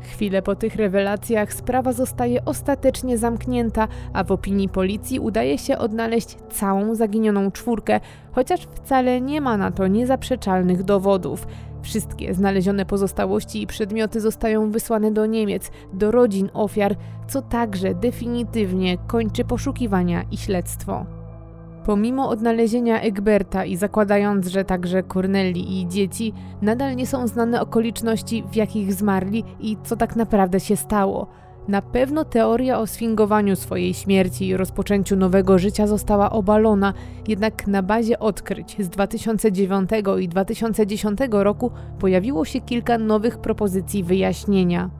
Chwilę 0.00 0.42
po 0.42 0.54
tych 0.54 0.76
rewelacjach 0.76 1.52
sprawa 1.52 1.92
zostaje 1.92 2.44
ostatecznie 2.44 3.18
zamknięta, 3.18 3.88
a 4.12 4.24
w 4.24 4.32
opinii 4.32 4.68
policji 4.68 5.20
udaje 5.20 5.58
się 5.58 5.78
odnaleźć 5.78 6.36
całą 6.50 6.94
zaginioną 6.94 7.50
czwórkę, 7.50 8.00
chociaż 8.32 8.60
wcale 8.60 9.20
nie 9.20 9.40
ma 9.40 9.56
na 9.56 9.70
to 9.70 9.86
niezaprzeczalnych 9.86 10.82
dowodów. 10.82 11.46
Wszystkie 11.84 12.34
znalezione 12.34 12.86
pozostałości 12.86 13.62
i 13.62 13.66
przedmioty 13.66 14.20
zostają 14.20 14.70
wysłane 14.70 15.10
do 15.10 15.26
Niemiec, 15.26 15.70
do 15.92 16.10
rodzin 16.10 16.50
ofiar, 16.54 16.96
co 17.28 17.42
także 17.42 17.94
definitywnie 17.94 18.98
kończy 18.98 19.44
poszukiwania 19.44 20.24
i 20.30 20.36
śledztwo. 20.36 21.06
Pomimo 21.86 22.28
odnalezienia 22.28 23.00
Egberta 23.00 23.64
i 23.64 23.76
zakładając, 23.76 24.46
że 24.46 24.64
także 24.64 25.02
Corneli 25.02 25.80
i 25.80 25.88
dzieci, 25.88 26.32
nadal 26.62 26.96
nie 26.96 27.06
są 27.06 27.26
znane 27.26 27.60
okoliczności, 27.60 28.44
w 28.52 28.56
jakich 28.56 28.94
zmarli 28.94 29.44
i 29.60 29.76
co 29.82 29.96
tak 29.96 30.16
naprawdę 30.16 30.60
się 30.60 30.76
stało. 30.76 31.26
Na 31.68 31.82
pewno 31.82 32.24
teoria 32.24 32.78
o 32.78 32.86
sfingowaniu 32.86 33.56
swojej 33.56 33.94
śmierci 33.94 34.48
i 34.48 34.56
rozpoczęciu 34.56 35.16
nowego 35.16 35.58
życia 35.58 35.86
została 35.86 36.30
obalona, 36.30 36.94
jednak 37.28 37.66
na 37.66 37.82
bazie 37.82 38.18
odkryć 38.18 38.76
z 38.78 38.88
2009 38.88 39.90
i 40.20 40.28
2010 40.28 41.18
roku 41.30 41.70
pojawiło 41.98 42.44
się 42.44 42.60
kilka 42.60 42.98
nowych 42.98 43.38
propozycji 43.38 44.04
wyjaśnienia. 44.04 44.90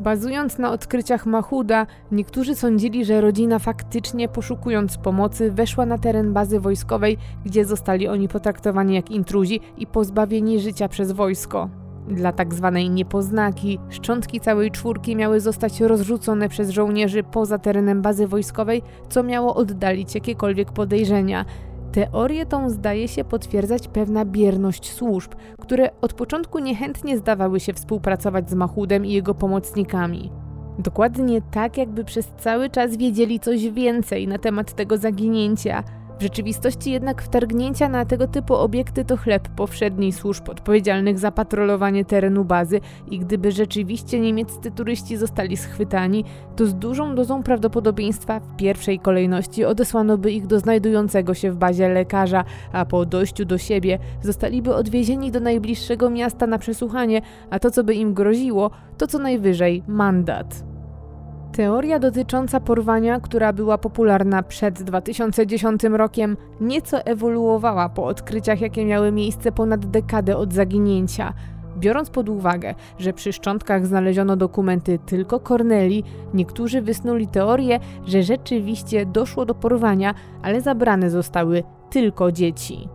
Bazując 0.00 0.58
na 0.58 0.72
odkryciach 0.72 1.26
Mahuda, 1.26 1.86
niektórzy 2.12 2.54
sądzili, 2.54 3.04
że 3.04 3.20
rodzina 3.20 3.58
faktycznie 3.58 4.28
poszukując 4.28 4.98
pomocy 4.98 5.50
weszła 5.50 5.86
na 5.86 5.98
teren 5.98 6.32
bazy 6.32 6.60
wojskowej, 6.60 7.18
gdzie 7.44 7.64
zostali 7.64 8.08
oni 8.08 8.28
potraktowani 8.28 8.94
jak 8.94 9.10
intruzi 9.10 9.60
i 9.78 9.86
pozbawieni 9.86 10.60
życia 10.60 10.88
przez 10.88 11.12
wojsko. 11.12 11.83
Dla 12.08 12.32
tak 12.32 12.54
zwanej 12.54 12.90
niepoznaki, 12.90 13.78
szczątki 13.90 14.40
całej 14.40 14.70
czwórki 14.70 15.16
miały 15.16 15.40
zostać 15.40 15.80
rozrzucone 15.80 16.48
przez 16.48 16.70
żołnierzy 16.70 17.22
poza 17.22 17.58
terenem 17.58 18.02
bazy 18.02 18.26
wojskowej, 18.26 18.82
co 19.08 19.22
miało 19.22 19.54
oddalić 19.54 20.14
jakiekolwiek 20.14 20.72
podejrzenia. 20.72 21.44
Teorię 21.92 22.46
tą 22.46 22.70
zdaje 22.70 23.08
się 23.08 23.24
potwierdzać 23.24 23.88
pewna 23.88 24.24
bierność 24.24 24.92
służb, 24.92 25.32
które 25.60 25.90
od 26.00 26.12
początku 26.12 26.58
niechętnie 26.58 27.18
zdawały 27.18 27.60
się 27.60 27.72
współpracować 27.72 28.50
z 28.50 28.54
Mahudem 28.54 29.06
i 29.06 29.12
jego 29.12 29.34
pomocnikami. 29.34 30.32
Dokładnie 30.78 31.42
tak, 31.42 31.76
jakby 31.76 32.04
przez 32.04 32.28
cały 32.38 32.70
czas 32.70 32.96
wiedzieli 32.96 33.40
coś 33.40 33.68
więcej 33.68 34.28
na 34.28 34.38
temat 34.38 34.74
tego 34.74 34.98
zaginięcia– 34.98 35.84
rzeczywistości 36.24 36.92
jednak 36.92 37.22
wtargnięcia 37.22 37.88
na 37.88 38.04
tego 38.04 38.26
typu 38.26 38.54
obiekty 38.54 39.04
to 39.04 39.16
chleb 39.16 39.48
powszedni 39.48 40.12
służb 40.12 40.48
odpowiedzialnych 40.48 41.18
za 41.18 41.30
patrolowanie 41.30 42.04
terenu 42.04 42.44
bazy 42.44 42.80
i 43.10 43.18
gdyby 43.18 43.52
rzeczywiście 43.52 44.20
niemieccy 44.20 44.70
turyści 44.70 45.16
zostali 45.16 45.56
schwytani, 45.56 46.24
to 46.56 46.66
z 46.66 46.74
dużą 46.74 47.14
dozą 47.14 47.42
prawdopodobieństwa 47.42 48.40
w 48.40 48.56
pierwszej 48.56 48.98
kolejności 48.98 49.64
odesłano 49.64 50.18
by 50.18 50.32
ich 50.32 50.46
do 50.46 50.60
znajdującego 50.60 51.34
się 51.34 51.52
w 51.52 51.56
bazie 51.56 51.88
lekarza, 51.88 52.44
a 52.72 52.84
po 52.84 53.06
dojściu 53.06 53.44
do 53.44 53.58
siebie 53.58 53.98
zostaliby 54.22 54.74
odwiezieni 54.74 55.30
do 55.30 55.40
najbliższego 55.40 56.10
miasta 56.10 56.46
na 56.46 56.58
przesłuchanie, 56.58 57.22
a 57.50 57.58
to 57.58 57.70
co 57.70 57.84
by 57.84 57.94
im 57.94 58.14
groziło, 58.14 58.70
to 58.98 59.06
co 59.06 59.18
najwyżej 59.18 59.82
mandat. 59.88 60.73
Teoria 61.54 61.98
dotycząca 61.98 62.60
porwania, 62.60 63.20
która 63.20 63.52
była 63.52 63.78
popularna 63.78 64.42
przed 64.42 64.82
2010 64.82 65.84
rokiem, 65.84 66.36
nieco 66.60 67.04
ewoluowała 67.04 67.88
po 67.88 68.04
odkryciach, 68.04 68.60
jakie 68.60 68.84
miały 68.84 69.12
miejsce 69.12 69.52
ponad 69.52 69.86
dekadę 69.86 70.36
od 70.36 70.52
zaginięcia. 70.52 71.32
Biorąc 71.78 72.10
pod 72.10 72.28
uwagę, 72.28 72.74
że 72.98 73.12
przy 73.12 73.32
szczątkach 73.32 73.86
znaleziono 73.86 74.36
dokumenty 74.36 74.98
tylko 75.06 75.40
Corneli, 75.40 76.04
niektórzy 76.34 76.82
wysnuli 76.82 77.26
teorię, 77.28 77.80
że 78.06 78.22
rzeczywiście 78.22 79.06
doszło 79.06 79.44
do 79.44 79.54
porwania, 79.54 80.14
ale 80.42 80.60
zabrane 80.60 81.10
zostały 81.10 81.62
tylko 81.90 82.32
dzieci. 82.32 82.88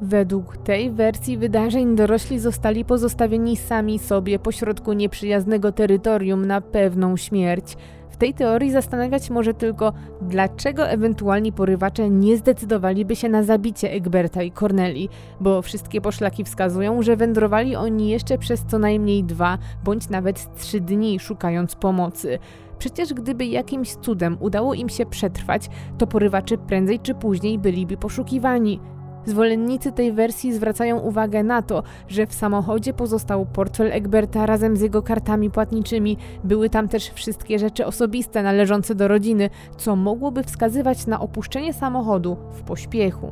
Według 0.00 0.56
tej 0.56 0.90
wersji 0.90 1.38
wydarzeń 1.38 1.96
dorośli 1.96 2.38
zostali 2.38 2.84
pozostawieni 2.84 3.56
sami 3.56 3.98
sobie 3.98 4.38
pośrodku 4.38 4.92
nieprzyjaznego 4.92 5.72
terytorium 5.72 6.46
na 6.46 6.60
pewną 6.60 7.16
śmierć. 7.16 7.76
W 8.10 8.16
tej 8.16 8.34
teorii 8.34 8.70
zastanawiać 8.70 9.30
może 9.30 9.54
tylko, 9.54 9.92
dlaczego 10.22 10.88
ewentualni 10.88 11.52
porywacze 11.52 12.10
nie 12.10 12.36
zdecydowaliby 12.36 13.16
się 13.16 13.28
na 13.28 13.42
zabicie 13.42 13.90
Egberta 13.90 14.42
i 14.42 14.52
Corneli, 14.52 15.08
bo 15.40 15.62
wszystkie 15.62 16.00
poszlaki 16.00 16.44
wskazują, 16.44 17.02
że 17.02 17.16
wędrowali 17.16 17.76
oni 17.76 18.08
jeszcze 18.08 18.38
przez 18.38 18.64
co 18.64 18.78
najmniej 18.78 19.24
dwa 19.24 19.58
bądź 19.84 20.08
nawet 20.08 20.54
trzy 20.58 20.80
dni 20.80 21.20
szukając 21.20 21.74
pomocy. 21.74 22.38
Przecież 22.78 23.14
gdyby 23.14 23.46
jakimś 23.46 23.94
cudem 23.94 24.36
udało 24.40 24.74
im 24.74 24.88
się 24.88 25.06
przetrwać, 25.06 25.68
to 25.98 26.06
porywacze 26.06 26.58
prędzej 26.58 27.00
czy 27.00 27.14
później 27.14 27.58
byliby 27.58 27.96
poszukiwani. 27.96 28.80
Zwolennicy 29.26 29.92
tej 29.92 30.12
wersji 30.12 30.52
zwracają 30.52 30.98
uwagę 30.98 31.42
na 31.42 31.62
to, 31.62 31.82
że 32.08 32.26
w 32.26 32.34
samochodzie 32.34 32.92
pozostał 32.92 33.46
portfel 33.46 33.92
Egberta 33.92 34.46
razem 34.46 34.76
z 34.76 34.80
jego 34.80 35.02
kartami 35.02 35.50
płatniczymi. 35.50 36.16
Były 36.44 36.70
tam 36.70 36.88
też 36.88 37.10
wszystkie 37.10 37.58
rzeczy 37.58 37.86
osobiste 37.86 38.42
należące 38.42 38.94
do 38.94 39.08
rodziny, 39.08 39.50
co 39.76 39.96
mogłoby 39.96 40.42
wskazywać 40.42 41.06
na 41.06 41.20
opuszczenie 41.20 41.72
samochodu 41.72 42.36
w 42.52 42.62
pośpiechu. 42.62 43.30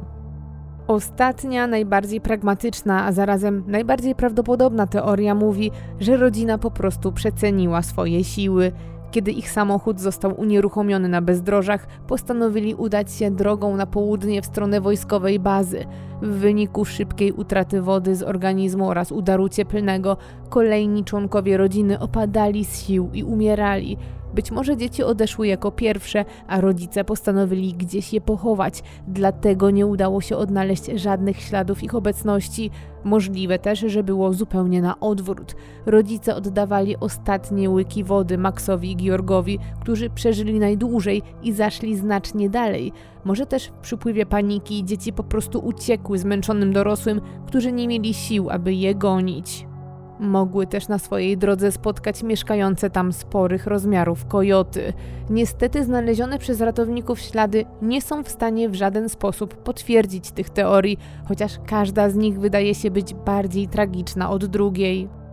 Ostatnia, 0.86 1.66
najbardziej 1.66 2.20
pragmatyczna, 2.20 3.04
a 3.04 3.12
zarazem 3.12 3.64
najbardziej 3.66 4.14
prawdopodobna 4.14 4.86
teoria 4.86 5.34
mówi, 5.34 5.70
że 6.00 6.16
rodzina 6.16 6.58
po 6.58 6.70
prostu 6.70 7.12
przeceniła 7.12 7.82
swoje 7.82 8.24
siły. 8.24 8.72
Kiedy 9.14 9.32
ich 9.32 9.50
samochód 9.50 10.00
został 10.00 10.40
unieruchomiony 10.40 11.08
na 11.08 11.22
bezdrożach, 11.22 11.86
postanowili 12.06 12.74
udać 12.74 13.12
się 13.12 13.30
drogą 13.30 13.76
na 13.76 13.86
południe 13.86 14.42
w 14.42 14.46
stronę 14.46 14.80
wojskowej 14.80 15.38
bazy. 15.38 15.84
W 16.22 16.26
wyniku 16.26 16.84
szybkiej 16.84 17.32
utraty 17.32 17.82
wody 17.82 18.16
z 18.16 18.22
organizmu 18.22 18.88
oraz 18.88 19.12
udaru 19.12 19.48
cieplnego, 19.48 20.16
kolejni 20.48 21.04
członkowie 21.04 21.56
rodziny 21.56 21.98
opadali 21.98 22.64
z 22.64 22.82
sił 22.82 23.10
i 23.12 23.24
umierali. 23.24 23.96
Być 24.34 24.50
może 24.50 24.76
dzieci 24.76 25.02
odeszły 25.02 25.46
jako 25.46 25.70
pierwsze, 25.70 26.24
a 26.46 26.60
rodzice 26.60 27.04
postanowili 27.04 27.74
gdzieś 27.74 28.12
je 28.12 28.20
pochować, 28.20 28.82
dlatego 29.08 29.70
nie 29.70 29.86
udało 29.86 30.20
się 30.20 30.36
odnaleźć 30.36 30.86
żadnych 30.94 31.40
śladów 31.40 31.82
ich 31.82 31.94
obecności. 31.94 32.70
Możliwe 33.04 33.58
też, 33.58 33.80
że 33.80 34.02
było 34.02 34.32
zupełnie 34.32 34.82
na 34.82 35.00
odwrót. 35.00 35.56
Rodzice 35.86 36.36
oddawali 36.36 36.96
ostatnie 36.96 37.70
łyki 37.70 38.04
wody 38.04 38.38
Maxowi 38.38 38.92
i 38.92 38.96
Georgowi, 38.96 39.58
którzy 39.80 40.10
przeżyli 40.10 40.58
najdłużej 40.58 41.22
i 41.42 41.52
zaszli 41.52 41.96
znacznie 41.96 42.50
dalej. 42.50 42.92
Może 43.24 43.46
też 43.46 43.68
w 43.68 43.72
przypływie 43.72 44.26
paniki 44.26 44.84
dzieci 44.84 45.12
po 45.12 45.24
prostu 45.24 45.58
uciekły 45.58 46.18
zmęczonym 46.18 46.72
dorosłym, 46.72 47.20
którzy 47.46 47.72
nie 47.72 47.88
mieli 47.88 48.14
sił, 48.14 48.50
aby 48.50 48.74
je 48.74 48.94
gonić. 48.94 49.66
Mogły 50.20 50.66
też 50.66 50.88
na 50.88 50.98
swojej 50.98 51.38
drodze 51.38 51.72
spotkać 51.72 52.22
mieszkające 52.22 52.90
tam 52.90 53.12
sporych 53.12 53.66
rozmiarów 53.66 54.26
kojoty. 54.26 54.92
Niestety 55.30 55.84
znalezione 55.84 56.38
przez 56.38 56.60
ratowników 56.60 57.20
ślady 57.20 57.64
nie 57.82 58.02
są 58.02 58.24
w 58.24 58.28
stanie 58.28 58.68
w 58.68 58.74
żaden 58.74 59.08
sposób 59.08 59.54
potwierdzić 59.54 60.30
tych 60.30 60.50
teorii, 60.50 60.98
chociaż 61.28 61.58
każda 61.66 62.10
z 62.10 62.14
nich 62.14 62.40
wydaje 62.40 62.74
się 62.74 62.90
być 62.90 63.14
bardziej 63.14 63.68
tragiczna 63.68 64.30
od 64.30 64.46
drugiej. 64.46 65.23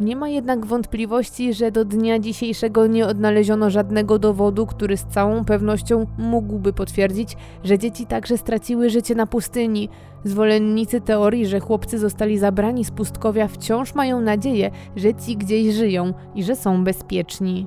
Nie 0.00 0.16
ma 0.16 0.28
jednak 0.28 0.66
wątpliwości, 0.66 1.54
że 1.54 1.70
do 1.70 1.84
dnia 1.84 2.18
dzisiejszego 2.18 2.86
nie 2.86 3.06
odnaleziono 3.06 3.70
żadnego 3.70 4.18
dowodu, 4.18 4.66
który 4.66 4.96
z 4.96 5.04
całą 5.04 5.44
pewnością 5.44 6.06
mógłby 6.18 6.72
potwierdzić, 6.72 7.36
że 7.64 7.78
dzieci 7.78 8.06
także 8.06 8.38
straciły 8.38 8.90
życie 8.90 9.14
na 9.14 9.26
pustyni. 9.26 9.88
Zwolennicy 10.24 11.00
teorii, 11.00 11.46
że 11.46 11.60
chłopcy 11.60 11.98
zostali 11.98 12.38
zabrani 12.38 12.84
z 12.84 12.90
pustkowia, 12.90 13.48
wciąż 13.48 13.94
mają 13.94 14.20
nadzieję, 14.20 14.70
że 14.96 15.14
ci 15.14 15.36
gdzieś 15.36 15.74
żyją 15.74 16.14
i 16.34 16.44
że 16.44 16.56
są 16.56 16.84
bezpieczni. 16.84 17.66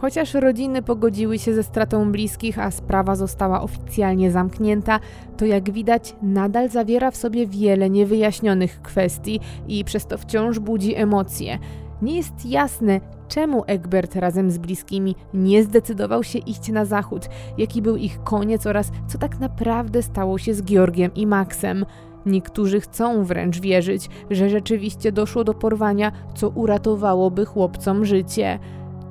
Chociaż 0.00 0.34
rodziny 0.34 0.82
pogodziły 0.82 1.38
się 1.38 1.54
ze 1.54 1.62
stratą 1.62 2.12
bliskich, 2.12 2.58
a 2.58 2.70
sprawa 2.70 3.16
została 3.16 3.62
oficjalnie 3.62 4.30
zamknięta, 4.30 5.00
to 5.36 5.44
jak 5.44 5.70
widać 5.70 6.16
nadal 6.22 6.68
zawiera 6.68 7.10
w 7.10 7.16
sobie 7.16 7.46
wiele 7.46 7.90
niewyjaśnionych 7.90 8.82
kwestii 8.82 9.40
i 9.68 9.84
przez 9.84 10.06
to 10.06 10.18
wciąż 10.18 10.58
budzi 10.58 10.96
emocje. 10.96 11.58
Nie 12.02 12.16
jest 12.16 12.46
jasne, 12.46 13.00
czemu 13.28 13.64
Egbert 13.66 14.16
razem 14.16 14.50
z 14.50 14.58
bliskimi 14.58 15.14
nie 15.34 15.64
zdecydował 15.64 16.22
się 16.22 16.38
iść 16.38 16.68
na 16.68 16.84
zachód, 16.84 17.28
jaki 17.58 17.82
był 17.82 17.96
ich 17.96 18.22
koniec 18.24 18.66
oraz 18.66 18.90
co 19.08 19.18
tak 19.18 19.40
naprawdę 19.40 20.02
stało 20.02 20.38
się 20.38 20.54
z 20.54 20.62
Georgiem 20.62 21.14
i 21.14 21.26
Maxem. 21.26 21.86
Niektórzy 22.26 22.80
chcą 22.80 23.24
wręcz 23.24 23.60
wierzyć, 23.60 24.08
że 24.30 24.48
rzeczywiście 24.48 25.12
doszło 25.12 25.44
do 25.44 25.54
porwania, 25.54 26.12
co 26.34 26.48
uratowałoby 26.48 27.44
chłopcom 27.44 28.04
życie. 28.04 28.58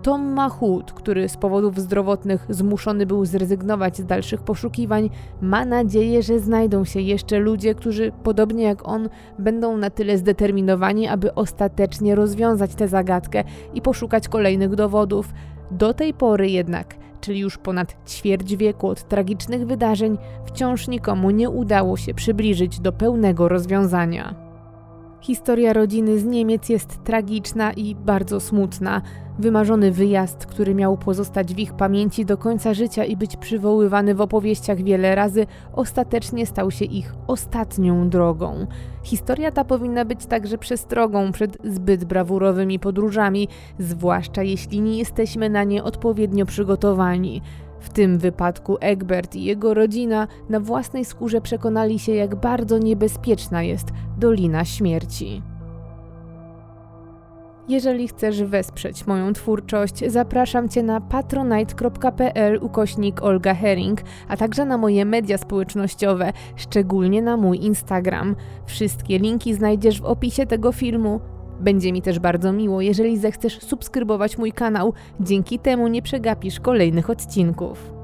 Tom 0.01 0.33
Mahut, 0.33 0.91
który 0.91 1.29
z 1.29 1.37
powodów 1.37 1.79
zdrowotnych 1.79 2.45
zmuszony 2.49 3.05
był 3.05 3.25
zrezygnować 3.25 3.97
z 3.97 4.05
dalszych 4.05 4.41
poszukiwań, 4.41 5.09
ma 5.41 5.65
nadzieję, 5.65 6.23
że 6.23 6.39
znajdą 6.39 6.85
się 6.85 6.99
jeszcze 6.99 7.39
ludzie, 7.39 7.75
którzy, 7.75 8.11
podobnie 8.23 8.63
jak 8.63 8.87
on, 8.87 9.09
będą 9.39 9.77
na 9.77 9.89
tyle 9.89 10.17
zdeterminowani, 10.17 11.07
aby 11.07 11.35
ostatecznie 11.35 12.15
rozwiązać 12.15 12.75
tę 12.75 12.87
zagadkę 12.87 13.43
i 13.73 13.81
poszukać 13.81 14.27
kolejnych 14.27 14.75
dowodów. 14.75 15.33
Do 15.71 15.93
tej 15.93 16.13
pory 16.13 16.49
jednak, 16.49 16.95
czyli 17.21 17.39
już 17.39 17.57
ponad 17.57 17.95
ćwierć 18.07 18.55
wieku 18.55 18.87
od 18.87 19.07
tragicznych 19.07 19.67
wydarzeń, 19.67 20.17
wciąż 20.45 20.87
nikomu 20.87 21.31
nie 21.31 21.49
udało 21.49 21.97
się 21.97 22.13
przybliżyć 22.13 22.79
do 22.79 22.91
pełnego 22.91 23.47
rozwiązania. 23.47 24.48
Historia 25.29 25.73
rodziny 25.73 26.19
z 26.19 26.25
Niemiec 26.25 26.69
jest 26.69 27.03
tragiczna 27.03 27.73
i 27.73 27.95
bardzo 27.95 28.39
smutna. 28.39 29.01
Wymarzony 29.39 29.91
wyjazd, 29.91 30.45
który 30.45 30.75
miał 30.75 30.97
pozostać 30.97 31.53
w 31.53 31.59
ich 31.59 31.73
pamięci 31.73 32.25
do 32.25 32.37
końca 32.37 32.73
życia 32.73 33.05
i 33.05 33.17
być 33.17 33.37
przywoływany 33.37 34.15
w 34.15 34.21
opowieściach 34.21 34.81
wiele 34.83 35.15
razy, 35.15 35.45
ostatecznie 35.73 36.45
stał 36.45 36.71
się 36.71 36.85
ich 36.85 37.15
ostatnią 37.27 38.09
drogą. 38.09 38.67
Historia 39.03 39.51
ta 39.51 39.63
powinna 39.63 40.05
być 40.05 40.25
także 40.25 40.57
przestrogą 40.57 41.31
przed 41.31 41.57
zbyt 41.63 42.05
brawurowymi 42.05 42.79
podróżami, 42.79 43.47
zwłaszcza 43.79 44.43
jeśli 44.43 44.81
nie 44.81 44.97
jesteśmy 44.97 45.49
na 45.49 45.63
nie 45.63 45.83
odpowiednio 45.83 46.45
przygotowani. 46.45 47.41
W 47.79 47.89
tym 47.89 48.17
wypadku 48.17 48.77
Egbert 48.81 49.35
i 49.35 49.43
jego 49.43 49.73
rodzina 49.73 50.27
na 50.49 50.59
własnej 50.59 51.05
skórze 51.05 51.41
przekonali 51.41 51.99
się, 51.99 52.11
jak 52.11 52.35
bardzo 52.35 52.77
niebezpieczna 52.77 53.63
jest 53.63 53.87
Dolina 54.17 54.65
Śmierci. 54.65 55.41
Jeżeli 57.69 58.07
chcesz 58.07 58.43
wesprzeć 58.43 59.07
moją 59.07 59.33
twórczość, 59.33 60.03
zapraszam 60.07 60.69
Cię 60.69 60.83
na 60.83 61.01
patronite.pl 61.01 62.59
ukośnik 62.61 63.23
Olga 63.23 63.53
Herring, 63.53 64.01
a 64.27 64.37
także 64.37 64.65
na 64.65 64.77
moje 64.77 65.05
media 65.05 65.37
społecznościowe, 65.37 66.33
szczególnie 66.55 67.21
na 67.21 67.37
mój 67.37 67.65
Instagram. 67.65 68.35
Wszystkie 68.65 69.19
linki 69.19 69.53
znajdziesz 69.53 70.01
w 70.01 70.05
opisie 70.05 70.45
tego 70.45 70.71
filmu. 70.71 71.19
Będzie 71.59 71.93
mi 71.93 72.01
też 72.01 72.19
bardzo 72.19 72.53
miło, 72.53 72.81
jeżeli 72.81 73.17
zechcesz 73.17 73.59
subskrybować 73.59 74.37
mój 74.37 74.51
kanał, 74.51 74.93
dzięki 75.19 75.59
temu 75.59 75.87
nie 75.87 76.01
przegapisz 76.01 76.59
kolejnych 76.59 77.09
odcinków. 77.09 77.98